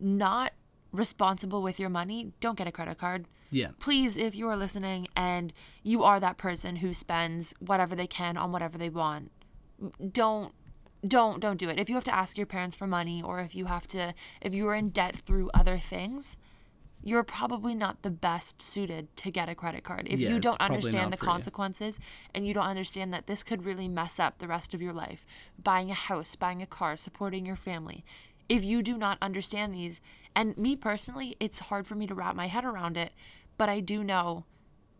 not 0.00 0.52
responsible 0.94 1.60
with 1.62 1.78
your 1.80 1.90
money, 1.90 2.32
don't 2.40 2.56
get 2.56 2.66
a 2.66 2.72
credit 2.72 2.98
card. 2.98 3.26
yeah. 3.50 3.70
Please, 3.80 4.16
if 4.16 4.34
you 4.34 4.48
are 4.48 4.56
listening 4.56 5.08
and 5.16 5.52
you 5.82 6.02
are 6.04 6.18
that 6.20 6.36
person 6.38 6.76
who 6.76 6.92
spends 6.94 7.54
whatever 7.58 7.94
they 7.94 8.06
can 8.06 8.36
on 8.36 8.52
whatever 8.52 8.78
they 8.78 8.88
want, 8.88 9.30
don't 10.12 10.52
don't 11.06 11.40
don't 11.40 11.58
do 11.58 11.68
it. 11.68 11.78
If 11.78 11.88
you 11.88 11.96
have 11.96 12.04
to 12.04 12.14
ask 12.14 12.38
your 12.38 12.46
parents 12.46 12.74
for 12.76 12.86
money 12.86 13.22
or 13.22 13.40
if 13.40 13.54
you 13.54 13.66
have 13.66 13.86
to 13.88 14.14
if 14.40 14.54
you 14.54 14.66
are 14.68 14.74
in 14.74 14.88
debt 14.90 15.16
through 15.16 15.50
other 15.52 15.76
things, 15.78 16.36
you're 17.02 17.22
probably 17.24 17.74
not 17.74 18.00
the 18.02 18.10
best 18.10 18.62
suited 18.62 19.14
to 19.18 19.30
get 19.30 19.48
a 19.50 19.54
credit 19.54 19.84
card. 19.84 20.06
If 20.08 20.20
Yeah, 20.20 20.30
you 20.30 20.40
don't 20.40 20.60
understand 20.60 21.12
the 21.12 21.18
for 21.18 21.24
you. 21.26 21.30
consequences 21.32 22.00
and 22.34 22.46
you 22.46 22.54
don't 22.54 22.64
understand 22.64 23.12
that 23.12 23.26
this 23.26 23.42
could 23.42 23.64
really 23.66 23.88
mess 23.88 24.18
up 24.18 24.38
the 24.38 24.48
rest 24.48 24.72
of 24.72 24.80
your 24.80 24.94
life, 24.94 25.26
buying 25.62 25.90
a 25.90 25.94
house, 25.94 26.34
buying 26.36 26.62
a 26.62 26.66
car, 26.66 26.96
supporting 26.96 27.44
your 27.44 27.56
family. 27.56 28.04
If 28.48 28.62
you 28.64 28.82
do 28.82 28.96
not 28.98 29.18
understand 29.22 29.74
these, 29.74 30.00
and 30.36 30.56
me 30.56 30.76
personally, 30.76 31.36
it's 31.40 31.58
hard 31.58 31.86
for 31.86 31.94
me 31.94 32.06
to 32.06 32.14
wrap 32.14 32.34
my 32.34 32.48
head 32.48 32.64
around 32.64 32.96
it, 32.96 33.12
but 33.56 33.68
I 33.68 33.80
do 33.80 34.02
know 34.02 34.44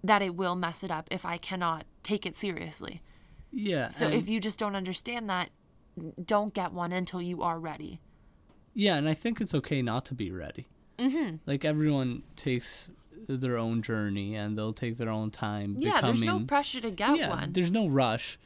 that 0.02 0.22
it 0.22 0.34
will 0.34 0.54
mess 0.54 0.84
it 0.84 0.90
up 0.90 1.08
if 1.10 1.24
I 1.24 1.38
cannot 1.38 1.84
take 2.02 2.26
it 2.26 2.36
seriously. 2.36 3.02
Yeah. 3.50 3.88
So 3.88 4.08
if 4.08 4.28
you 4.28 4.40
just 4.40 4.58
don't 4.58 4.76
understand 4.76 5.30
that, 5.30 5.50
don't 6.22 6.52
get 6.52 6.72
one 6.72 6.92
until 6.92 7.22
you 7.22 7.42
are 7.42 7.58
ready. 7.58 8.00
Yeah, 8.74 8.96
and 8.96 9.08
I 9.08 9.14
think 9.14 9.40
it's 9.40 9.54
okay 9.54 9.80
not 9.80 10.04
to 10.06 10.14
be 10.14 10.30
ready. 10.30 10.66
Mm-hmm. 10.98 11.36
Like 11.46 11.64
everyone 11.64 12.22
takes 12.36 12.90
their 13.28 13.56
own 13.56 13.82
journey 13.82 14.34
and 14.34 14.58
they'll 14.58 14.72
take 14.72 14.96
their 14.96 15.08
own 15.08 15.30
time. 15.30 15.76
Yeah, 15.78 16.00
there's 16.00 16.22
no 16.22 16.40
pressure 16.40 16.80
to 16.80 16.90
get 16.90 17.16
yeah, 17.16 17.30
one. 17.30 17.52
There's 17.52 17.70
no 17.70 17.88
rush, 17.88 18.38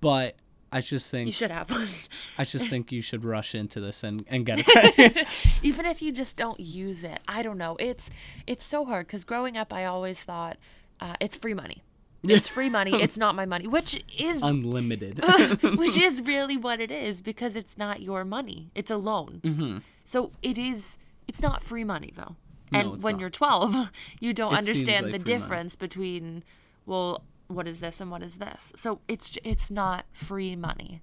but 0.00 0.36
I 0.70 0.80
just 0.82 1.10
think 1.10 1.26
You 1.28 1.32
should 1.32 1.50
have 1.50 1.70
one. 1.70 1.88
I 2.36 2.44
just 2.44 2.68
think 2.68 2.92
you 2.92 3.00
should 3.00 3.24
rush 3.24 3.54
into 3.54 3.80
this 3.80 4.02
and, 4.04 4.24
and 4.28 4.44
get 4.44 4.62
it. 4.66 5.26
even 5.62 5.86
if 5.86 6.02
you 6.02 6.12
just 6.12 6.36
don't 6.36 6.60
use 6.60 7.02
it 7.04 7.20
i 7.26 7.42
don't 7.42 7.56
know 7.58 7.76
it's 7.80 8.10
it's 8.46 8.64
so 8.64 8.84
hard 8.84 9.06
because 9.06 9.24
growing 9.24 9.56
up 9.56 9.72
i 9.72 9.84
always 9.84 10.22
thought 10.24 10.56
uh, 11.00 11.14
it's 11.20 11.36
free 11.36 11.54
money 11.54 11.82
it's 12.22 12.46
free 12.46 12.68
money 12.68 12.92
it's 13.02 13.16
not 13.16 13.34
my 13.34 13.46
money 13.46 13.66
which 13.66 14.04
is 14.18 14.40
Unlimited. 14.42 15.22
which 15.78 15.98
is 15.98 16.20
really 16.22 16.56
what 16.56 16.80
it 16.80 16.90
is 16.90 17.22
because 17.22 17.56
it's 17.56 17.78
not 17.78 18.02
your 18.02 18.24
money 18.24 18.70
it's 18.74 18.90
a 18.90 18.96
loan 18.96 19.40
Mm-hmm. 19.44 19.78
so 20.04 20.32
it 20.42 20.58
is 20.58 20.98
it's 21.26 21.40
not 21.42 21.62
free 21.62 21.84
money 21.84 22.12
though 22.14 22.36
and 22.72 22.94
it's 22.94 23.04
when 23.04 23.14
not. 23.14 23.20
you're 23.20 23.30
12 23.30 23.90
you 24.20 24.32
don't 24.34 24.52
It 24.52 24.58
understand 24.58 25.06
like 25.06 25.12
the 25.12 25.18
free 25.24 25.32
money. 25.32 25.40
difference 25.42 25.76
between 25.76 26.42
well 26.86 27.22
what 27.48 27.66
is 27.66 27.80
this 27.80 28.00
and 28.00 28.10
what 28.10 28.22
is 28.22 28.36
this 28.36 28.72
so 28.76 29.00
it's 29.08 29.36
it's 29.42 29.70
not 29.70 30.04
free 30.12 30.54
money 30.54 31.02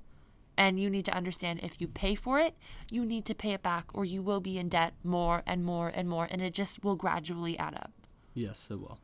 and 0.58 0.80
you 0.80 0.90
need 0.90 1.06
to 1.06 1.14
understand 1.14 1.60
if 1.64 1.80
you 1.82 1.88
pay 1.88 2.16
for 2.16 2.40
it, 2.40 2.56
you 2.90 3.06
need 3.06 3.26
to 3.26 3.36
pay 3.36 3.52
it 3.52 3.64
back, 3.64 3.86
or 3.94 4.06
you 4.06 4.22
will 4.22 4.40
be 4.40 4.58
in 4.58 4.70
debt 4.70 4.94
more 5.04 5.44
and 5.46 5.66
more 5.66 5.92
and 5.94 6.08
more, 6.08 6.28
and 6.30 6.42
it 6.42 6.54
just 6.54 6.84
will 6.84 6.96
gradually 6.96 7.58
add 7.58 7.76
up. 7.76 7.92
yes, 8.34 8.68
it 8.70 8.80
will. 8.80 9.00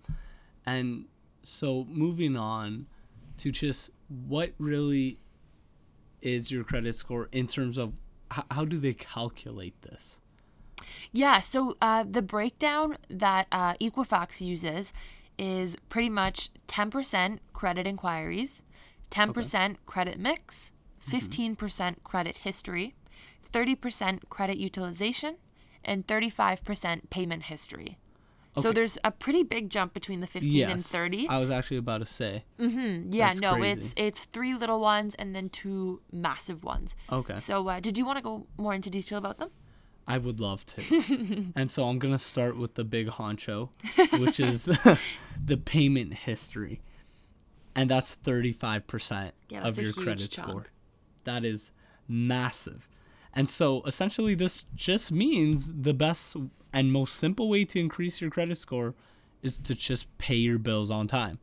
And 0.66 1.06
so 1.44 1.86
moving 1.90 2.38
on 2.38 2.88
to 3.38 3.52
just 3.52 3.90
what 4.08 4.54
really 4.60 5.20
is 6.22 6.52
your 6.52 6.64
credit 6.64 6.96
score 6.96 7.30
in 7.32 7.48
terms 7.48 7.78
of 7.78 7.96
how, 8.30 8.46
how 8.52 8.66
do 8.66 8.78
they 8.78 8.94
calculate 8.94 9.82
this? 9.82 10.20
Yeah, 11.12 11.40
so 11.40 11.78
uh, 11.82 12.06
the 12.08 12.22
breakdown 12.22 12.98
that 13.10 13.48
uh, 13.52 13.74
Equifax 13.76 14.42
uses 14.42 14.94
is 15.42 15.76
pretty 15.90 16.10
much 16.10 16.52
10% 16.68 17.40
credit 17.52 17.88
inquiries, 17.88 18.62
10% 19.10 19.78
credit 19.88 20.20
mix, 20.20 20.72
15% 21.10 21.96
credit 22.04 22.38
history, 22.38 22.94
30% 23.52 24.30
credit 24.30 24.58
utilization, 24.58 25.38
and 25.84 26.06
35% 26.06 27.10
payment 27.10 27.44
history. 27.44 27.98
So 28.58 28.72
there's 28.74 28.98
a 29.04 29.12
pretty 29.12 29.44
big 29.44 29.70
jump 29.70 29.94
between 29.94 30.20
the 30.20 30.28
15 30.28 30.70
and 30.70 30.86
30. 30.86 31.28
I 31.30 31.38
was 31.38 31.50
actually 31.50 31.78
about 31.78 32.00
to 32.00 32.06
say. 32.06 32.44
Yeah, 32.60 33.28
That's 33.28 33.40
no, 33.40 33.56
crazy. 33.56 33.80
it's 33.80 33.94
it's 33.96 34.26
three 34.26 34.54
little 34.54 34.82
ones 34.82 35.16
and 35.16 35.34
then 35.34 35.48
two 35.50 36.02
massive 36.12 36.64
ones. 36.64 36.96
Okay. 37.10 37.38
So, 37.38 37.68
uh, 37.70 37.80
did 37.80 37.98
you 37.98 38.06
want 38.06 38.18
to 38.18 38.22
go 38.22 38.48
more 38.58 38.74
into 38.74 38.90
detail 38.90 39.18
about 39.18 39.38
them? 39.38 39.52
I 40.12 40.18
would 40.18 40.42
love 40.42 40.66
to. 40.66 41.52
and 41.56 41.70
so 41.70 41.86
I'm 41.86 41.98
going 41.98 42.14
to 42.14 42.20
start 42.20 42.58
with 42.58 42.76
the 42.76 42.84
big 42.84 43.08
honcho, 43.08 43.70
which 44.20 44.42
is 44.42 44.66
the 45.46 45.56
payment 45.58 46.14
history. 46.14 46.82
And 47.76 47.90
that's 47.90 48.18
35% 48.18 49.32
Yeah, 49.48 49.60
of 49.60 49.64
that's 49.64 49.78
a 49.80 49.84
your 49.84 49.94
credit 49.94 50.32
score. 50.34 50.66
That 51.24 51.46
is 51.46 51.72
massive. 52.10 52.90
And 53.34 53.48
so 53.48 53.84
essentially, 53.84 54.36
this 54.36 54.66
just 54.76 55.14
means 55.14 55.72
the 55.74 55.94
best 55.94 56.36
and 56.74 56.92
most 56.92 57.16
simple 57.16 57.48
way 57.48 57.64
to 57.64 57.80
increase 57.80 58.20
your 58.20 58.30
credit 58.30 58.58
score 58.58 58.96
is 59.42 59.56
to 59.58 59.74
just 59.74 60.18
pay 60.18 60.36
your 60.36 60.58
bills 60.58 60.92
on 60.92 61.08
time. 61.08 61.40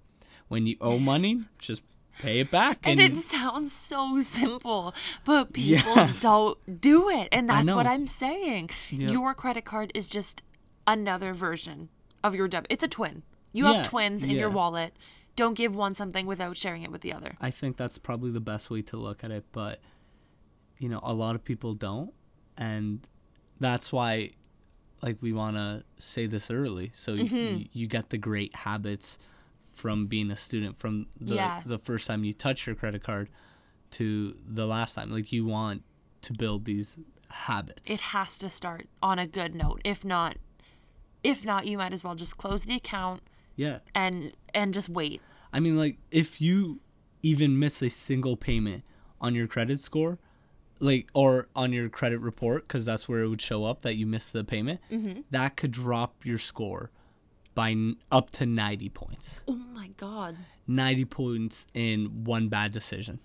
When 0.49 0.67
you 0.67 0.77
owe 0.83 0.99
money, 0.99 1.45
just 1.59 1.83
pay 2.19 2.41
it 2.41 2.51
back. 2.51 2.79
And 2.85 3.01
it 3.01 3.17
sounds 3.17 3.73
so 3.73 4.21
simple, 4.23 4.95
but 5.25 5.53
people 5.53 5.95
Yes. 5.97 6.21
don't 6.21 6.81
do 6.81 7.09
it. 7.09 7.29
And 7.33 7.49
that's 7.49 7.71
what. 7.73 7.87
I'm 7.87 8.07
saying. 8.07 8.71
Yep. 8.91 9.11
Your 9.11 9.35
credit 9.35 9.65
card 9.65 9.93
is 9.95 10.09
just 10.09 10.43
another 10.87 11.33
version 11.33 11.89
of 12.25 12.35
your 12.35 12.49
debit. 12.49 12.71
It's 12.71 12.85
a 12.85 12.89
twin. 12.89 13.23
You 13.53 13.65
Yeah, 13.67 13.75
have 13.77 13.87
twins 13.89 14.23
in 14.23 14.31
your 14.31 14.51
wallet. 14.51 14.95
Don't 15.37 15.55
give 15.55 15.75
one 15.75 15.95
something 15.95 16.27
without 16.27 16.57
sharing 16.57 16.83
it 16.83 16.91
with 16.91 17.01
the 17.01 17.13
other. 17.13 17.37
I 17.41 17.51
think 17.51 17.77
that's 17.77 17.97
probably 17.99 18.31
the 18.31 18.41
best 18.41 18.71
way 18.71 18.83
to 18.83 18.97
look 18.97 19.23
at 19.25 19.31
it, 19.31 19.45
but 19.53 19.81
you 20.79 20.89
know, 20.89 21.01
a 21.03 21.13
lot 21.15 21.35
of 21.35 21.45
people 21.45 21.75
don't, 21.75 22.13
and 22.57 23.09
that's 23.61 23.93
why 23.93 24.31
like 25.03 25.17
we 25.21 25.33
want 25.33 25.57
to 25.57 25.85
say 25.99 26.27
this 26.27 26.51
early 26.51 26.91
so 26.95 27.15
Mm-hmm. 27.15 27.37
y- 27.57 27.69
you 27.73 27.87
get 27.87 28.11
the 28.11 28.19
great 28.19 28.53
habits 28.55 29.17
from 29.79 30.09
being 30.09 30.31
a 30.31 30.37
student 30.37 30.77
from 30.77 31.07
the 31.21 31.37
Yeah. 31.37 31.63
the 31.65 31.79
first 31.79 32.09
time 32.09 32.25
you 32.25 32.33
touch 32.33 32.67
your 32.67 32.75
credit 32.75 33.03
card 33.03 33.31
to 33.93 34.37
the 34.45 34.67
last 34.67 34.95
time 34.95 35.11
like 35.11 35.33
you 35.33 35.47
want 35.47 35.85
to 36.23 36.33
build 36.33 36.65
these 36.65 36.99
habits. 37.31 37.89
It 37.89 38.01
has 38.01 38.39
to 38.39 38.51
start 38.51 38.89
on 39.03 39.19
a 39.19 39.27
good 39.27 39.55
note. 39.55 39.81
If 39.85 40.05
not, 40.05 40.37
if 41.23 41.45
not, 41.45 41.67
you 41.67 41.79
might 41.79 41.93
as 41.93 42.03
well 42.03 42.17
just 42.17 42.37
close 42.37 42.65
the 42.65 42.75
account 42.75 43.23
yeah. 43.57 43.79
and 43.95 44.33
and 44.53 44.75
just 44.75 44.89
wait. 44.89 45.23
I 45.53 45.61
mean, 45.61 45.79
like, 45.79 45.99
if 46.11 46.41
you 46.41 46.81
even 47.23 47.59
miss 47.59 47.83
a 47.83 47.89
single 47.89 48.37
payment 48.37 48.83
on 49.21 49.35
your 49.35 49.47
credit 49.47 49.81
score, 49.81 50.19
like, 50.81 51.09
or 51.15 51.49
on 51.57 51.73
your 51.73 51.89
credit 51.89 52.19
report, 52.19 52.67
because 52.69 52.85
that's 52.85 53.09
where 53.09 53.23
it 53.23 53.29
would 53.29 53.41
show 53.41 53.65
up 53.65 53.83
that 53.83 53.97
you 53.97 54.07
missed 54.07 54.33
the 54.33 54.45
payment, 54.45 54.81
mm-hmm. 54.91 55.21
that 55.31 55.57
could 55.57 55.71
drop 55.71 56.25
your 56.25 56.39
score 56.39 56.91
by 57.59 57.73
n- 57.73 57.97
up 58.13 58.31
to 58.31 58.47
90 58.47 58.89
points. 58.91 59.41
Oh 59.49 59.57
my 59.57 59.89
god. 59.97 60.37
90 60.69 61.05
points 61.07 61.67
in 61.75 62.23
one 62.23 62.49
bad 62.49 62.71
decision. 62.71 63.19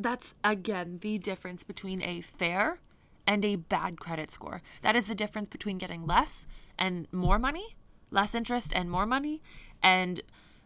That's 0.00 0.34
again 0.42 1.00
the 1.02 1.18
difference 1.18 1.62
between 1.62 2.00
a 2.00 2.22
fair 2.22 2.78
and 3.26 3.44
a 3.44 3.56
bad 3.56 4.00
credit 4.00 4.30
score. 4.30 4.62
That 4.80 4.96
is 4.96 5.08
the 5.08 5.14
difference 5.14 5.50
between 5.50 5.76
getting 5.76 6.06
less 6.06 6.46
and 6.78 7.06
more 7.12 7.38
money, 7.38 7.76
less 8.10 8.34
interest 8.34 8.72
and 8.74 8.90
more 8.90 9.04
money, 9.04 9.42
and 9.82 10.22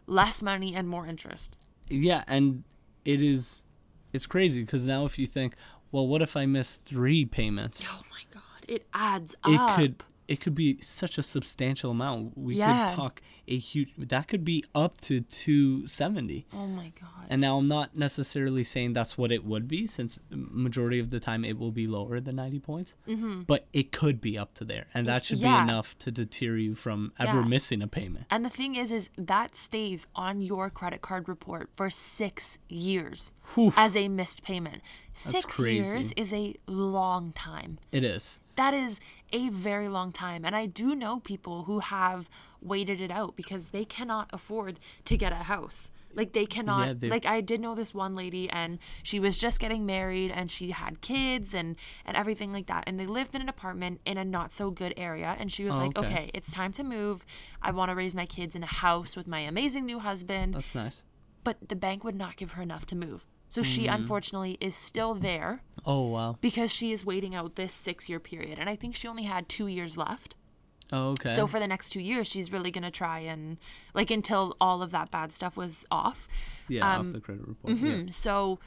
less 0.07 0.41
money 0.41 0.73
and 0.73 0.87
more 0.87 1.05
interest. 1.05 1.59
Yeah, 1.89 2.23
and 2.29 2.63
it 3.03 3.21
is 3.21 3.65
it's 4.13 4.25
crazy 4.25 4.61
because 4.61 4.87
now 4.87 5.03
if 5.03 5.19
you 5.19 5.27
think, 5.27 5.55
well, 5.91 6.07
what 6.07 6.21
if 6.21 6.37
I 6.37 6.45
miss 6.45 6.77
three 6.77 7.25
payments? 7.25 7.85
Oh 7.89 8.03
my 8.09 8.23
god, 8.33 8.63
it 8.69 8.85
adds 8.93 9.35
It 9.45 9.59
up. 9.59 9.77
It 9.77 9.81
could 9.81 10.03
it 10.31 10.39
could 10.39 10.55
be 10.55 10.79
such 10.79 11.17
a 11.17 11.23
substantial 11.23 11.91
amount. 11.91 12.37
We 12.37 12.55
Yeah. 12.55 12.87
could 12.87 12.95
talk 12.95 13.21
a 13.49 13.57
huge 13.57 13.91
that 13.97 14.29
could 14.29 14.45
be 14.45 14.63
up 14.73 15.01
to 15.01 15.19
270. 15.21 16.45
Oh 16.53 16.67
my 16.67 16.93
god. 16.99 17.25
And 17.29 17.41
now 17.41 17.57
I'm 17.57 17.67
not 17.67 17.97
necessarily 17.97 18.63
saying 18.63 18.93
that's 18.93 19.17
what 19.17 19.29
it 19.31 19.43
would 19.43 19.67
be, 19.67 19.85
since 19.87 20.19
majority 20.29 20.99
of 20.99 21.09
the 21.09 21.19
time 21.19 21.43
it 21.43 21.57
will 21.57 21.71
be 21.71 21.85
lower 21.85 22.21
than 22.21 22.37
90 22.37 22.59
points. 22.59 22.95
Mm-hmm. 23.07 23.41
But 23.41 23.67
it 23.73 23.91
could 23.91 24.21
be 24.21 24.37
up 24.37 24.53
to 24.55 24.63
there, 24.63 24.87
and 24.93 25.05
that 25.05 25.25
should 25.25 25.39
yeah. 25.39 25.57
be 25.57 25.63
enough 25.63 25.97
to 25.99 26.11
deter 26.11 26.55
you 26.55 26.75
from 26.75 27.11
ever 27.19 27.41
Yeah. 27.41 27.45
missing 27.47 27.81
a 27.81 27.87
payment. 27.87 28.25
And 28.29 28.45
the 28.45 28.49
thing 28.49 28.75
is, 28.75 28.89
is 28.89 29.09
that 29.17 29.55
stays 29.55 30.07
on 30.15 30.41
your 30.41 30.69
credit 30.69 31.01
card 31.01 31.27
report 31.27 31.69
for 31.75 31.89
six 31.89 32.57
years 32.69 33.33
Whew. 33.53 33.73
as 33.75 33.97
a 33.97 34.07
missed 34.07 34.43
payment. 34.43 34.81
Six 35.13 35.59
years 35.59 36.13
is 36.13 36.31
a 36.31 36.55
long 36.67 37.33
time. 37.33 37.79
It 37.91 38.05
is. 38.05 38.39
That 38.55 38.73
is 38.73 38.99
a 39.33 39.49
very 39.49 39.87
long 39.87 40.11
time. 40.11 40.45
And 40.45 40.55
I 40.55 40.65
do 40.65 40.95
know 40.95 41.19
people 41.19 41.63
who 41.63 41.79
have 41.79 42.29
waited 42.61 43.01
it 43.01 43.11
out 43.11 43.35
because 43.35 43.69
they 43.69 43.85
cannot 43.85 44.29
afford 44.33 44.79
to 45.05 45.17
get 45.17 45.31
a 45.31 45.43
house. 45.43 45.91
Like 46.13 46.33
they 46.33 46.45
cannot 46.45 47.01
Yeah, 47.01 47.09
like 47.09 47.25
I 47.25 47.39
did 47.39 47.61
know 47.61 47.73
this 47.73 47.93
one 47.93 48.13
lady 48.13 48.49
and 48.49 48.79
she 49.01 49.17
was 49.19 49.37
just 49.37 49.59
getting 49.61 49.85
married 49.85 50.29
and 50.29 50.51
she 50.51 50.71
had 50.71 50.99
kids 50.99 51.53
and 51.53 51.77
and 52.05 52.17
everything 52.17 52.51
like 52.51 52.67
that 52.67 52.83
and 52.85 52.99
they 52.99 53.07
lived 53.07 53.33
in 53.33 53.41
an 53.41 53.47
apartment 53.47 54.01
in 54.05 54.17
a 54.17 54.25
not 54.25 54.51
so 54.51 54.71
good 54.71 54.93
area 54.97 55.37
and 55.39 55.49
she 55.51 55.63
was 55.63 55.75
Oh, 55.75 55.79
like, 55.79 55.97
okay. 55.97 56.07
"Okay, 56.07 56.31
it's 56.33 56.51
time 56.51 56.73
to 56.73 56.83
move. 56.83 57.25
I 57.61 57.71
want 57.71 57.91
to 57.91 57.95
raise 57.95 58.13
my 58.13 58.25
kids 58.25 58.55
in 58.57 58.61
a 58.63 58.73
house 58.85 59.15
with 59.15 59.25
my 59.25 59.39
amazing 59.39 59.85
new 59.85 59.99
husband." 59.99 60.53
That's 60.55 60.75
nice. 60.75 61.03
But 61.45 61.69
the 61.69 61.77
bank 61.77 62.03
would 62.03 62.15
not 62.15 62.35
give 62.35 62.51
her 62.53 62.61
enough 62.61 62.85
to 62.87 62.95
move. 62.95 63.25
So 63.47 63.61
she 63.63 63.87
Mm. 63.87 63.95
unfortunately 63.95 64.57
is 64.59 64.75
still 64.75 65.13
there 65.15 65.63
Oh 65.85 66.07
wow. 66.07 66.37
because 66.41 66.71
she 66.71 66.91
is 66.91 67.05
waiting 67.05 67.33
out 67.33 67.55
this 67.55 67.73
6-year 67.75 68.19
period 68.19 68.59
and 68.59 68.69
I 68.69 68.75
think 68.75 68.95
she 68.95 69.07
only 69.07 69.23
had 69.23 69.49
2 69.49 69.67
years 69.67 69.97
left. 69.97 70.35
Oh, 70.93 71.11
okay. 71.11 71.29
So 71.29 71.47
for 71.47 71.57
the 71.59 71.67
next 71.67 71.91
two 71.91 72.01
years, 72.01 72.27
she's 72.27 72.51
really 72.51 72.69
gonna 72.69 72.91
try 72.91 73.19
and 73.19 73.57
like 73.93 74.11
until 74.11 74.57
all 74.59 74.83
of 74.83 74.91
that 74.91 75.09
bad 75.09 75.31
stuff 75.31 75.55
was 75.55 75.85
off. 75.89 76.27
yeah, 76.67 76.85
off 76.85 76.99
um, 76.99 77.11
the 77.13 77.21
credit 77.21 77.47
report. 77.47 77.77
Yeah. 77.77 77.91
Mm, 77.93 78.11
So, 78.11 78.59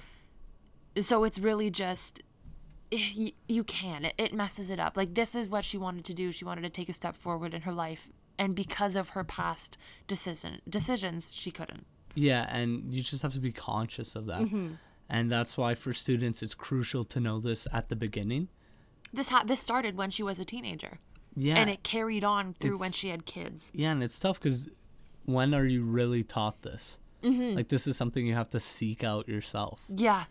so 1.01 1.25
it's 1.25 1.39
really 1.39 1.69
just 1.71 2.23
you, 2.91 3.33
you 3.49 3.62
can 3.65 4.05
it, 4.07 4.15
it 4.17 4.33
messes 4.33 4.71
it 4.71 4.81
up. 4.81 4.97
Like 4.97 5.15
this 5.15 5.35
is 5.35 5.49
what 5.51 5.65
she 5.65 5.77
wanted 5.77 6.05
to 6.07 6.15
do. 6.15 6.33
She 6.33 6.45
wanted 6.47 6.62
to 6.62 6.71
take 6.71 6.89
a 6.89 6.93
step 6.95 7.15
forward 7.15 7.53
in 7.53 7.62
her 7.62 7.73
life, 7.73 8.09
and 8.39 8.55
because 8.55 8.97
of 8.97 9.11
her 9.11 9.23
past 9.25 9.77
decision 10.07 10.61
decisions, 10.69 11.31
she 11.35 11.51
couldn't. 11.51 11.85
Yeah, 12.15 12.47
and 12.49 12.91
you 12.93 13.03
just 13.03 13.21
have 13.23 13.35
to 13.35 13.41
be 13.41 13.53
conscious 13.53 14.15
of 14.17 14.27
that. 14.27 14.41
Mm-hmm. 14.43 14.75
And 15.09 15.30
that's 15.30 15.57
why 15.57 15.74
for 15.74 15.92
students 15.92 16.42
it's 16.42 16.55
crucial 16.55 17.05
to 17.05 17.20
know 17.20 17.38
this 17.40 17.66
at 17.72 17.88
the 17.88 17.96
beginning. 17.96 18.48
This 19.12 19.28
ha- 19.28 19.44
this 19.44 19.61
started 19.61 19.96
when 19.96 20.11
she 20.11 20.22
was 20.22 20.38
a 20.38 20.44
teenager, 20.44 20.98
Yeah. 21.36 21.57
and 21.57 21.68
it 21.70 21.82
carried 21.82 22.24
on 22.24 22.55
through 22.55 22.78
when 22.78 22.90
she 22.92 23.11
had 23.11 23.26
kids. 23.26 23.70
yeah, 23.74 23.92
and 23.92 24.02
it's 24.02 24.18
tough 24.18 24.40
cuz 24.40 24.68
when 25.24 25.55
are 25.55 25.66
you 25.66 25.84
really 25.84 26.22
taught 26.24 26.62
this? 26.62 26.98
Mm-hmm. 27.22 27.57
Like 27.57 27.68
this 27.68 27.86
is 27.86 27.96
something 27.96 28.26
you 28.26 28.34
have 28.34 28.50
to 28.50 28.61
seek 28.61 29.05
out 29.05 29.28
yourself. 29.28 29.80
Yeah. 29.88 30.24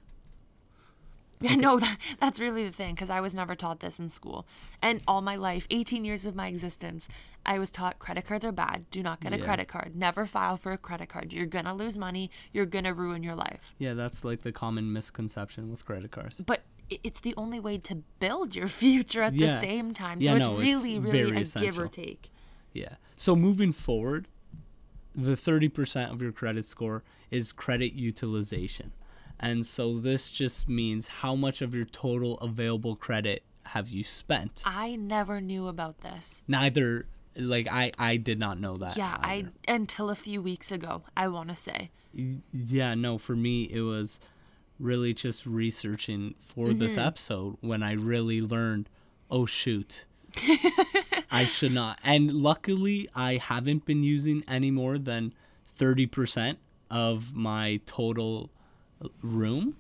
Yeah, 1.50 1.56
no, 1.56 1.78
that, 1.78 1.98
that's 2.22 2.40
really 2.40 2.64
the 2.66 2.72
thing 2.72 2.96
because 2.96 3.10
I 3.10 3.20
was 3.20 3.36
never 3.36 3.54
taught 3.54 3.82
this 3.82 4.00
in 4.00 4.10
school. 4.10 4.48
And 4.82 5.02
all 5.08 5.22
my 5.22 5.36
life, 5.36 5.68
18 5.70 6.06
years 6.06 6.26
of 6.26 6.36
my 6.36 6.48
existence, 6.48 7.10
I 7.46 7.60
was 7.60 7.70
taught 7.70 8.00
credit 8.00 8.26
cards 8.26 8.46
are 8.46 8.54
bad. 8.54 8.90
Do 8.92 9.04
not 9.04 9.20
get 9.20 9.34
a 9.34 9.38
Yeah. 9.38 9.44
credit 9.44 9.68
card. 9.68 9.94
Never 9.96 10.26
file 10.26 10.56
for 10.56 10.72
a 10.72 10.78
credit 10.78 11.10
card. 11.10 11.34
You're 11.34 11.46
going 11.46 11.66
to 11.66 11.74
lose 11.74 11.98
money. 11.98 12.32
You're 12.54 12.66
going 12.66 12.86
to 12.86 12.94
ruin 12.94 13.24
your 13.24 13.36
life. 13.36 13.76
Yeah, 13.78 13.94
that's 13.94 14.24
like 14.24 14.44
the 14.44 14.54
common 14.54 14.94
misconception 14.94 15.70
with 15.70 15.86
credit 15.86 16.12
cards. 16.12 16.40
But 16.40 16.62
i- 16.90 17.00
it's 17.04 17.20
the 17.20 17.34
only 17.36 17.60
way 17.60 17.78
to 17.80 17.96
build 18.20 18.56
your 18.56 18.68
future 18.70 19.22
at 19.22 19.34
the 19.34 19.40
Yeah. 19.48 19.58
same 19.58 19.94
time. 19.94 20.22
So 20.22 20.28
Yeah, 20.32 20.38
it's 20.38 20.48
no, 20.48 20.54
it's 20.56 20.64
really, 20.64 20.98
really 20.98 21.24
very 21.32 21.42
a 21.42 21.46
give 21.60 21.78
or 21.78 21.88
take. 21.90 22.32
Yeah. 22.72 22.96
So 23.18 23.36
moving 23.36 23.74
forward, 23.74 24.28
the 25.14 25.36
30% 25.36 26.12
of 26.14 26.22
your 26.22 26.32
credit 26.32 26.66
score 26.66 27.04
is 27.30 27.52
credit 27.52 27.94
utilization. 27.94 28.94
And 29.40 29.66
so 29.66 29.98
this 29.98 30.32
just 30.32 30.70
means 30.70 31.08
how 31.08 31.36
much 31.36 31.62
of 31.62 31.74
your 31.76 31.86
total 31.86 32.38
available 32.38 32.96
credit 32.96 33.44
have 33.68 33.90
you 33.90 34.04
spent? 34.04 34.62
I 34.66 34.96
never 34.96 35.42
knew 35.42 35.68
about 35.68 36.00
this. 36.02 36.44
Neither 36.48 37.08
like 37.36 37.68
I 37.68 37.92
I 37.98 38.18
did 38.18 38.38
not 38.40 38.60
know 38.60 38.76
that. 38.78 38.96
Yeah, 38.96 39.18
I 39.20 39.46
until 39.68 40.10
a 40.10 40.16
few 40.16 40.42
weeks 40.42 40.72
ago, 40.72 41.04
I 41.18 41.28
want 41.30 41.50
to 41.50 41.56
say. 41.56 41.90
yeah, 42.54 42.94
no, 42.94 43.18
for 43.18 43.36
me 43.36 43.64
it 43.64 43.82
was 43.82 44.20
really 44.80 45.14
just 45.14 45.46
researching 45.46 46.36
for 46.40 46.74
this 46.74 46.94
Mm-hmm. 46.94 47.08
episode 47.08 47.58
when 47.62 47.82
I 47.84 47.94
really 47.94 48.42
learned, 48.42 48.90
oh 49.32 49.46
shoot. 49.46 50.06
I 51.32 51.46
should 51.46 51.72
not. 51.74 52.00
And 52.04 52.32
luckily 52.34 53.10
I 53.16 53.38
haven't 53.38 53.86
been 53.86 54.04
using 54.04 54.44
any 54.48 54.72
more 54.72 54.98
than 54.98 55.34
30% 55.80 56.58
of 56.92 57.34
my 57.36 57.80
total 57.86 58.52
room. 59.22 59.76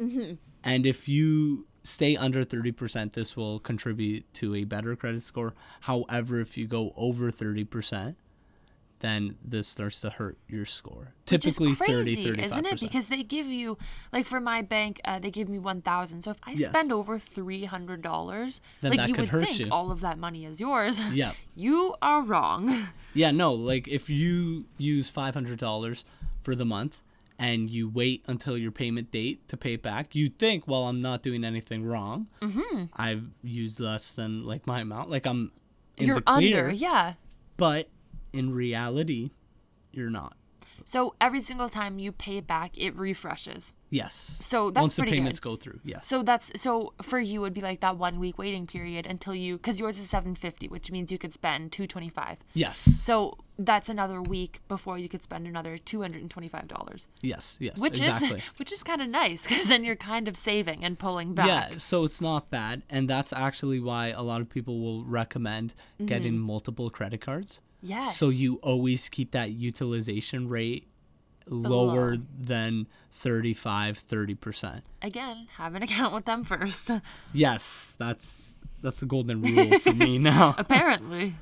Mm-hmm. 0.00 0.34
And 0.64 0.86
if 0.86 1.08
you 1.08 1.66
stay 1.84 2.16
under 2.16 2.44
30%, 2.44 3.12
this 3.12 3.36
will 3.36 3.58
contribute 3.60 4.32
to 4.34 4.54
a 4.54 4.64
better 4.64 4.96
credit 4.96 5.22
score. 5.22 5.54
However, 5.82 6.40
if 6.40 6.56
you 6.58 6.66
go 6.66 6.92
over 6.96 7.30
30%, 7.30 8.16
then 9.00 9.36
this 9.44 9.68
starts 9.68 10.00
to 10.00 10.08
hurt 10.10 10.38
your 10.48 10.64
score. 10.64 11.12
Typically 11.26 11.68
Which 11.68 11.80
is 11.82 11.86
crazy, 11.86 12.24
30, 12.24 12.38
35%. 12.42 12.44
isn't 12.46 12.66
it? 12.66 12.80
Because 12.80 13.06
they 13.08 13.22
give 13.22 13.46
you, 13.46 13.76
like 14.10 14.24
for 14.26 14.40
my 14.40 14.62
bank, 14.62 15.00
uh, 15.04 15.18
they 15.18 15.30
give 15.30 15.50
me 15.50 15.58
one 15.58 15.82
thousand. 15.82 16.22
So 16.22 16.30
if 16.30 16.38
I 16.44 16.52
Yes. 16.52 16.70
spend 16.70 16.90
over 16.90 17.18
three 17.18 17.66
hundred 17.66 18.00
dollars, 18.00 18.62
Then 18.80 18.92
like 18.92 19.00
that 19.00 19.08
you 19.08 19.14
could 19.14 19.20
would 19.24 19.28
hurt 19.28 19.46
think 19.48 19.58
you. 19.60 19.68
all 19.70 19.90
of 19.92 20.00
that 20.00 20.18
money 20.18 20.46
is 20.46 20.60
yours. 20.60 20.98
Yeah. 21.12 21.32
you 21.54 21.94
are 22.00 22.22
wrong. 22.22 22.88
Yeah, 23.14 23.30
no, 23.32 23.52
like 23.54 23.86
if 23.86 24.08
you 24.10 24.64
use 24.78 25.10
$500 25.12 26.04
for 26.40 26.54
the 26.54 26.64
month 26.66 27.02
and 27.38 27.70
you 27.70 27.88
wait 27.88 28.24
until 28.26 28.56
your 28.56 28.70
payment 28.72 29.10
date 29.10 29.46
to 29.48 29.56
pay 29.56 29.74
it 29.74 29.82
back, 29.82 30.14
you 30.14 30.28
think, 30.30 30.66
well, 30.66 30.84
I'm 30.84 31.00
not 31.00 31.22
doing 31.22 31.44
anything 31.44 31.84
wrong. 31.84 32.28
Mm-hmm. 32.40 32.84
I've 32.94 33.26
used 33.42 33.78
less 33.80 34.14
than 34.14 34.44
like 34.44 34.66
my 34.66 34.80
amount. 34.80 35.10
Like 35.10 35.26
I'm 35.26 35.52
in 35.96 36.06
You're 36.06 36.16
the 36.16 36.22
clear. 36.22 36.64
under, 36.66 36.74
yeah. 36.74 37.14
But 37.56 37.88
in 38.32 38.54
reality, 38.54 39.30
you're 39.92 40.10
not. 40.10 40.36
So 40.84 41.14
every 41.20 41.40
single 41.40 41.68
time 41.68 41.98
you 41.98 42.12
pay 42.12 42.36
it 42.36 42.46
back, 42.46 42.78
it 42.78 42.94
refreshes. 42.94 43.74
Yes. 43.90 44.38
So 44.40 44.70
that's 44.70 44.82
Once 44.82 44.96
the 44.96 45.02
payments 45.02 45.40
good. 45.40 45.50
go 45.50 45.56
through, 45.56 45.80
yes. 45.84 46.06
So 46.06 46.22
that's 46.22 46.52
so 46.60 46.92
for 47.02 47.18
you 47.18 47.40
would 47.40 47.54
be 47.54 47.60
like 47.60 47.80
that 47.80 47.96
one 47.98 48.20
week 48.20 48.38
waiting 48.38 48.66
period 48.68 49.04
until 49.04 49.34
you 49.34 49.56
because 49.56 49.80
yours 49.80 49.98
is 49.98 50.08
seven 50.08 50.36
fifty, 50.36 50.68
which 50.68 50.92
means 50.92 51.10
you 51.10 51.18
could 51.18 51.32
spend 51.32 51.72
two 51.72 51.86
twenty 51.88 52.08
five. 52.08 52.38
yes. 52.54 52.78
So 52.78 53.36
that's 53.58 53.88
another 53.88 54.20
week 54.20 54.60
before 54.68 54.98
you 54.98 55.08
could 55.08 55.22
spend 55.22 55.46
another 55.46 55.78
two 55.78 56.02
hundred 56.02 56.22
and 56.22 56.30
twenty 56.30 56.48
five 56.48 56.68
dollars. 56.68 57.08
Yes. 57.22 57.56
Yes. 57.60 57.78
which 57.78 57.98
exactly. 57.98 58.38
is 58.38 58.44
which 58.58 58.72
is 58.72 58.82
kind 58.82 59.00
of 59.00 59.08
nice 59.08 59.46
because 59.46 59.68
then 59.68 59.84
you're 59.84 59.96
kind 59.96 60.28
of 60.28 60.36
saving 60.36 60.84
and 60.84 60.98
pulling 60.98 61.34
back. 61.34 61.46
Yeah, 61.46 61.78
so 61.78 62.04
it's 62.04 62.20
not 62.20 62.50
bad, 62.50 62.82
and 62.90 63.08
that's 63.08 63.32
actually 63.32 63.80
why 63.80 64.08
a 64.08 64.22
lot 64.22 64.40
of 64.40 64.48
people 64.48 64.80
will 64.80 65.04
recommend 65.04 65.74
getting 66.04 66.34
mm-hmm. 66.34 66.42
multiple 66.42 66.90
credit 66.90 67.20
cards. 67.20 67.60
Yes. 67.82 68.16
So 68.16 68.28
you 68.28 68.56
always 68.62 69.08
keep 69.08 69.32
that 69.32 69.50
utilization 69.52 70.48
rate 70.48 70.88
lower 71.48 72.12
Below. 72.12 72.22
than 72.38 72.86
35 73.12 74.04
30%. 74.04 74.82
again 75.00 75.46
have 75.56 75.74
an 75.74 75.82
account 75.84 76.14
with 76.14 76.24
them 76.24 76.44
first. 76.44 76.90
Yes, 77.32 77.94
that's 77.98 78.54
that's 78.82 79.00
the 79.00 79.06
golden 79.06 79.42
rule 79.42 79.78
for 79.78 79.92
me 79.92 80.18
now. 80.18 80.54
Apparently. 80.58 81.34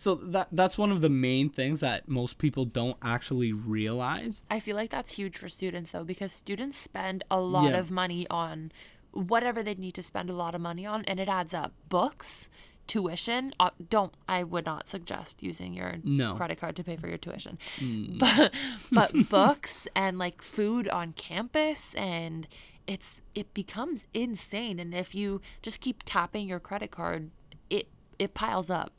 So 0.00 0.14
that 0.14 0.46
that's 0.52 0.78
one 0.78 0.92
of 0.92 1.00
the 1.00 1.08
main 1.10 1.50
things 1.50 1.80
that 1.80 2.08
most 2.08 2.38
people 2.38 2.64
don't 2.64 2.96
actually 3.02 3.52
realize. 3.52 4.44
I 4.48 4.60
feel 4.60 4.76
like 4.76 4.90
that's 4.90 5.12
huge 5.14 5.36
for 5.36 5.48
students 5.48 5.90
though 5.90 6.04
because 6.04 6.32
students 6.32 6.78
spend 6.78 7.24
a 7.30 7.40
lot 7.40 7.72
Yeah. 7.72 7.78
of 7.80 7.90
money 7.90 8.24
on 8.30 8.70
whatever 9.10 9.60
they 9.62 9.74
need 9.74 9.94
to 9.94 10.02
spend 10.02 10.30
a 10.30 10.34
lot 10.34 10.54
of 10.54 10.60
money 10.60 10.86
on 10.86 11.04
and 11.06 11.18
it 11.18 11.28
adds 11.28 11.52
up. 11.52 11.72
Books, 11.88 12.48
tuition, 12.86 13.52
uh, 13.58 13.70
don't 13.90 14.14
I 14.28 14.44
would 14.44 14.64
not 14.66 14.88
suggest 14.88 15.42
using 15.42 15.74
your 15.74 15.96
No. 16.04 16.36
credit 16.36 16.58
card 16.60 16.76
to 16.76 16.84
pay 16.84 16.96
for 16.96 17.08
your 17.08 17.18
tuition. 17.18 17.58
But 18.20 18.54
but 18.92 19.10
books 19.28 19.88
and 19.96 20.16
like 20.16 20.42
food 20.42 20.88
on 20.88 21.12
campus 21.14 21.94
and 21.96 22.46
it's 22.86 23.20
it 23.34 23.52
becomes 23.52 24.06
insane 24.14 24.78
and 24.78 24.94
if 24.94 25.12
you 25.12 25.40
just 25.60 25.80
keep 25.80 26.04
tapping 26.04 26.46
your 26.46 26.60
credit 26.60 26.92
card, 26.92 27.30
it 27.68 27.88
it 28.18 28.34
piles 28.34 28.70
up. 28.70 28.92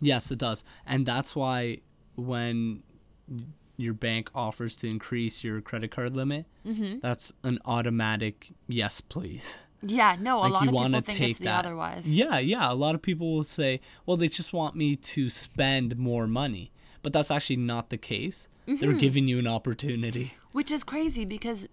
Yes, 0.00 0.30
it 0.30 0.38
does. 0.38 0.64
And 0.86 1.04
that's 1.06 1.34
why 1.36 1.78
when 2.16 2.82
your 3.76 3.94
bank 3.94 4.30
offers 4.34 4.76
to 4.76 4.86
increase 4.88 5.42
your 5.44 5.60
credit 5.60 5.90
card 5.90 6.14
limit, 6.16 6.46
Mm-hmm. 6.66 6.98
that's 7.00 7.32
an 7.42 7.58
automatic 7.64 8.52
yes, 8.68 9.00
please. 9.00 9.56
Yeah, 9.82 10.16
no, 10.20 10.38
a 10.38 10.40
Like 10.40 10.52
lot 10.52 10.62
of 10.62 10.68
people 10.68 11.00
think 11.00 11.18
take 11.18 11.30
it's 11.30 11.38
the 11.38 11.46
that. 11.46 11.64
otherwise. 11.64 12.14
Yeah, 12.14 12.38
yeah. 12.38 12.70
A 12.70 12.74
lot 12.74 12.94
of 12.94 13.00
people 13.00 13.34
will 13.34 13.44
say, 13.44 13.80
well, 14.04 14.18
they 14.18 14.28
just 14.28 14.52
want 14.52 14.76
me 14.76 14.94
to 14.96 15.30
spend 15.30 15.96
more 15.96 16.26
money. 16.26 16.70
but 17.02 17.14
that's 17.14 17.30
actually 17.30 17.56
not 17.56 17.88
the 17.88 17.96
case. 17.96 18.46
Mm-hmm. 18.68 18.76
They're 18.84 18.92
giving 18.92 19.26
you 19.26 19.38
an 19.38 19.46
opportunity. 19.46 20.34
Which 20.52 20.70
is 20.70 20.84
crazy 20.84 21.24
because 21.24 21.66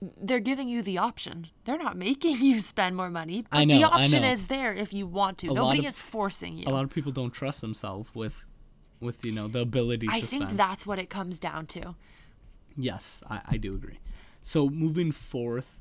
they're 0.00 0.40
giving 0.40 0.68
you 0.68 0.82
the 0.82 0.98
option. 0.98 1.48
They're 1.64 1.78
not 1.78 1.96
making 1.96 2.36
you 2.40 2.60
spend 2.60 2.96
more 2.96 3.10
money. 3.10 3.44
But 3.50 3.58
I 3.58 3.64
know, 3.64 3.78
the 3.78 3.84
option 3.84 4.22
know. 4.22 4.32
is 4.32 4.46
there 4.46 4.74
if 4.74 4.92
you 4.92 5.06
want 5.06 5.38
to. 5.38 5.48
lot 5.48 5.54
Nobody 5.54 5.80
of- 5.80 5.86
is 5.86 5.98
forcing 5.98 6.56
you. 6.56 6.64
A 6.66 6.70
lot 6.70 6.84
of 6.84 6.90
people 6.90 7.12
don't 7.12 7.32
trust 7.32 7.60
themselves 7.60 8.14
with 8.14 8.46
with 9.00 9.24
you 9.24 9.32
know 9.32 9.48
the 9.48 9.60
ability 9.60 10.08
I 10.10 10.20
think 10.20 10.44
spend. 10.44 10.58
that's 10.58 10.86
what 10.86 10.98
it 10.98 11.08
comes 11.10 11.38
down 11.38 11.66
to. 11.68 11.94
Yes, 12.76 13.22
I, 13.28 13.40
I 13.50 13.56
do 13.56 13.74
agree. 13.74 13.98
So 14.42 14.68
moving 14.68 15.10
forth, 15.10 15.80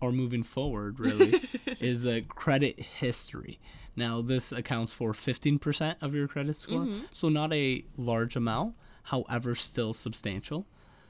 or 0.00 0.12
moving 0.12 0.42
forward, 0.42 0.98
really, 0.98 1.40
is 1.80 2.02
the 2.02 2.22
credit 2.22 2.80
history. 2.80 3.60
Now, 3.94 4.20
this 4.20 4.52
accounts 4.52 4.92
for 4.92 5.12
15% 5.14 5.96
of 6.02 6.14
your 6.14 6.28
credit 6.28 6.56
score, 6.56 6.80
mm-hmm. 6.80 7.04
so 7.12 7.30
not 7.30 7.52
a 7.54 7.82
large 7.96 8.36
amount, 8.36 8.74
however, 9.04 9.54
still 9.54 9.94
substantial. 9.94 10.66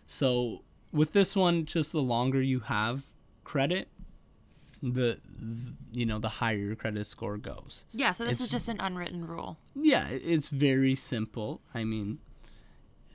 So 0.06 0.62
with 0.96 1.12
this 1.12 1.36
one, 1.36 1.64
just 1.66 1.92
the 1.92 2.00
longer 2.02 2.40
you 2.42 2.60
have 2.60 3.04
credit, 3.44 3.88
the, 4.82 5.14
th- 5.14 5.74
you 5.92 6.06
know 6.06 6.18
the 6.18 6.28
higher 6.28 6.56
your 6.56 6.76
credit 6.76 7.06
score 7.06 7.36
goes. 7.38 7.86
Yeah, 7.92 8.12
so 8.12 8.24
this 8.24 8.38
It's- 8.38 8.46
is 8.46 8.50
just 8.50 8.68
an 8.68 8.80
unwritten 8.80 9.26
rule. 9.26 9.58
Yeah, 9.74 10.08
it's 10.08 10.48
very 10.48 10.94
simple. 10.94 11.60
I 11.74 11.84
mean, 11.84 12.18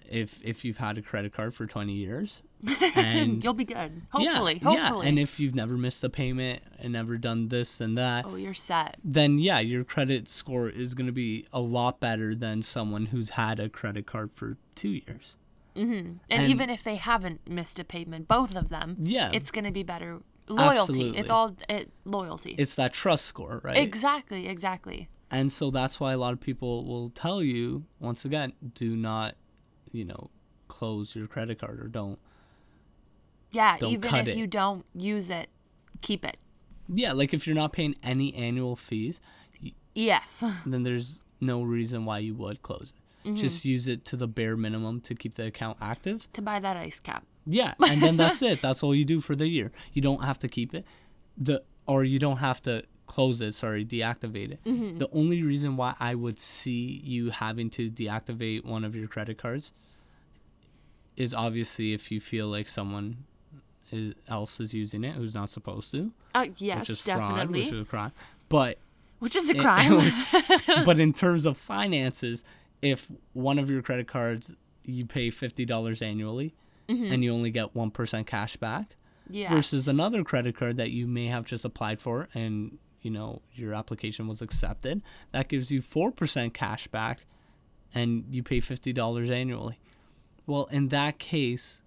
if 0.09 0.43
if 0.43 0.63
you've 0.65 0.77
had 0.77 0.97
a 0.97 1.01
credit 1.01 1.34
card 1.34 1.55
for 1.55 1.65
20 1.65 1.93
years 1.93 2.41
and 2.95 3.41
You'll 3.43 3.53
be 3.53 3.63
good. 3.65 4.01
Hopefully. 4.11 4.59
yeah, 4.61 4.69
hopefully. 4.69 5.05
Yeah, 5.05 5.09
and 5.09 5.17
if 5.17 5.39
you've 5.39 5.55
never 5.55 5.75
missed 5.77 6.03
a 6.03 6.09
payment 6.09 6.61
and 6.79 6.93
never 6.93 7.17
done 7.17 7.47
this 7.47 7.79
and 7.82 7.97
that, 7.97 8.25
oh, 8.27 8.36
you're 8.36 8.53
set. 8.53 8.97
then 9.03 9.39
yeah, 9.39 9.59
your 9.59 9.84
credit 9.84 10.27
score 10.27 10.67
is 10.69 10.93
going 10.93 11.07
to 11.07 11.11
be 11.13 11.47
a 11.53 11.59
lot 11.61 11.99
better 11.99 12.36
than 12.36 12.61
someone 12.61 13.07
who's 13.07 13.32
had 13.32 13.59
a 13.59 13.69
credit 13.69 14.05
card 14.05 14.32
for 14.34 14.57
two 14.75 14.89
years. 14.89 15.36
Mm-hmm. 15.76 15.91
And, 15.93 16.17
And- 16.30 16.51
even 16.51 16.69
if 16.69 16.84
they 16.84 16.95
haven't 16.95 17.47
missed 17.49 17.80
a 17.80 17.84
payment, 17.84 18.28
both 18.28 18.55
of 18.55 18.69
them, 18.69 18.97
Yeah. 18.99 19.30
it's 19.34 19.51
going 19.51 19.65
to 19.65 19.72
be 19.72 19.84
better. 19.84 20.22
Loyalty. 20.49 20.80
Absolutely. 20.80 21.17
It's 21.19 21.30
all 21.30 21.55
it, 21.69 21.91
loyalty. 22.03 22.55
It's 22.57 22.76
that 22.76 22.91
trust 22.93 23.26
score, 23.26 23.61
right? 23.63 23.78
exactly, 23.78 24.47
exactly. 24.47 25.07
and 25.30 25.49
so 25.51 25.72
that's 25.72 25.97
why 25.99 26.11
a 26.11 26.17
lot 26.17 26.34
of 26.34 26.41
people 26.41 26.84
will 26.86 27.09
tell 27.09 27.41
you 27.41 27.86
once 27.99 28.26
again, 28.26 28.51
do 28.74 28.95
not, 28.97 29.36
you 29.93 30.03
know, 30.03 30.30
close 30.67 31.15
your 31.15 31.28
credit 31.28 31.59
card 31.59 31.80
or 31.80 31.88
don't. 31.88 32.19
Yeah, 33.51 33.78
Don't 33.78 33.93
even 33.93 34.15
if 34.15 34.28
it. 34.30 34.38
you 34.38 34.47
don't 34.47 34.86
use 34.93 35.30
it, 35.30 35.49
keep 36.01 36.26
it. 36.26 36.38
Yeah, 36.93 37.11
like 37.13 37.34
if 37.34 37.45
you're 37.47 37.55
not 37.55 37.72
paying 37.74 37.95
any 38.03 38.34
annual 38.34 38.76
fees, 38.76 39.22
Yes. 39.93 40.43
then 40.65 40.84
there's 40.84 41.19
no 41.39 41.61
reason 41.63 42.03
why 42.05 42.19
you 42.19 42.34
would 42.36 42.61
close 42.61 42.93
it. 42.95 43.01
Mm-hmm. 43.26 43.36
Just 43.36 43.65
use 43.65 43.88
it 43.88 44.03
to 44.05 44.15
the 44.15 44.28
bare 44.28 44.57
minimum 44.57 45.01
to 45.01 45.15
keep 45.15 45.36
the 45.36 45.45
account 45.45 45.78
active. 45.82 46.32
to 46.34 46.41
buy 46.41 46.59
that 46.59 46.76
ice 46.78 46.99
cap. 46.99 47.24
Yeah, 47.45 47.74
and 47.88 48.01
then 48.01 48.17
that's 48.17 48.41
it. 48.41 48.61
That's 48.61 48.84
all 48.84 48.93
you 48.95 49.05
do 49.05 49.19
for 49.22 49.36
the 49.36 49.47
year. 49.47 49.72
You 49.93 50.01
don't 50.01 50.24
have 50.24 50.38
to 50.39 50.47
keep 50.47 50.74
it, 50.76 50.86
the 51.38 51.63
or 51.88 52.03
you 52.03 52.19
don't 52.19 52.38
have 52.38 52.61
to 52.63 52.84
close 53.07 53.41
it. 53.41 53.53
Sorry, 53.53 53.84
deactivate 53.84 54.51
it. 54.53 54.63
Mm-hmm. 54.65 54.99
The 54.99 55.09
only 55.11 55.41
reason 55.43 55.76
why 55.76 55.95
I 55.99 56.13
would 56.15 56.39
see 56.39 57.01
you 57.03 57.32
having 57.32 57.69
to 57.72 57.89
deactivate 57.89 58.63
one 58.63 58.84
of 58.86 58.95
your 58.95 59.07
credit 59.07 59.38
cards 59.39 59.72
is 61.17 61.34
obviously 61.34 61.93
if 61.93 62.11
you 62.11 62.19
feel 62.19 62.47
like 62.47 62.67
someone 62.67 63.26
is, 63.91 64.13
else 64.28 64.59
is 64.59 64.74
using 64.74 65.03
it 65.03 65.15
who's 65.15 65.34
not 65.34 65.49
supposed 65.49 65.91
to, 65.91 66.11
Uh, 66.34 66.47
yes, 66.57 66.82
which 66.82 66.89
is 66.91 67.01
fraud, 67.01 67.19
definitely. 67.38 67.63
which 67.63 67.74
is 67.74 67.80
a 67.82 67.86
crime. 67.86 68.11
But 68.49 68.78
Which 69.19 69.36
is 69.36 69.49
a 69.49 69.55
crime. 69.55 70.11
but 70.86 70.99
in 70.99 71.13
terms 71.24 71.45
of 71.45 71.57
finances, 71.57 72.43
if 72.82 73.07
one 73.34 73.59
of 73.59 73.69
your 73.69 73.82
credit 73.82 74.07
cards 74.07 74.53
you 74.84 75.05
pay 75.05 75.29
fifty 75.29 75.65
dollars 75.65 76.01
annually 76.01 76.53
mm-hmm. 76.89 77.11
and 77.13 77.23
you 77.23 77.34
only 77.34 77.51
get 77.51 77.75
one 77.75 77.91
percent 77.91 78.27
cash 78.27 78.57
back, 78.57 78.95
yes. 79.29 79.51
versus 79.51 79.88
another 79.88 80.23
credit 80.23 80.55
card 80.55 80.77
that 80.77 80.91
you 80.91 81.07
may 81.07 81.27
have 81.27 81.45
just 81.45 81.65
applied 81.65 82.01
for 82.01 82.27
and 82.34 82.77
you 83.01 83.11
know 83.11 83.41
your 83.53 83.73
application 83.73 84.27
was 84.27 84.41
accepted, 84.41 85.01
that 85.32 85.47
gives 85.47 85.71
you 85.71 85.82
four 85.82 86.11
percent 86.11 86.53
cash 86.53 86.88
back, 86.88 87.25
and 87.93 88.25
you 88.29 88.43
pay 88.43 88.59
fifty 88.59 88.93
dollars 88.93 89.29
annually. 89.29 89.79
Well, 90.47 90.67
in 90.71 90.89
that 90.89 91.19
case, 91.19 91.84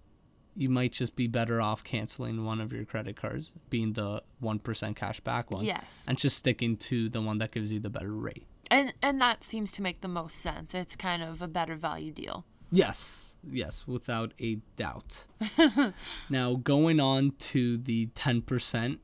you 0.55 0.69
might 0.69 0.93
just 0.93 1.15
be 1.15 1.27
better 1.27 1.61
off 1.61 1.83
canceling 1.83 2.45
one 2.45 2.61
of 2.61 2.71
your 2.71 2.85
credit 2.85 3.17
cards, 3.17 3.51
being 3.69 3.93
the 3.93 4.23
one 4.39 4.59
percent 4.59 4.95
cash 4.95 5.19
back 5.19 5.51
one, 5.51 5.65
Yes. 5.65 6.05
and 6.07 6.17
just 6.17 6.37
sticking 6.37 6.77
to 6.77 7.09
the 7.09 7.21
one 7.21 7.37
that 7.39 7.51
gives 7.51 7.73
you 7.73 7.79
the 7.79 7.89
better 7.89 8.13
rate. 8.13 8.45
And 8.71 8.93
and 9.01 9.21
that 9.21 9.43
seems 9.43 9.71
to 9.73 9.81
make 9.81 10.01
the 10.01 10.07
most 10.07 10.37
sense. 10.37 10.73
It's 10.73 10.95
kind 10.95 11.21
of 11.23 11.41
a 11.41 11.47
better 11.47 11.75
value 11.75 12.11
deal. 12.11 12.45
Yes, 12.71 13.35
yes, 13.49 13.85
without 13.87 14.33
a 14.39 14.55
doubt. 14.75 15.25
now, 16.29 16.55
going 16.55 16.99
on 16.99 17.31
to 17.39 17.77
the 17.77 18.07
10%, 18.07 18.97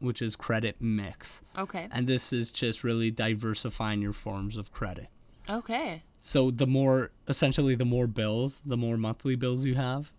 which 0.00 0.22
is 0.22 0.34
credit 0.34 0.76
mix. 0.80 1.40
Okay. 1.56 1.88
And 1.90 2.06
this 2.06 2.32
is 2.32 2.50
just 2.50 2.82
really 2.82 3.10
diversifying 3.10 4.02
your 4.02 4.12
forms 4.12 4.56
of 4.56 4.72
credit. 4.72 5.08
Okay. 5.48 6.02
So, 6.20 6.50
the 6.50 6.66
more, 6.66 7.10
essentially, 7.28 7.74
the 7.74 7.84
more 7.84 8.06
bills, 8.06 8.62
the 8.64 8.76
more 8.76 8.96
monthly 8.96 9.36
bills 9.36 9.64
you 9.64 9.74
have, 9.74 10.12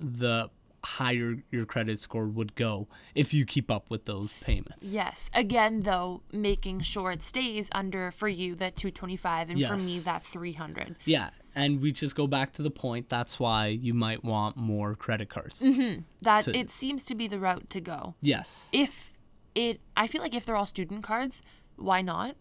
the 0.00 0.50
higher 0.84 1.36
your 1.50 1.64
credit 1.64 1.98
score 1.98 2.26
would 2.26 2.54
go 2.54 2.86
if 3.14 3.32
you 3.34 3.44
keep 3.44 3.70
up 3.70 3.90
with 3.90 4.04
those 4.04 4.30
payments. 4.40 4.86
Yes. 4.86 5.30
Again, 5.34 5.82
though, 5.82 6.22
making 6.32 6.80
sure 6.80 7.10
it 7.10 7.22
stays 7.22 7.68
under 7.72 8.10
for 8.10 8.28
you 8.28 8.54
that 8.56 8.76
225 8.76 9.50
and 9.50 9.66
for 9.66 9.76
me 9.76 9.94
Yes. 9.96 10.04
that 10.04 10.22
300. 10.22 10.96
Yeah. 11.04 11.30
And 11.54 11.80
we 11.80 11.92
just 11.92 12.14
go 12.14 12.26
back 12.26 12.52
to 12.54 12.62
the 12.62 12.70
point. 12.70 13.08
That's 13.08 13.40
why 13.40 13.68
you 13.68 13.94
might 13.94 14.24
want 14.24 14.56
more 14.56 14.94
credit 14.94 15.28
cards. 15.28 15.60
Mm-hmm. 15.60 16.02
That 16.22 16.44
To- 16.44 16.56
it 16.56 16.70
seems 16.70 17.04
to 17.06 17.14
be 17.14 17.26
the 17.28 17.38
route 17.38 17.70
to 17.70 17.80
go. 17.80 18.14
Yes. 18.20 18.68
If 18.72 19.12
it 19.54 19.80
I 19.96 20.06
feel 20.06 20.20
like 20.20 20.34
if 20.34 20.44
they're 20.44 20.56
all 20.56 20.66
student 20.66 21.02
cards, 21.02 21.42
why 21.76 22.02
not? 22.02 22.36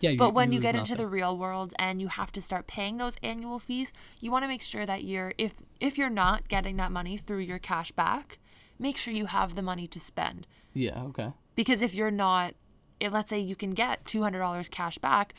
Yeah. 0.00 0.16
But 0.18 0.34
when 0.34 0.52
you 0.52 0.60
get 0.60 0.74
into 0.74 0.94
the 0.96 1.06
real 1.06 1.36
world 1.36 1.72
and 1.78 2.00
you 2.00 2.08
have 2.08 2.30
to 2.32 2.42
start 2.42 2.66
paying 2.66 2.98
those 2.98 3.16
annual 3.22 3.58
fees, 3.58 3.92
you 4.20 4.30
want 4.30 4.42
to 4.44 4.48
make 4.48 4.60
sure 4.60 4.84
that 4.84 5.04
you're 5.04 5.32
if 5.38 5.52
if 5.80 5.98
you're 5.98 6.10
not 6.10 6.48
getting 6.48 6.76
that 6.76 6.92
money 6.92 7.16
through 7.16 7.38
your 7.40 7.58
cash 7.58 7.90
back, 7.92 8.38
make 8.78 8.96
sure 8.96 9.12
you 9.14 9.26
have 9.26 9.54
the 9.54 9.62
money 9.62 9.86
to 9.88 10.00
spend. 10.00 10.46
Yeah. 10.72 11.02
Okay. 11.04 11.30
Because 11.54 11.82
if 11.82 11.94
you're 11.94 12.10
not 12.10 12.54
eh, 13.00 13.08
let's 13.10 13.30
say 13.30 13.38
you 13.38 13.56
can 13.56 13.70
get 13.70 14.04
$200 14.04 14.70
cash 14.70 14.98
back, 14.98 15.34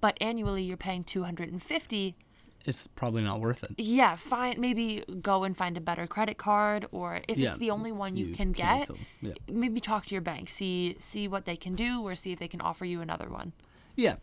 but 0.00 0.16
annually 0.20 0.62
you're 0.62 0.76
paying 0.76 1.04
250, 1.04 2.14
It's 2.64 2.86
probably 2.88 3.22
not 3.22 3.40
worth 3.40 3.64
it. 3.64 3.72
yeah, 3.78 4.14
fine, 4.16 4.60
maybe 4.60 5.04
go 5.20 5.44
and 5.44 5.56
find 5.56 5.76
a 5.76 5.80
better 5.80 6.06
credit 6.06 6.38
card 6.38 6.86
or 6.92 7.20
if 7.28 7.36
Yeah, 7.36 7.48
it's 7.48 7.58
the 7.58 7.70
only 7.70 7.90
one 7.92 8.16
you, 8.16 8.26
you 8.26 8.34
can 8.34 8.52
get, 8.52 8.88
yeah. 9.20 9.32
maybe 9.50 9.80
talk 9.80 10.06
to 10.06 10.14
your 10.14 10.22
bank, 10.22 10.50
see 10.50 10.96
see 10.98 11.26
what 11.28 11.44
they 11.46 11.56
can 11.56 11.74
do 11.74 12.02
or 12.02 12.14
see 12.14 12.32
if 12.32 12.38
they 12.38 12.48
can 12.48 12.60
offer 12.60 12.84
you 12.84 13.00
another 13.00 13.28
one. 13.28 13.52
Yeah. 13.96 14.16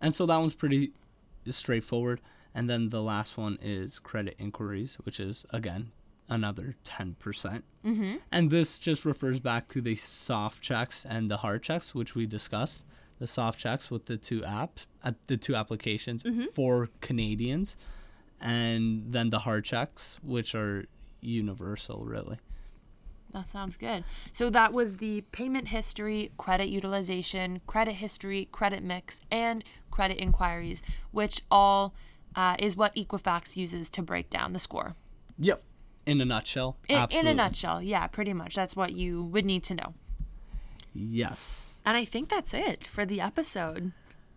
And 0.00 0.14
so 0.14 0.26
that 0.26 0.36
one's 0.36 0.54
pretty 0.54 0.92
straightforward. 1.48 2.20
And 2.54 2.68
then 2.68 2.90
the 2.90 3.02
last 3.02 3.36
one 3.36 3.58
is 3.62 3.98
credit 3.98 4.36
inquiries, 4.38 4.98
which 5.04 5.20
is, 5.20 5.46
again, 5.50 5.92
another 6.28 6.76
10%. 6.84 7.18
percent 7.18 7.64
mm-hmm. 7.84 8.16
And 8.32 8.50
this 8.50 8.78
just 8.78 9.04
refers 9.04 9.40
back 9.40 9.68
to 9.68 9.80
the 9.80 9.96
soft 9.96 10.62
checks 10.62 11.04
and 11.04 11.30
the 11.30 11.38
hard 11.38 11.62
checks, 11.62 11.94
which 11.94 12.14
we 12.14 12.26
discussed. 12.26 12.84
The 13.18 13.26
soft 13.26 13.58
checks 13.58 13.90
with 13.90 14.06
the 14.06 14.16
two 14.16 14.40
apps, 14.40 14.86
uh, 15.04 15.12
the 15.26 15.36
two 15.36 15.54
applications 15.54 16.24
for 16.54 16.88
Canadians, 17.02 17.76
and 18.40 19.12
then 19.12 19.28
the 19.28 19.40
hard 19.40 19.64
checks, 19.64 20.18
which 20.22 20.54
are 20.54 20.86
universal, 21.20 22.04
really. 22.04 22.38
That 23.32 23.48
sounds 23.48 23.76
good. 23.76 24.04
So 24.32 24.50
that 24.50 24.72
was 24.72 24.96
the 24.96 25.20
payment 25.32 25.68
history, 25.68 26.32
credit 26.38 26.68
utilization, 26.68 27.60
credit 27.66 27.94
history, 27.94 28.48
credit 28.50 28.82
mix, 28.82 29.20
and 29.30 29.62
credit 29.90 30.16
inquiries, 30.16 30.82
which 31.10 31.42
all 31.50 31.94
uh, 32.34 32.56
is 32.58 32.76
what 32.76 32.94
Equifax 32.94 33.56
uses 33.56 33.90
to 33.90 34.02
break 34.02 34.30
down 34.30 34.52
the 34.52 34.58
score. 34.58 34.94
Yep. 35.38 35.62
In 36.06 36.20
a 36.20 36.24
nutshell. 36.24 36.76
In, 36.88 37.06
in 37.10 37.26
a 37.26 37.34
nutshell, 37.34 37.82
yeah, 37.82 38.06
pretty 38.06 38.32
much. 38.32 38.54
That's 38.54 38.74
what 38.74 38.92
you 38.92 39.24
would 39.24 39.44
need 39.44 39.62
to 39.64 39.74
know. 39.74 39.94
Yes. 40.94 41.74
And 41.84 41.96
I 41.96 42.04
think 42.04 42.28
that's 42.28 42.54
it 42.54 42.86
for 42.86 43.04
the 43.04 43.20
episode. 43.20 43.92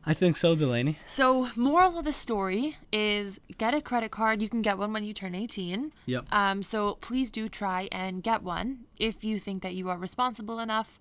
I 0.06 0.14
think 0.14 0.36
so, 0.36 0.54
Delaney. 0.54 0.98
So, 1.06 1.50
moral 1.56 1.98
of 1.98 2.04
the 2.04 2.12
story 2.12 2.78
is 2.92 3.40
get 3.58 3.74
a 3.74 3.80
credit 3.82 4.12
card. 4.12 4.42
You 4.42 4.50
can 4.50 4.62
get 4.62 4.78
one 4.78 4.92
when 4.92 5.06
you 5.06 5.14
turn 5.14 5.34
18. 5.34 5.94
Yep. 6.08 6.26
Um, 6.30 6.62
so 6.62 6.96
please 6.96 7.32
do 7.32 7.48
try 7.48 7.88
and 7.92 8.22
get 8.22 8.44
one 8.44 8.80
if 8.98 9.24
you 9.24 9.40
think 9.40 9.64
that 9.64 9.76
you 9.76 9.90
are 9.90 9.98
responsible 9.98 10.60
enough. 10.60 11.00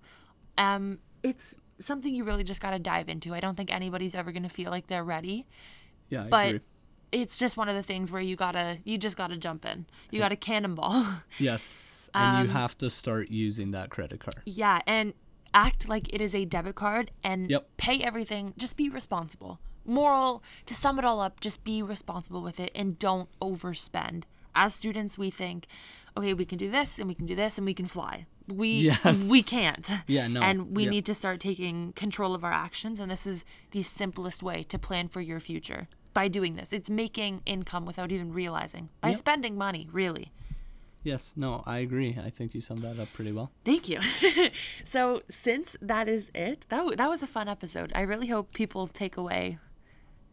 Um, 0.57 0.99
it's 1.21 1.57
something 1.79 2.15
you 2.15 2.23
really 2.23 2.45
just 2.45 2.61
got 2.61 2.71
to 2.71 2.79
dive 2.79 3.09
into. 3.09 3.33
I 3.33 3.41
don't 3.41 3.55
think 3.55 3.73
anybody's 3.73 4.15
ever 4.15 4.31
going 4.31 4.43
to 4.43 4.49
feel 4.49 4.71
like 4.71 4.87
they're 4.87 5.03
ready, 5.03 5.47
Yeah, 6.09 6.23
I 6.23 6.29
but 6.29 6.47
agree. 6.47 6.59
It's 7.13 7.37
just 7.37 7.55
one 7.57 7.69
of 7.69 7.75
the 7.75 7.83
things 7.83 8.11
where 8.11 8.21
you 8.21 8.35
gotta, 8.35 8.79
you 8.83 8.97
just 8.97 9.15
gotta 9.15 9.37
jump 9.37 9.65
in. 9.65 9.85
You 10.11 10.19
gotta 10.19 10.35
cannonball. 10.35 11.05
Yes, 11.39 12.09
and 12.13 12.37
Um, 12.37 12.45
you 12.47 12.51
have 12.51 12.77
to 12.79 12.89
start 12.89 13.29
using 13.31 13.71
that 13.71 13.89
credit 13.89 14.19
card. 14.19 14.41
yeah, 14.45 14.81
and 14.85 15.13
act 15.53 15.87
like 15.87 16.11
it 16.13 16.19
is 16.21 16.33
a 16.35 16.45
debit 16.45 16.75
card 16.75 17.11
and 17.23 17.49
Yep. 17.49 17.69
pay 17.77 18.01
everything. 18.01 18.53
Just 18.57 18.75
be 18.77 18.89
responsible. 18.89 19.59
moral 19.85 20.41
to 20.65 20.73
sum 20.73 20.97
it 20.97 21.03
all 21.05 21.19
up, 21.19 21.41
just 21.41 21.63
be 21.65 21.81
responsible 21.83 22.41
with 22.41 22.57
it 22.59 22.71
and 22.73 22.97
don't 22.97 23.27
overspend. 23.41 24.23
As 24.55 24.73
students, 24.73 25.17
we 25.17 25.29
think, 25.29 25.67
okay, 26.15 26.33
we 26.33 26.45
can 26.45 26.57
do 26.57 26.71
this 26.71 26.99
and 26.99 27.07
we 27.09 27.13
can 27.15 27.25
do 27.25 27.35
this 27.35 27.57
and 27.57 27.65
we 27.65 27.73
can 27.73 27.87
fly. 27.87 28.25
We 28.47 28.69
Yes. 28.91 29.19
we 29.23 29.41
can't. 29.43 29.89
Yeah, 30.07 30.27
no, 30.27 30.41
And 30.41 30.73
we 30.75 30.83
yeah. 30.85 30.89
need 30.91 31.05
to 31.07 31.13
start 31.13 31.39
taking 31.41 31.91
control 31.93 32.33
of 32.33 32.43
our 32.45 32.53
actions 32.53 32.99
and 33.01 33.11
this 33.11 33.27
is 33.27 33.43
the 33.71 33.83
simplest 33.83 34.41
way 34.41 34.63
to 34.63 34.79
plan 34.79 35.09
for 35.09 35.19
your 35.21 35.39
future. 35.41 35.87
By 36.13 36.27
doing 36.27 36.53
this, 36.55 36.73
it's 36.73 36.89
making 36.89 37.41
income 37.45 37.85
without 37.85 38.11
even 38.11 38.31
realizing. 38.31 38.89
By 39.01 39.09
Yep. 39.09 39.17
spending 39.17 39.57
money, 39.57 39.89
really. 39.91 40.31
Yes, 41.03 41.33
no, 41.35 41.63
I 41.65 41.79
agree. 41.79 42.17
I 42.23 42.29
think 42.29 42.53
you 42.53 42.61
summed 42.61 42.81
that 42.83 42.97
up 42.99 43.11
pretty 43.13 43.31
well. 43.33 43.51
Thank 43.65 43.89
you. 43.89 43.99
so, 44.85 45.21
since 45.29 45.75
that 45.81 46.07
is 46.07 46.31
it, 46.33 46.65
that, 46.69 46.77
w- 46.77 46.95
that 46.95 47.09
was 47.09 47.21
a 47.23 47.27
fun 47.27 47.49
episode. 47.49 47.91
I 47.93 48.01
really 48.01 48.27
hope 48.27 48.53
people 48.53 48.87
take 48.87 49.17
away 49.17 49.57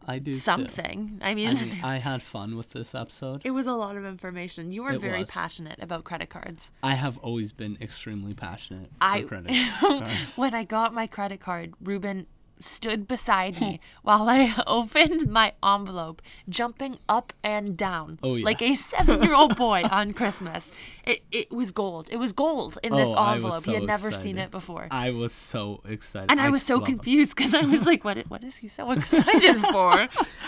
I 0.07 0.17
do 0.17 0.33
something. 0.33 1.19
I 1.21 1.33
mean, 1.35 1.49
I 1.49 1.53
mean, 1.65 1.79
I 1.83 1.97
had 1.97 2.23
fun 2.23 2.55
with 2.57 2.69
this 2.71 2.95
episode. 2.95 3.41
it 3.43 3.51
was 3.51 3.67
a 3.67 3.73
lot 3.73 3.97
of 3.97 4.05
information. 4.05 4.71
You 4.71 4.83
were 4.83 4.93
It 4.93 5.01
very 5.01 5.19
was. 5.19 5.29
passionate 5.31 5.77
about 5.81 6.05
credit 6.05 6.29
cards. 6.29 6.71
I 6.81 6.95
have 6.95 7.17
always 7.19 7.51
been 7.51 7.77
extremely 7.81 8.33
passionate 8.33 8.89
I 9.01 9.21
credit 9.21 9.51
cards. 9.79 10.37
when 10.37 10.55
I 10.55 10.63
got 10.63 10.93
my 10.93 11.05
credit 11.05 11.39
card, 11.41 11.73
Ruben 11.83 12.25
stood 12.61 13.07
beside 13.07 13.59
me 13.59 13.79
while 14.03 14.29
I 14.29 14.53
opened 14.67 15.29
my 15.29 15.53
envelope, 15.63 16.21
jumping 16.47 16.97
up 17.09 17.33
and 17.43 17.75
down 17.77 18.19
Oh, 18.23 18.35
yeah. 18.35 18.45
like 18.45 18.61
a 18.61 18.75
seven-year-old 18.75 19.55
boy 19.55 19.83
on 19.91 20.13
Christmas. 20.13 20.71
It 21.05 21.23
it 21.31 21.51
was 21.51 21.71
gold. 21.71 22.09
It 22.11 22.17
was 22.17 22.31
gold 22.33 22.77
in 22.83 22.95
this 22.95 23.09
Oh, 23.09 23.13
I 23.15 23.35
was 23.35 23.43
envelope. 23.43 23.65
he 23.65 23.73
had 23.73 23.83
so 23.83 23.85
never 23.87 24.11
seen 24.11 24.37
it 24.37 24.51
before. 24.51 24.87
I 24.91 25.11
was 25.11 25.33
so 25.33 25.81
excited. 25.87 26.31
and 26.31 26.39
I 26.39 26.49
was 26.49 26.63
so 26.63 26.79
confused 26.79 27.35
because 27.35 27.53
I 27.53 27.61
was 27.65 27.85
like, 27.85 28.03
"What? 28.03 28.17
What 28.29 28.43
is 28.43 28.57
he 28.57 28.67
so 28.67 28.91
excited 28.91 29.59
for? 29.71 30.07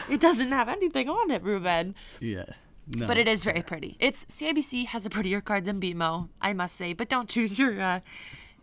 It 0.10 0.20
doesn't 0.22 0.52
have 0.52 0.70
anything 0.70 1.10
on 1.10 1.32
it, 1.32 1.44
Ruben." 1.44 1.96
Yeah. 2.20 2.46
No. 2.86 3.08
But 3.08 3.18
it 3.18 3.30
is 3.30 3.46
very 3.46 3.62
pretty. 3.64 3.96
It's 4.00 4.26
CIBC 4.26 4.88
has 4.88 5.06
a 5.06 5.10
prettier 5.10 5.40
card 5.40 5.64
than 5.64 5.80
BMO, 5.80 6.28
I 6.42 6.52
must 6.52 6.76
say. 6.76 6.92
But 6.92 7.08
don't 7.08 7.30
choose 7.30 7.58
your 7.58 7.80
uh, 7.82 8.00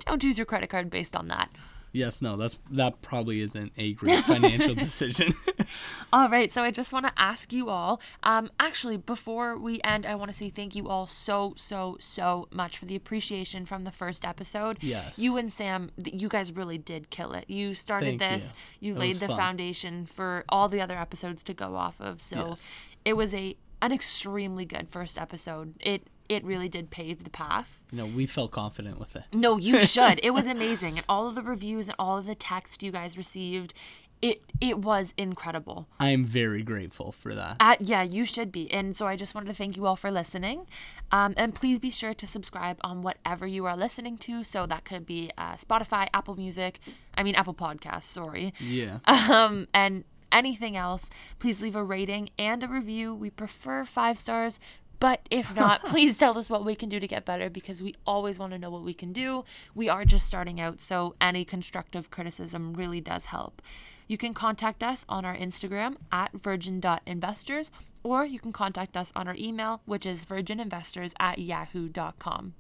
don't 0.07 0.21
choose 0.21 0.37
your 0.37 0.45
credit 0.45 0.69
card 0.69 0.91
based 0.91 1.17
on 1.17 1.29
that. 1.29 1.49
Yes, 1.93 2.23
no, 2.23 2.37
that's 2.37 2.57
that 2.71 3.03
probably 3.03 3.41
isn't 3.41 3.73
a 3.77 3.95
great 3.95 4.25
financial 4.25 4.75
decision. 4.87 5.35
All 6.13 6.29
right, 6.29 6.53
so 6.53 6.63
I 6.63 6.71
just 6.71 6.93
want 6.93 7.07
to 7.07 7.13
ask 7.17 7.53
you 7.53 7.69
all. 7.69 8.01
Um, 8.23 8.51
actually, 8.61 8.97
before 8.97 9.57
we 9.57 9.81
end, 9.83 10.07
I 10.07 10.15
want 10.15 10.31
to 10.31 10.37
say 10.37 10.51
thank 10.51 10.75
you 10.77 10.89
all 10.89 11.07
so 11.07 11.55
so 11.57 11.97
so 12.01 12.49
much 12.53 12.79
for 12.79 12.85
the 12.87 12.97
appreciation 12.97 13.67
from 13.67 13.85
the 13.85 13.91
first 13.93 14.25
episode. 14.25 14.79
Yes. 14.81 15.19
you 15.19 15.37
and 15.37 15.53
Sam, 15.53 15.91
you 16.05 16.29
guys 16.29 16.53
really 16.53 16.79
did 16.79 17.11
kill 17.11 17.33
it. 17.33 17.45
You 17.49 17.75
started 17.75 18.19
Thank 18.19 18.33
this. 18.41 18.55
you. 18.81 18.93
You, 18.95 18.99
laid 18.99 19.17
the 19.17 19.27
fun. 19.29 19.37
foundation 19.37 20.07
for 20.07 20.45
all 20.49 20.69
the 20.69 20.81
other 20.81 20.97
episodes 20.99 21.43
to 21.45 21.55
go 21.55 21.77
off 21.77 22.01
of. 22.01 22.23
So 22.23 22.51
Yes. 22.51 22.69
it 23.05 23.13
was 23.15 23.35
a 23.35 23.57
an 23.83 23.93
extremely 23.93 24.65
good 24.65 24.89
first 24.91 25.19
episode. 25.19 25.75
It 25.81 26.07
it 26.31 26.43
really 26.45 26.69
did 26.69 26.91
pave 26.91 27.25
the 27.25 27.31
path. 27.31 27.83
you 27.93 27.99
know, 27.99 28.07
we 28.07 28.25
felt 28.27 28.51
confident 28.53 28.99
with 28.99 29.15
it. 29.17 29.25
No, 29.33 29.59
you 29.59 29.81
should. 29.95 30.19
it 30.23 30.31
was 30.31 30.47
amazing, 30.47 30.97
and 30.99 31.05
all 31.09 31.27
of 31.29 31.35
the 31.35 31.43
reviews 31.43 31.89
and 31.89 31.97
all 31.99 32.17
of 32.17 32.25
the 32.27 32.35
text 32.35 32.83
you 32.83 32.91
guys 32.93 33.19
received, 33.19 33.75
it 34.23 34.41
it 34.61 34.79
was 34.79 35.15
incredible. 35.17 35.89
I 35.99 36.11
am 36.11 36.25
very 36.27 36.63
grateful 36.63 37.11
for 37.13 37.35
that. 37.35 37.57
Uh, 37.59 37.77
yeah, 37.81 38.03
you 38.03 38.25
should 38.27 38.53
be. 38.53 38.71
And 38.71 38.95
so 38.97 39.07
I 39.07 39.17
just 39.17 39.35
wanted 39.35 39.49
to 39.49 39.55
thank 39.55 39.77
you 39.79 39.87
all 39.87 39.97
for 39.97 40.11
listening. 40.11 40.67
Um, 41.11 41.33
and 41.39 41.55
please 41.55 41.79
be 41.79 41.91
sure 41.91 42.13
to 42.15 42.27
subscribe 42.27 42.79
on 42.85 43.01
whatever 43.03 43.47
you 43.47 43.65
are 43.65 43.77
listening 43.77 44.19
to. 44.19 44.45
So 44.45 44.67
that 44.67 44.85
could 44.85 45.07
be 45.07 45.31
uh, 45.39 45.55
Spotify, 45.55 46.09
Apple 46.13 46.37
Music, 46.37 46.79
I 47.17 47.23
mean, 47.23 47.35
Apple 47.35 47.55
Podcasts, 47.55 48.05
sorry. 48.05 48.53
Yeah. 48.61 48.99
Um, 49.09 49.67
and 49.73 50.05
anything 50.31 50.77
else, 50.77 51.09
please 51.39 51.61
leave 51.63 51.75
a 51.75 51.83
rating 51.83 52.29
and 52.39 52.63
a 52.63 52.69
review. 52.69 53.15
We 53.15 53.31
prefer 53.31 53.85
five 53.85 54.17
stars. 54.19 54.61
But 55.01 55.27
if 55.31 55.57
not, 55.57 55.85
please 55.87 56.17
tell 56.17 56.39
us 56.39 56.49
what 56.49 56.65
we 56.65 56.77
can 56.77 56.89
do 56.89 57.01
to 57.01 57.09
get 57.09 57.25
better 57.25 57.51
because 57.51 57.83
we 57.83 57.97
always 58.07 58.39
want 58.39 58.53
to 58.53 58.59
know 58.59 58.71
what 58.71 58.85
we 58.85 58.95
can 58.95 59.13
do. 59.13 59.45
We 59.75 59.89
are 59.89 60.05
just 60.05 60.27
starting 60.27 60.61
out, 60.61 60.81
so 60.81 61.17
any 61.21 61.45
constructive 61.45 62.11
criticism 62.11 62.75
really 62.75 63.01
does 63.01 63.27
help. 63.27 63.61
You 64.07 64.19
can 64.19 64.35
contact 64.35 64.83
us 64.83 65.07
on 65.09 65.25
our 65.25 65.37
Instagram 65.37 65.97
at 66.13 66.33
virgin.investors, 66.33 67.73
or 68.03 68.25
you 68.25 68.39
can 68.39 68.53
contact 68.53 68.97
us 68.97 69.13
on 69.17 69.27
our 69.27 69.37
email, 69.37 69.81
which 69.87 70.05
is 70.05 70.25
virgininvestors 70.25 71.13
at 71.19 71.39
yahoo.com. 71.39 72.55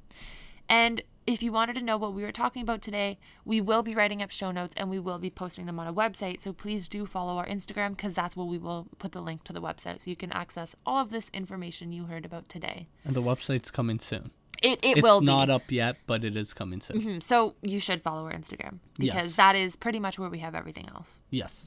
And 0.69 1.03
if 1.33 1.43
you 1.43 1.53
wanted 1.53 1.75
to 1.77 1.83
know 1.83 1.97
what 1.97 2.13
we 2.15 2.23
were 2.23 2.33
talking 2.33 2.63
about 2.63 2.83
today, 2.83 3.19
we 3.45 3.61
will 3.61 3.83
be 3.83 3.95
writing 3.95 4.23
up 4.23 4.31
show 4.31 4.51
notes 4.51 4.75
and 4.77 4.91
we 4.91 4.99
will 4.99 5.19
be 5.19 5.31
posting 5.31 5.67
them 5.67 5.79
on 5.79 5.87
a 5.87 5.93
website. 5.95 6.41
So 6.41 6.53
please 6.53 6.89
do 6.89 7.07
follow 7.07 7.37
our 7.39 7.47
Instagram 7.47 7.91
because 7.97 8.15
that's 8.15 8.37
where 8.37 8.47
we 8.47 8.59
will 8.59 8.89
put 8.99 9.13
the 9.13 9.21
link 9.23 9.45
to 9.45 9.53
the 9.53 9.61
website 9.63 10.03
so 10.03 10.11
you 10.11 10.17
can 10.17 10.33
access 10.33 10.75
all 10.85 10.99
of 10.99 11.11
this 11.11 11.31
information 11.33 11.93
you 11.93 12.05
heard 12.05 12.25
about 12.25 12.49
today. 12.49 12.89
And 13.05 13.15
the 13.15 13.23
website's 13.23 13.71
coming 13.71 13.99
soon. 13.99 14.31
It, 14.63 14.79
it 14.83 14.99
It's 14.99 15.03
will 15.03 15.21
not 15.23 15.47
be. 15.47 15.53
up 15.53 15.73
yet, 15.73 15.97
but 16.07 16.23
it 16.25 16.37
is 16.37 16.53
coming 16.53 16.81
soon. 16.83 17.01
Mhm, 17.01 17.23
So 17.23 17.55
you 17.63 17.81
should 17.81 18.03
follow 18.03 18.27
our 18.27 18.33
Instagram 18.33 18.81
because 18.99 19.15
Yes. 19.15 19.37
that 19.37 19.57
is 19.57 19.77
pretty 19.77 19.99
much 19.99 20.19
where 20.19 20.29
we 20.29 20.41
have 20.41 20.55
everything 20.55 20.89
else. 20.95 21.23
Yes. 21.31 21.67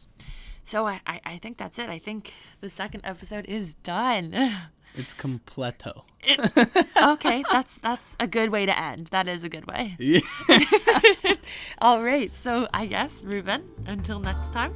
So 0.63 0.85
I, 0.87 1.01
I, 1.07 1.19
I 1.25 1.37
think 1.39 1.57
that's 1.57 1.79
it. 1.79 1.89
I 1.89 1.97
think 1.99 2.31
the 2.61 2.69
second 2.69 3.01
episode 3.03 3.45
is 3.47 3.73
done. 3.73 4.33
It's 4.95 5.13
completo. 5.13 6.03
okay, 7.13 7.43
that's 7.51 7.77
that's 7.79 8.15
a 8.19 8.27
good 8.27 8.49
way 8.49 8.65
to 8.65 8.79
end. 8.79 9.07
That 9.07 9.27
is 9.27 9.43
a 9.43 9.49
good 9.49 9.65
way. 9.67 9.97
Yeah. 10.03 10.21
All 11.79 12.03
right. 12.03 12.35
So 12.35 12.67
I 12.73 12.85
guess 12.85 13.23
Ruben. 13.23 13.63
Until 13.85 14.19
next 14.19 14.53
time. 14.53 14.73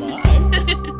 Bye. 0.00 0.96